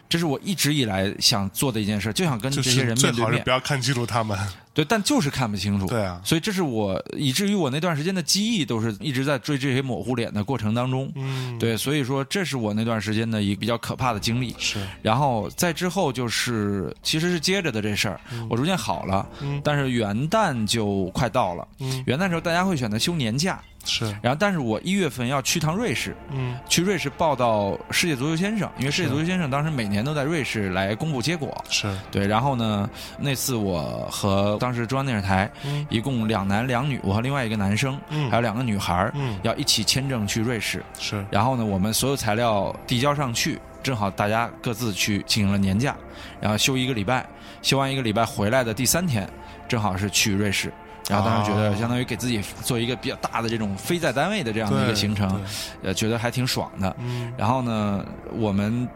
[0.07, 3.49] 这是我一直以来想做的一件事，就想跟就这些是最好是人面对面不。
[3.49, 4.37] 要看清楚他们。
[4.73, 5.87] 对，但就是看不清楚。
[5.87, 11.11] 对啊所以这是我以至于我那段时间的记忆都是一直在追这些模糊脸的过程当中。
[11.15, 14.55] 嗯，对，所以说这是我那段时间的一个比较可怕的经历。
[14.57, 21.67] 是然后在之后就是其实是接着的这事儿，我逐渐好了，嗯但是元旦就快到了。
[21.79, 26.57] 嗯元旦时候大家会选择休年假，是，然后但是我一月份要去趟瑞士，嗯。
[26.67, 31.55] 去瑞士报道世界足球先生，因为世界足球先生当时每年都在瑞士来公布结果。
[31.69, 35.85] 是，对，然后呢，那次我和当时中央电视台嗯。
[35.89, 38.29] 一共两男两女，我和另外一个男生，嗯。
[38.29, 39.39] 还有两个女孩儿，嗯。
[39.43, 40.83] 要一起签证去瑞士。
[40.99, 41.25] 是。
[41.31, 45.95] 然后呢，我们所有材料递交上去，正好大家各自去进行了年假，
[46.41, 47.25] 然后休一个礼拜，
[47.61, 49.29] 休完一个礼拜回来的第三天，
[49.67, 50.73] 正好是去瑞士。
[51.09, 55.41] 然后当时觉得哦相当于给自己做一个比较大的这种非在单位的这样的一个行程，
[55.81, 56.95] 呃，觉得还挺爽的。
[56.99, 58.87] 嗯然后呢，我们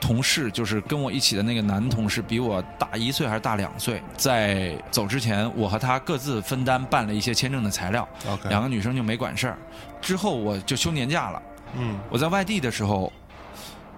[0.00, 4.02] 同事就是跟我一起的那个男同事，比我大一岁还是大两岁。
[4.16, 8.06] 在走之前，我和他各自分担办了一些签证的材料
[8.48, 9.58] 两个女生就没管事儿。
[10.00, 11.42] 之后我就休年假了。
[11.76, 13.12] 嗯，我在外地的时候，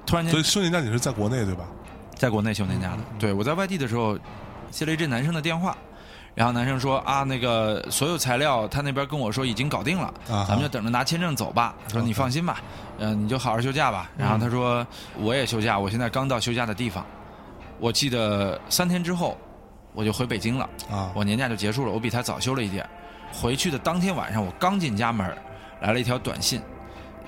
[0.07, 1.65] 突然间所以休年假你是在国内对吧？
[2.15, 2.99] 在国内休年假的。
[3.19, 4.17] 对我在外地的时候，
[4.71, 5.77] 接了一这男生的电话。
[6.39, 11.75] 然后男生说啊，那个所有材料他那边跟我说已经搞定了，啊咱们就等着拿签证走吧。
[11.91, 12.61] 说你放心吧，
[12.99, 14.09] 嗯、你就好好休假吧。
[14.17, 14.87] 然后他说
[15.19, 17.05] 我也休假，我现在刚到休假的地方。
[17.81, 19.37] 我记得三天之后
[19.93, 22.89] 我就回北京了，啊，我年假就结束了，我比他早休了一天。
[23.33, 25.37] 回去的当天晚上，我刚进家门，
[25.81, 26.63] 来了一条短信，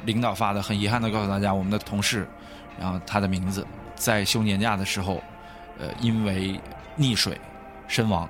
[0.05, 2.29] 领导发的，很遗憾的告诉大家，我们的同事，
[2.79, 3.67] 然后他的名字
[3.97, 5.21] 在休年假的时候，
[5.81, 6.61] 呃，因为
[6.97, 7.37] 溺水
[7.89, 8.29] 身亡。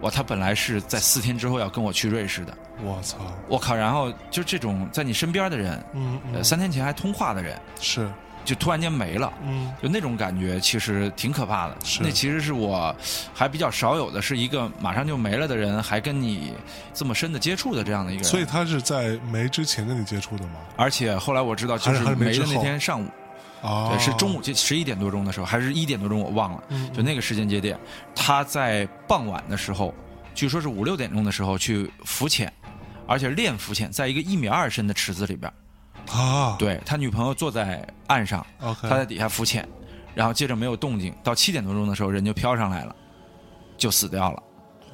[0.00, 3.18] 哇，他本来是在四天之后要跟我去瑞士的，我操，
[3.48, 3.74] 我靠！
[3.74, 8.10] 然后就这种在你身边的人，嗯三天前还通话的人，是，
[8.44, 9.32] 就突然间没了。
[9.44, 11.76] 嗯就那种感觉，其实挺可怕的。
[11.84, 12.94] 是那其实是我
[13.34, 16.52] 还比较少有的，是一个马上就没了的人，还跟你
[16.94, 18.30] 这么深的接触的这样的一个人。
[18.30, 20.54] 所以他是在没之前跟你接触的吗？
[20.76, 23.06] 而且后来我知道，就还是没没的那天上午，
[23.62, 26.64] 啊，对，是中午，就十一点多钟的时候，还是一点多钟，我忘了。
[26.70, 27.78] 嗯就那个时间节点，
[28.14, 29.94] 他在傍晚的时候，
[30.34, 32.52] 据说是五六点钟的时候去浮潜，
[33.06, 35.52] 而且练浮潜，在一个一米二深的池子里边。
[36.10, 39.68] 啊，对他女朋友坐在岸上，他在底下浮潜，
[40.14, 42.96] 然后接着没有动静，到七点多钟的时候人就飘上来了，
[43.76, 44.42] 就死掉了，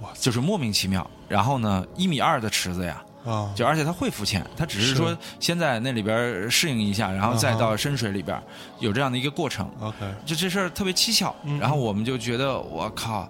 [0.02, 1.08] 哇就是莫名其妙。
[1.28, 8.40] 然后呢，一米二的池子呀，啊，就而且他会浮潜，他只是是说先在那里边适应一下，然后再到深水里边
[8.78, 9.70] 有这样的一个过程。
[9.80, 13.28] OK，就这事儿特别蹊跷，嗯然后我们就觉得我靠，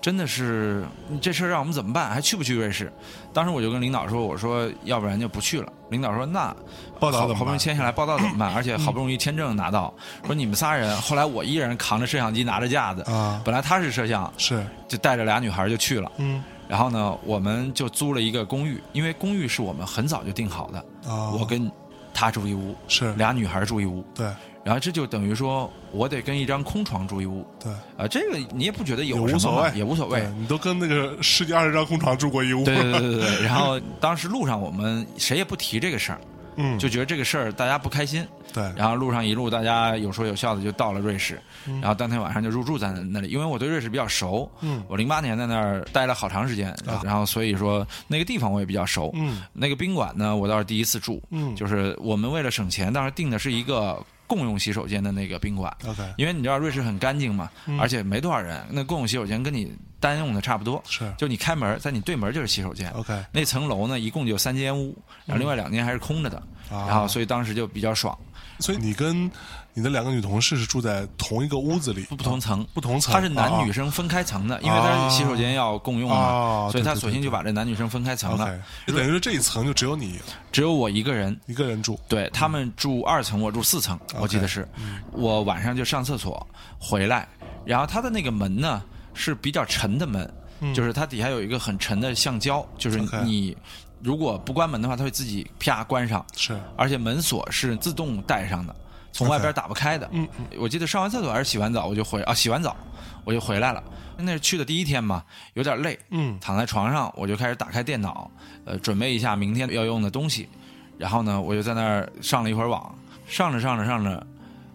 [0.00, 0.84] 真的是
[1.20, 2.10] 这事儿让我们怎么办？
[2.10, 2.92] 还去不去瑞士？
[3.32, 5.72] 当时我就跟领导说，我说要不然就不去了。
[5.90, 6.54] 领导说那
[7.00, 8.52] 报道怎么好好不容易签下来，报道怎么办？
[8.54, 9.92] 而且好不容易签证拿到，
[10.26, 16.10] 说你们仨人，后来我一人扛着摄像机，拿着架子，啊，本来他是摄像，是，就带着俩女孩就去了。
[16.18, 20.78] 嗯然后呢，我们就租了一个公寓，因为公寓是我们很早就定好的，
[21.10, 21.70] 啊，我跟
[22.12, 23.12] 他住一屋，是。
[23.14, 24.26] 俩女孩住一屋，对。
[24.64, 27.46] 然后这就等于说我得跟一张空床住一屋。
[27.58, 30.28] 对，啊，这个你也不觉得有什么嘛无所谓，也无所谓。
[30.38, 33.42] 你都跟那个十几二十张空床住过一屋，对对对对对。
[33.46, 36.20] 然后当时路上我们谁也不提这个事儿，
[36.58, 36.78] 嗯。
[36.78, 41.80] 就觉得这个事儿大家不开心，对，然后路上一路大家有说有笑的就到了瑞士，嗯。
[41.80, 44.82] 然后当天晚上就入住在那里，因为我对瑞士比较熟，嗯。
[44.88, 47.00] 我零八年在那儿待了好长时间，啊。
[47.02, 49.42] 然后所以说那个地方我也比较熟，嗯。
[49.52, 51.56] 那个宾馆呢我倒是第一次住，嗯。
[51.56, 53.98] 就是我们为了省钱，当时订的是一个
[54.28, 55.76] 共用洗手间的那个宾馆。
[55.84, 57.80] ，OK，因为你知道瑞士很干净嘛，嗯。
[57.80, 61.12] 而且没多少人，那共用洗手间跟你单用的差不多，是。
[61.18, 62.88] 就你开门，在你对门就是洗手间。
[62.90, 64.96] OK，那层楼呢，一共就三间屋，
[65.26, 66.36] 然后另外两间还是空着的，
[66.70, 66.86] 啊。
[66.86, 68.16] 然后所以当时就比较爽，
[68.58, 69.30] 所以你跟
[69.74, 72.66] 你的两个女同事是住在同一个屋子里，不同层。
[72.74, 78.58] 不同层，它是男女啊生分开层的，因为它是洗手间要共用嘛，啊所以他索性就把这男女生分开层了。
[78.86, 80.18] 就等于说这一层就只有你
[80.50, 84.66] 只有我一个人，一个人住，对他们住二层，我住四层，我记得是。
[85.12, 86.44] 我晚上就上厕所
[86.78, 87.28] 回来，
[87.64, 88.82] 然后他的那个门呢
[89.14, 90.28] 是比较沉的门，
[90.74, 93.56] 就是它底下有一个很沉的橡胶，就是你
[94.02, 98.74] 如果不关门的话，它会自己啪关上，是而且门锁是自动带上的，
[99.12, 100.08] 从外边打不开的。
[100.12, 100.26] 嗯
[100.58, 102.76] 我记得上完厕所还是洗完澡我就回啊，洗完澡
[103.24, 103.82] 我就回来了。
[104.16, 108.30] 那是去的第一天嘛，有点累，嗯躺在床上我就开始打开电脑，
[108.64, 110.48] 呃，准备一下明天要用的东西。
[110.96, 112.92] 然后呢，我就在那儿上了一会儿网，
[113.28, 114.26] 上着上着上着，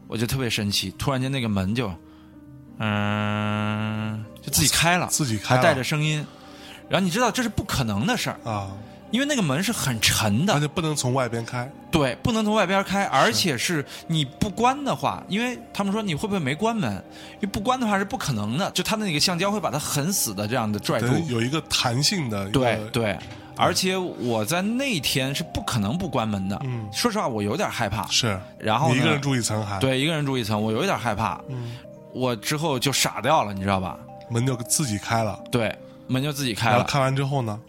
[0.07, 1.91] 我就特别神奇，突然间那个门就，
[2.77, 6.25] 嗯、就自己开了，自己开了还带着声音。
[6.89, 8.71] 然后你知道这是不可能的事儿，啊，
[9.13, 16.91] 因为那个门是很沉的而，且不能从外边开，对，不能从外边开，而且是你不关的话，因为他们说你会不会没关门？
[17.35, 23.15] 因为不关的话是不可能的，就它的那个橡胶会把它很死的这样的拽住有一个弹性的，对对，
[23.55, 26.59] 而且我在那天是不可能不关门的。
[26.63, 28.07] 嗯说实话，我有点害怕。
[28.07, 31.39] 是，然后你一个人住一层还，对，一个人住一层，我有一点害怕。
[31.49, 31.77] 嗯
[32.15, 33.97] 我之后就傻掉了，你知道吧？
[34.29, 35.75] 门就自己开了，对，
[36.07, 37.59] 门就自己开了，然后开完之后呢，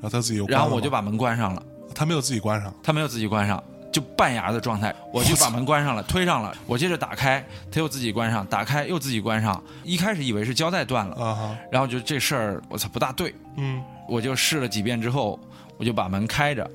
[0.00, 1.62] 然后他自己又关然后我就把门关上了。
[1.94, 3.62] 他没有自己关上，他没有自己关上，
[3.92, 9.62] 就半牙的状态，我就把门关上了，推上了，我接着打开，他又自己关上，打开又自己关上。
[9.84, 13.82] 一开始以为是胶带断了，然后就这事儿，我操不大对，嗯。
[14.08, 15.36] 我就试了几遍之后，
[15.76, 16.70] 我就把门开着，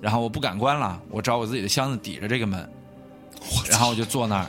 [0.00, 2.66] 然后我不敢关了，我找我自己的箱子抵着这个门，
[3.68, 4.46] 然后我就坐那儿，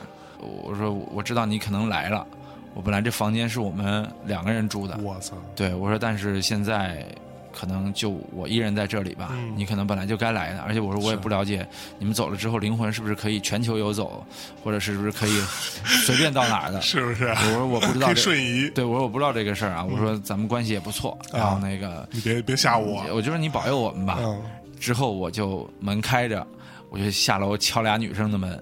[0.63, 2.25] 我说我知道你可能来了，
[2.73, 7.05] 我本来这房间是我们两个人住的，我操，对我说，但是现在
[7.53, 11.67] 可能就我一人在这里吧，嗯你可能本来就该来的，而且我说我也不了解
[11.99, 14.25] 你们走了之后灵魂是不是可以全球游走，
[14.63, 15.41] 或者是不是可以
[16.05, 16.81] 随便到哪儿的。
[16.81, 17.27] 是不是？
[17.27, 24.17] 我说我不知道这，瞬移，对我说我不知道这个事儿啊，我说咱们关系也不错，然后那个你别别吓我，我就说你保佑我们吧。
[24.21, 24.41] 嗯
[24.79, 26.45] 之后我就门开着，
[26.89, 28.59] 我就下楼敲俩女生的门，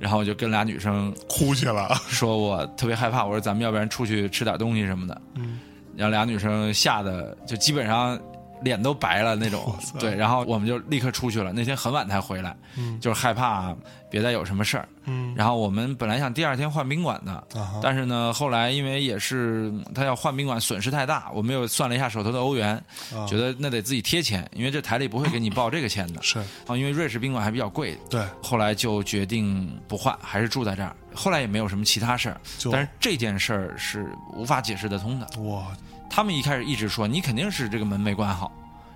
[0.00, 5.22] 然后我就跟俩女生哭去了，说我特别害怕，我说咱们要不然出去吃点东西什么的。
[5.36, 5.60] 嗯，
[5.96, 8.18] 让俩女生吓得就基本上
[8.64, 9.76] 脸都白了那种。
[10.00, 11.52] 对，然后我们就立刻出去了。
[11.52, 13.76] 那天很晚才回来，嗯就是害怕
[14.10, 14.88] 别再有什么事儿。
[15.06, 22.82] 嗯然后我们本来想第二天换宾馆的，啊，但是呢，后来因为也是他要换宾馆，损失太大，我们又算了一下手头的欧元，
[23.14, 26.22] 啊觉得那得自己贴钱，因为这台里不会给你报这个钱的。
[26.22, 30.96] 是啊，因为瑞士宾馆还比较贵，对，后来就决定不换，还是住在这儿。
[31.14, 32.40] 后来也没有什么其他事儿，
[32.72, 35.26] 但是这件事儿是无法解释得通的。
[35.42, 35.66] 哇，
[36.08, 38.52] 他们一开始一直说你肯定是这个门没关好，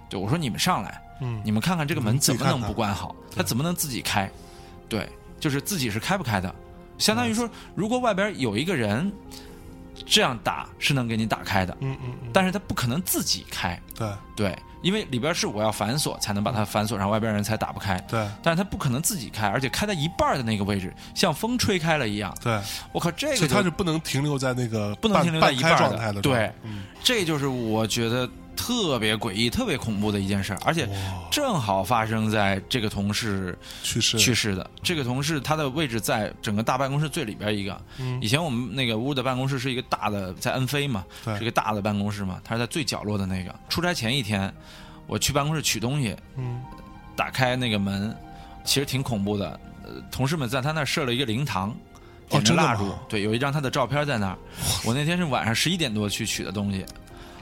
[0.08, 3.14] 就我说你们上来，嗯你们看看这个门怎么能不关好？
[3.34, 4.30] 它怎么能自己开？
[4.88, 5.08] 对，
[5.40, 6.54] 就是自己是开不开的。
[6.96, 9.12] 相当于说，如果外边有一个人
[10.06, 14.08] 这样打是能给你打开的，嗯嗯嗯，但是它不可能自己开，对。
[14.36, 17.98] 对，因为里边是我要反锁才能把它反锁上，外边人才打不开。
[18.08, 18.24] 对。
[18.40, 22.32] 但是它不可能自己开，而且开在一半的那个位置，像风吹开了一样。
[22.40, 22.56] 对，
[22.92, 26.84] 我靠，这个它是不能停留在那个不能停留在一半状态的，对，嗯。
[27.02, 30.88] 这就是我觉得特别诡异、特别恐怖的一件事儿，而且
[31.30, 34.68] 正好发生在这个同事去世去世的。
[34.82, 37.80] 这个同事他的位置在整个大办公室最里边一个。
[37.98, 43.54] 嗯以前我们那个屋的办公室是一个大的，在恩飞嘛，对是一个大的办公室嘛，他是在最角落的那个。
[43.68, 44.52] 出差前一天，
[45.06, 46.60] 我去办公室取东西，嗯
[47.14, 48.14] 打开那个门，
[48.64, 49.58] 其实挺恐怖的。
[49.84, 51.74] 呃，同事们在他那儿设了一个灵堂，
[52.28, 54.38] 点着蜡烛，吗对，有一张他的照片在那儿。
[54.84, 56.84] 我那天是晚上十一点多去取的东西，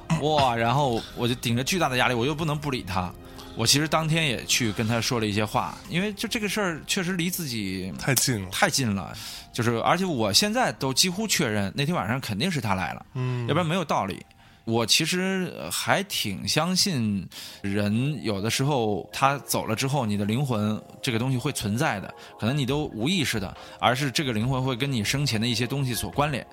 [0.22, 0.54] 哇！
[0.54, 3.12] 然后我就顶着巨大的压力，我又不能不理他。
[3.56, 9.16] 我其实当天也去跟他说了一些话，因为就这个事儿确实离自己太近了，太近了，
[9.50, 14.24] 就是而且我现在都几乎确认那天晚上肯定是他来了，嗯要不然没有道理。
[14.64, 17.26] 我其实呃还挺相信
[17.62, 26.46] 人有的时候他走了之后，你的灵魂这个东西会存在的，可能你都无意识的，而是这个灵魂会跟你生前的一些东西所关联。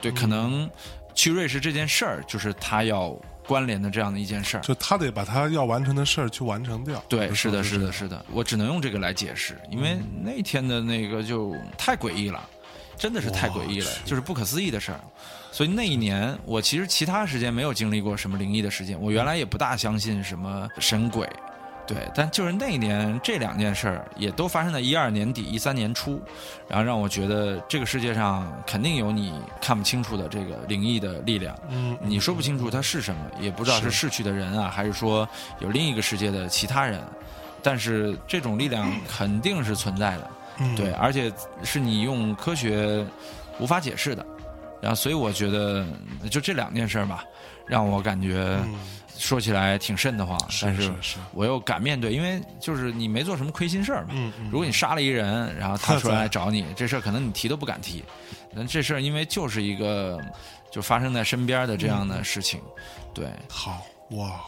[0.00, 0.70] 对，可能
[1.16, 3.08] 去瑞士这件事儿，就是他要
[3.44, 4.60] 关联的这样的一件事儿。
[4.60, 7.02] 就他得把他要完成的事儿去完成掉。
[7.08, 12.48] 对，是的，是的是的，我只能用这个来解释，因为那天的那个就太诡异了，
[12.96, 15.00] 真的是太诡异了，就是不可思议的事儿。
[15.50, 21.26] 所以那一年，我其实其他时间没有经历过什么灵异的事件，我原来也不大相信什么神鬼，
[21.86, 26.20] 对，但就是那一年这两件事儿也都发生在一二年底一三年初，
[26.68, 35.28] 然后让我觉得这个世界上肯定有你看不清楚的这个灵异的力量，嗯，你说不清楚它是什么，也不知道是逝去的人啊，还是说
[35.60, 37.00] 有另一个世界的其他人，
[37.62, 41.32] 但是这种力量肯定是存在的，嗯对，而且
[41.62, 43.06] 是你用科学
[43.58, 44.26] 无法解释的。
[44.78, 45.86] 然后，所以我觉得
[46.30, 47.24] 就这两件事儿吧，
[47.66, 48.58] 让我感觉
[49.18, 54.08] 说起来挺瘆得慌，但嗯是是我又敢面对，因为就是你没做什么亏心事儿嘛。
[54.12, 58.04] 嗯嗯如果你杀了一人，然后他对突然来找你， 这事儿可能你提都不敢提。
[58.52, 60.18] 那这事儿因为就是一个
[60.70, 62.60] 就发生在身边的这样嗯的事情，
[63.12, 64.40] 对，好哇，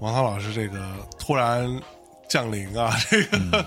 [0.00, 1.80] 王涛老师这个突然
[2.28, 3.64] 降临啊， 这个、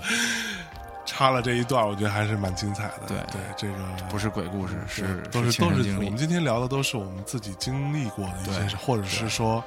[1.06, 3.04] 插了这一段，我觉得还是蛮精彩的。
[3.08, 3.74] 对对，这个
[4.10, 6.18] 不是鬼故事，是都是都是经历我们。
[6.18, 9.64] 今天聊的都是我们自己经历过的一些事，或者是说，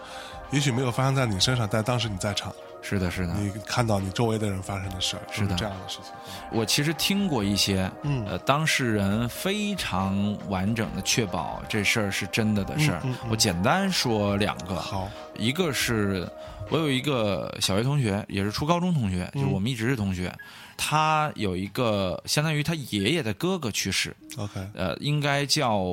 [0.50, 2.52] 也许没有发生在你身上，但当时你在场，
[2.82, 3.34] 是的，是的。
[3.34, 5.54] 你看到你周围的人发生的事儿，是的。
[5.54, 6.12] 这样的事情。
[6.50, 8.24] 我其实听过一些，嗯。
[8.26, 13.00] 呃，当事人非常完整的确保这事儿是真的的事儿。
[13.04, 13.28] 嗯嗯嗯。
[13.30, 16.28] 我简单说两个，好，一个是
[16.68, 19.42] 我有一个小学同学，也是初高中同学，嗯。
[19.42, 20.32] 就是我们一直是同学。
[20.76, 25.84] 他有一个相当于他爷爷的哥哥去世，OK，呃，应该叫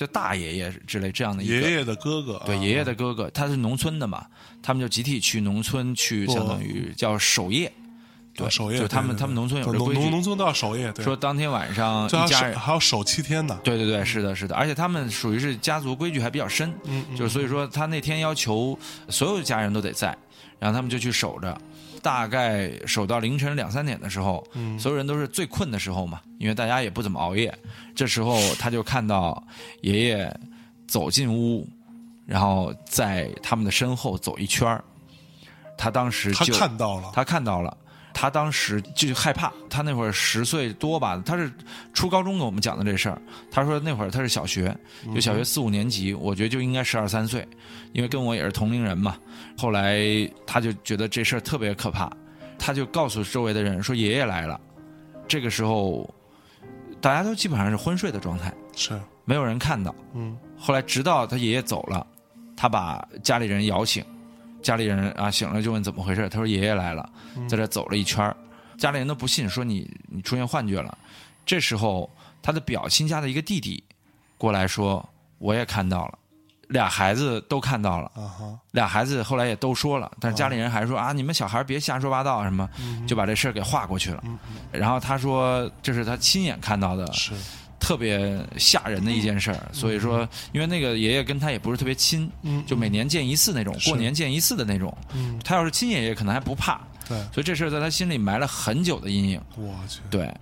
[0.00, 4.24] 叫大爷爷之类这样的一个爷爷的哥哥，啊对爷爷的哥哥，他是农村的嘛，
[4.62, 7.70] 他们就集体去农村去，相当于叫守夜。
[8.34, 12.58] 对，啊守夜，就他们他们农村有这规矩，农村都要守夜，对说当天晚上一家人。
[12.58, 13.60] 还要守七天呢。
[13.62, 18.78] 对对对，是的，是的，而且他们属于是家族规矩还比较深，嗯嗯就是所以说他那天要求
[19.10, 20.16] 所有家人都得在，
[20.58, 21.60] 然后他们就去守着，
[22.02, 27.52] 大概守到凌晨两三点的时候，嗯所有人都是最困的时候嘛，因为大家也不怎么熬夜，
[27.94, 29.42] 这时候他就看到
[29.82, 30.34] 爷爷
[30.86, 31.68] 走进屋，
[32.26, 34.82] 然后在他们的身后走一圈儿
[35.76, 37.76] 他当时他就看到了，他看到了，
[38.12, 39.50] 他当时就害怕。
[39.70, 41.50] 他那会儿十岁多吧，他是
[41.94, 43.20] 初高中跟我们讲的这事儿。
[43.50, 44.76] 他说那会儿他是小学，
[45.14, 47.46] 就小学四五年级，我觉得就应该十二三岁，
[47.92, 49.16] 因为跟我也是同龄人嘛。
[49.60, 50.00] 后来
[50.46, 52.10] 他就觉得这事儿特别可怕，
[52.58, 54.58] 他就告诉周围的人说爷爷来了。
[55.28, 56.08] 这个时候，
[56.98, 59.94] 大家都基本上是昏睡的状态，是，没有人看到。
[60.14, 62.06] 嗯后来直到他爷爷走了，
[62.56, 64.02] 他把家里人摇醒，
[64.62, 67.06] 家里人啊醒了就问怎么回事，他说爷爷来了，
[67.46, 68.34] 在这走了一圈儿
[68.78, 70.96] 家里人都不信，说你你出现幻觉了。
[71.44, 72.10] 这时候
[72.40, 73.84] 他的表亲家的一个弟弟
[74.38, 75.06] 过来说
[75.36, 76.18] 我也看到了，
[76.70, 78.10] 俩孩子都看到了，
[78.70, 82.68] 俩孩子后来也都说了，但是家里人还说啊你们小孩别瞎说八道什么，
[83.06, 84.22] 就把这事儿给划过去了。
[84.72, 87.32] 然后他说这是他亲眼看到的，是，
[87.80, 94.96] 特别吓人的一件事儿，所以说，因为那个爷爷跟他也不是特别亲，嗯就每年见一次那种，过年见一次的那种。
[95.12, 99.40] 嗯，他要是亲爷爷，可能还不怕，对，所以这事儿在他心里埋了很久的阴影。
[99.56, 100.32] 我去，对，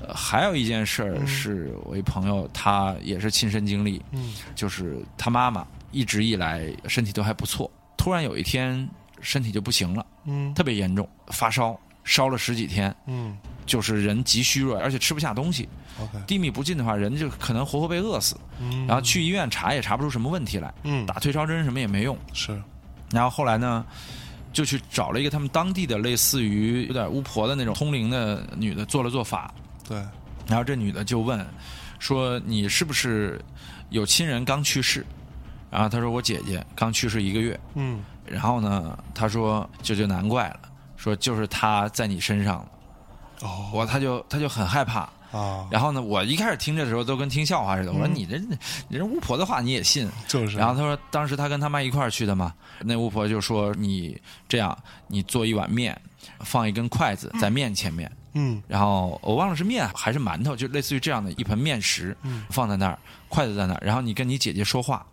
[0.00, 8.88] 呃，还有一件事儿是我一朋友，他也是亲身经历，嗯就是他妈妈一直以来身体都还不错，突然有一天
[9.20, 15.68] 身体就不行了，嗯特别严重，发烧，烧了十几天，嗯就是人极虚弱，而且吃不下东西。
[16.26, 18.36] 低密不进的话，人就可能活活被饿死。
[18.60, 22.16] 嗯，然后去医院查也查不出什么问题来，嗯打退烧针什么也没用。
[22.34, 22.62] 是，
[23.10, 23.82] 然后后来呢，
[24.52, 29.54] 就去找了一个他们当地的类似于有点巫婆的那种通灵的女的做了做法，
[29.88, 29.96] 对，
[30.46, 31.44] 然后这女的就问
[31.98, 33.40] 说：“你是不是
[33.88, 35.04] 有亲人刚去世？”
[35.76, 37.58] 然后她说：“我姐姐刚去世一个月。
[37.74, 40.60] 嗯”然后呢，他说：“这就难怪了，
[40.96, 42.68] 说就是她在你身上了。”
[43.42, 45.08] 哦我她就他就很害怕。
[45.32, 47.92] 啊，然后呢，我一开始听这的时候都跟听笑话似的。
[47.92, 48.38] 我说你这
[48.88, 50.08] 你这巫婆的话你也信？
[50.26, 54.76] 就是，然后他说，当时他跟他妈一块儿去的嘛，那巫婆就说你这样，
[55.08, 56.00] 你做一碗面，
[56.40, 62.16] 放一根筷子在面前面，嗯然后我忘了是面还是馒头，就类似于这样的一盆面食，
[62.48, 62.98] 放在那儿，
[63.28, 65.04] 筷子在那儿，然后你跟你姐姐说话，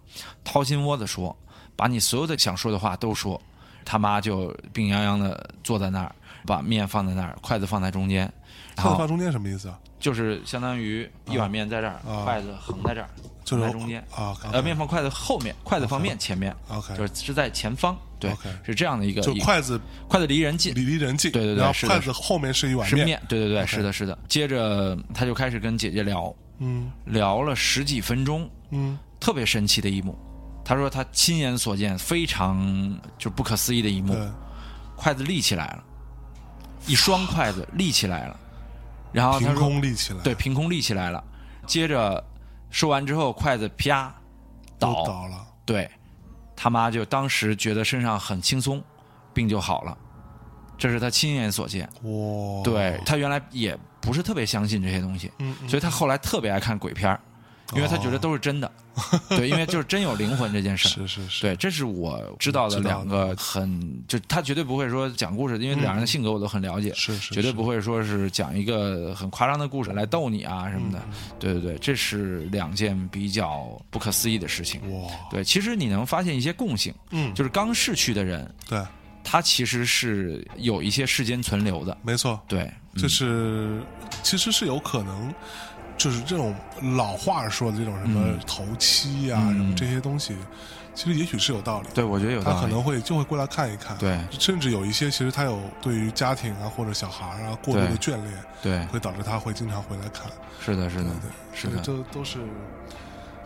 [0.44, 1.35] 掏心窝子说，
[1.76, 3.41] 把你所有的想说的话都说。
[3.85, 6.15] 他妈就病殃殃的坐在那儿，
[6.45, 8.31] 把面放在那儿，筷子放在中间，
[8.77, 9.77] 筷子放中间什么意思啊？
[9.99, 13.10] 就是相当于一碗面在这儿，啊筷子横在这儿，
[13.44, 13.99] 就是横在中间。
[14.15, 19.77] 啊，呃，面放筷子后面，筷子放面前面 OK 就是是在前方，对 OK 是这样的一个就筷子
[20.07, 24.18] 筷子离人近，离离人近，对对对然后是筷子后面是一碗是面，对对对是的，是的。
[24.30, 26.90] 接着他就开始跟姐姐聊，嗯。
[27.03, 30.13] 聊了十几分钟，嗯特别神奇的一幕，
[30.65, 34.13] 他说他亲眼所见，非常就不可思议的一幕，
[34.97, 35.83] 筷子立起来了，
[36.87, 38.37] 一双筷子立起来了，
[39.13, 41.23] 然后他凭说空立起来，对，凭空立起来了，
[41.65, 42.21] 接着
[42.69, 44.13] 说完之后，筷子啪
[44.77, 45.89] 倒，倒了，对
[46.53, 48.83] 他妈就当时觉得身上很轻松，
[49.33, 49.97] 病就好了，
[50.77, 51.89] 这是他亲眼所见。
[52.01, 55.69] 哇，对他原来也不是特别相信这些东西，嗯，嗯。
[55.69, 57.17] 所以他后来特别爱看鬼片儿
[57.75, 58.71] 因为他觉得都是真的。
[59.29, 60.91] 对，因为就是真有灵魂这件事儿。
[60.91, 70.99] 是是是，对，这是我知道的两个很，就他绝对不会说讲故事，因为两人的性格我都很了解，是是，是绝对不会说是讲一个很夸张的故事来逗你啊什么的。
[70.99, 74.79] 嗯对对对，这是两件比较不可思议的事情。
[74.93, 78.79] 哇，对，其实你能发现一些共性，嗯，就是刚逝去的人，对，
[79.23, 81.97] 他其实是有一些世间存留的。
[82.03, 83.81] 没错，对，就嗯是
[84.21, 85.33] 其实是有可能，
[86.03, 86.53] 就是这种
[86.97, 90.35] 老话说的这种什么嗯头七啊，嗯什么这些东西，
[90.93, 91.88] 其实也许是有道理。
[91.93, 92.57] 对，我觉得有道理。
[92.57, 100.30] 他可能会就会过来看一看，对甚至有一些其实他有对于家庭啊或者小孩啊过度的眷恋，对，会导致他会经常回来看。
[100.59, 101.81] 是的，是的对对，，是的。
[101.81, 102.39] 这都是，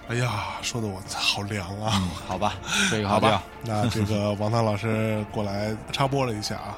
[0.07, 1.91] 哎呀，说的我好凉啊。
[2.01, 2.55] 嗯，好吧，
[2.89, 6.75] 这个好吧。，那这个 王涛老师过来插播了一下啊，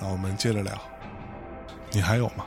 [0.00, 0.72] 那我们接着聊。
[1.92, 2.44] 你还有吗？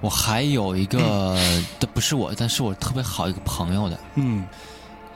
[0.00, 1.36] 我还有一个，
[1.78, 3.98] 这不是我，但是我特别好一个朋友的。
[4.14, 4.46] 嗯。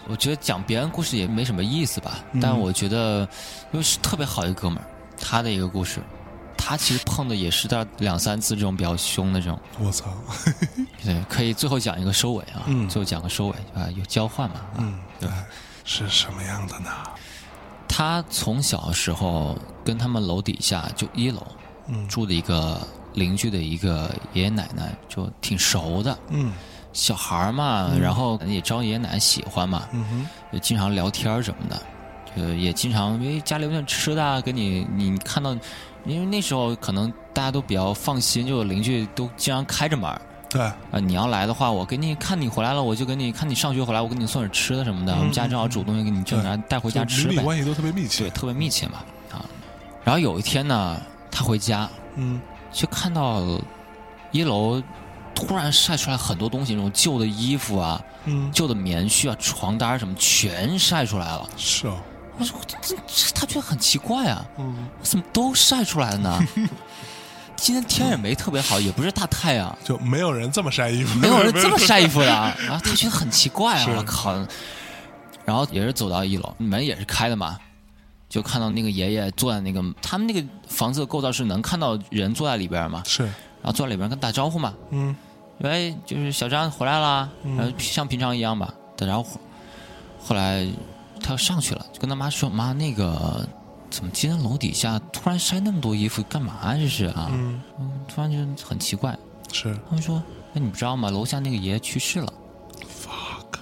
[0.06, 2.40] 我觉得讲别人故事也没什么意思吧，嗯。
[2.40, 3.26] 但我觉得，
[3.72, 4.84] 因为是特别好一个哥们儿，
[5.18, 6.02] 他的一个故事，
[6.58, 10.12] 他其实碰的也是到两三次这种比较凶的这种，我操，
[11.02, 12.86] 对，可以最后讲一个收尾啊，嗯。
[12.86, 15.44] 最后讲个收尾啊，有交换嘛，啊，嗯，对哎
[15.86, 16.90] 是什么样的呢？
[17.88, 21.46] 他从小时候跟他们楼底下就一楼
[21.86, 22.06] 嗯。
[22.08, 22.78] 住的一个
[23.14, 26.52] 邻居的一个爷爷奶奶，就挺熟的，嗯。
[26.92, 31.82] 小孩儿嘛，然后也招爷爷奶奶喜欢嘛，嗯哼，就经常聊天儿什么的，
[32.36, 35.52] 就也经常因为家里有点吃的啊，给你你看到，
[36.04, 40.22] 因为那时候可能大家都比较放心，就邻居都经常开着门儿。
[40.48, 48.22] 对，啊、你要来的话，我给你看你回来了，我就给你看你上学回来，我给你送点吃的什么的，我们家正好煮东西给你就拿带回家吃呗，邻里关系都特别密切。
[48.22, 49.44] 对，特别密切嘛啊。
[50.04, 52.40] 然后有一天呢，他回家嗯
[52.74, 53.40] 就看到
[54.32, 54.82] 一楼
[55.34, 61.48] 突然晒出来很多东西，那种旧的衣服啊、嗯，旧的棉絮啊、床单什么全晒出来了。
[61.56, 61.94] 是啊，
[62.36, 66.38] 我说这这这，他觉得很奇怪啊，嗯，怎么都晒出来了呢？
[67.56, 72.52] 今天天也没特别好，也不是大太阳，就没有人这么晒衣服，没有人这么晒衣服的 啊。
[72.66, 74.34] 然后他觉得很奇怪啊，我靠！
[75.44, 77.56] 然后也是走到一楼，门也是开的嘛，
[78.28, 83.32] 就看到那个爷爷坐在那个他们那个房子的构造是能看到人坐在里边嘛，是，然
[83.64, 85.14] 后坐在里边跟打招呼嘛，嗯
[85.58, 89.38] 喂，就是小张回来啦，嗯然后像平常一样吧打招呼。
[90.20, 90.66] 后来
[91.22, 93.46] 他又上去了，就跟他妈说：“妈，那个
[93.90, 97.28] 怎么今天楼底下突然晒那么多衣服，干嘛呀这是啊？
[97.30, 99.16] 嗯，嗯，突然就很奇怪。
[99.52, 100.20] 是他们说
[100.52, 101.10] ：“那你不知道吗？
[101.10, 102.32] 楼下那个爷爷去世了。
[102.82, 103.58] fuck，”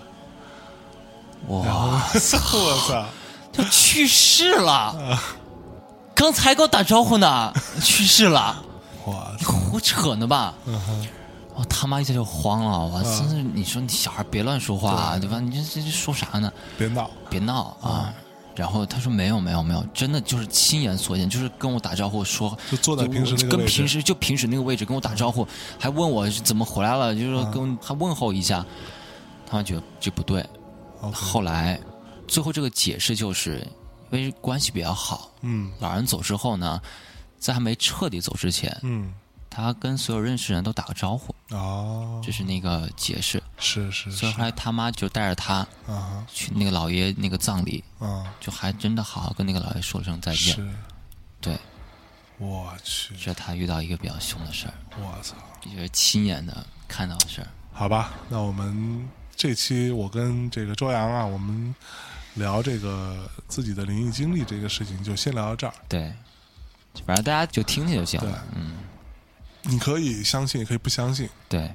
[1.48, 3.04] 哇， 我操，
[3.52, 5.18] 他去世了！
[6.14, 7.52] 刚才跟我打招呼呢，
[7.82, 8.62] 去世了，
[9.04, 10.54] 我你胡扯呢吧？
[11.54, 15.38] 我他妈一下就慌了，我真是，你说你小孩别乱说话，啊对吧？
[15.38, 16.50] 你这这这说啥呢？
[16.78, 18.12] 别闹，别闹啊！
[18.54, 25.46] 然后他说没有没有没有，真的就是亲眼所见，就是跟我打招呼说，就坐在平时那个跟平时就平时那个位置跟我打招呼，
[25.78, 28.64] 还问我是怎么回来了，就是说跟还问候一下，
[29.46, 30.44] 他们觉得这不对。
[31.12, 31.78] 后来
[32.26, 33.66] 最后这个解释就是
[34.10, 35.70] 因为关系比较好，嗯。
[35.80, 36.80] 老人走之后呢，
[37.38, 39.12] 在还没彻底走之前，嗯，
[39.50, 43.42] 他跟所有认识人都打个招呼，哦，这是那个解释。
[43.58, 44.16] 是是是。
[44.16, 46.26] 所以后来他妈就带着他啊。
[46.32, 50.54] 去那个老爷那个葬礼，啊，就还真的好好跟那个老爷说了声再见。
[50.54, 50.74] 是，
[51.40, 51.58] 对，
[52.38, 57.48] 我去，这是他遇到一个比较凶的事儿，我操，这就是亲眼的看到的事儿。
[57.72, 59.08] 好吧，那我们
[59.42, 61.74] 这期我跟这个周洋啊，我们
[62.34, 65.74] 聊这个自己的灵异经历这个事情，就先聊到这儿。
[65.88, 66.12] 对，
[67.04, 68.44] 反正大家就听听就行对了。
[68.54, 68.76] 嗯，
[69.62, 71.28] 你可以相信，也可以不相信。
[71.48, 71.74] 对，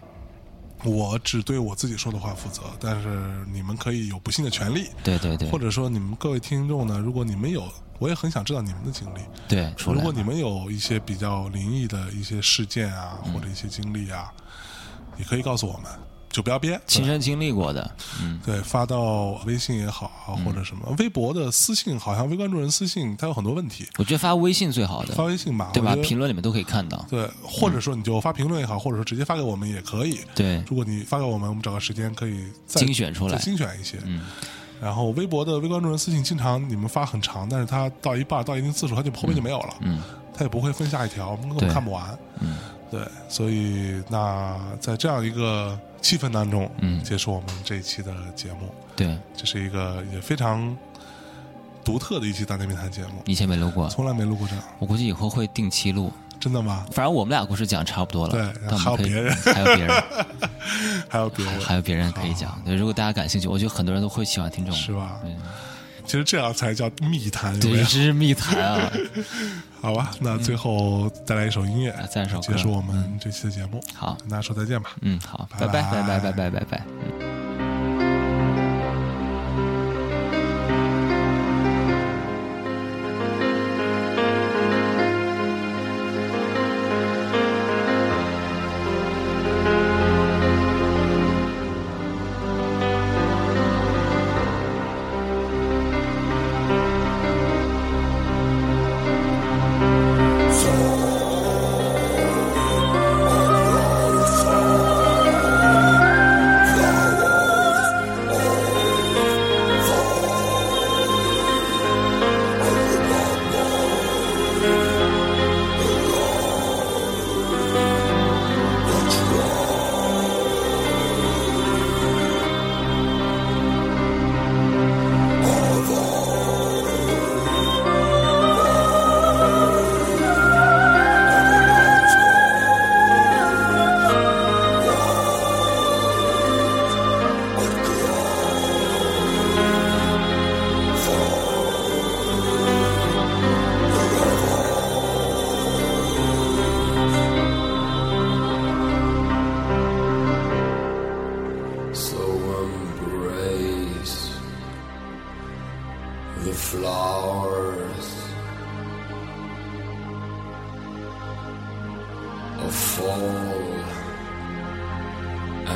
[0.86, 7.70] 我只对我自己说的话负责，但是你们可以有不信的权利，对对对，或者说你们各位听众呢，如果你们有，
[8.00, 9.20] 我也很想知道你们的经历。
[9.46, 14.32] 对，如果你们有一些比较灵异的一些事件啊，嗯或者一些经历啊，
[15.18, 15.92] 也可以告诉我们，
[16.38, 16.80] 就不要编。
[16.86, 17.92] 亲身经历过的，
[18.22, 23.88] 嗯，对，发到微信也好啊，或者什么微博的私信，好像微关注人私信，它有很多问题。
[23.98, 27.04] 我觉得发微信最好的发，微信吧，对吧评论里面都可以看到。
[27.10, 30.20] 对，或者说你就发评论也好，或者说直接发给我们也可以。
[30.36, 33.98] 对，如果你发给我们，我们找个时间可以再精选出来再精选一些。
[34.06, 34.22] 嗯，
[34.80, 40.00] 然后微博的微关注人私信，经常你们发很长，但是它到一半到一定次数，它就后面就没有了，嗯
[40.36, 42.16] 它也不会分下一条，我们根本看不完。
[42.42, 42.56] 嗯
[42.90, 47.04] 对，所以那在这样一个气氛当中，嗯。
[47.04, 50.76] 结束我们这一期的节目，对，这是一个也非常
[51.84, 56.12] 独特的一期大内密谈节目，以前没录过，从来没录过这样，我估计以后会定期录。
[56.40, 56.86] 真的吗？
[56.92, 59.34] 反正我们俩故事讲差不多了，对 还有别人。
[59.36, 60.04] 还有别人，
[61.10, 62.62] 还有别人，还有别人可以讲。
[62.64, 64.80] 对，如果大家感兴趣，我觉得很多人都会喜欢听这种。
[64.80, 65.20] 是吧？
[65.24, 65.36] 对，
[66.08, 68.92] 其实这样才叫密谈对这是密谈啊。
[69.80, 73.84] 好吧那最后再来一首音乐啊赞首结束我们这期的节目。
[73.94, 74.18] 好。
[74.20, 74.96] 跟大家说再见吧。
[75.02, 75.48] 嗯好。
[75.60, 75.84] 拜拜。
[75.84, 76.86] 拜拜拜拜拜拜。
[77.20, 77.47] 嗯。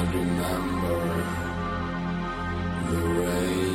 [0.02, 1.24] And remember
[2.90, 3.71] the rain.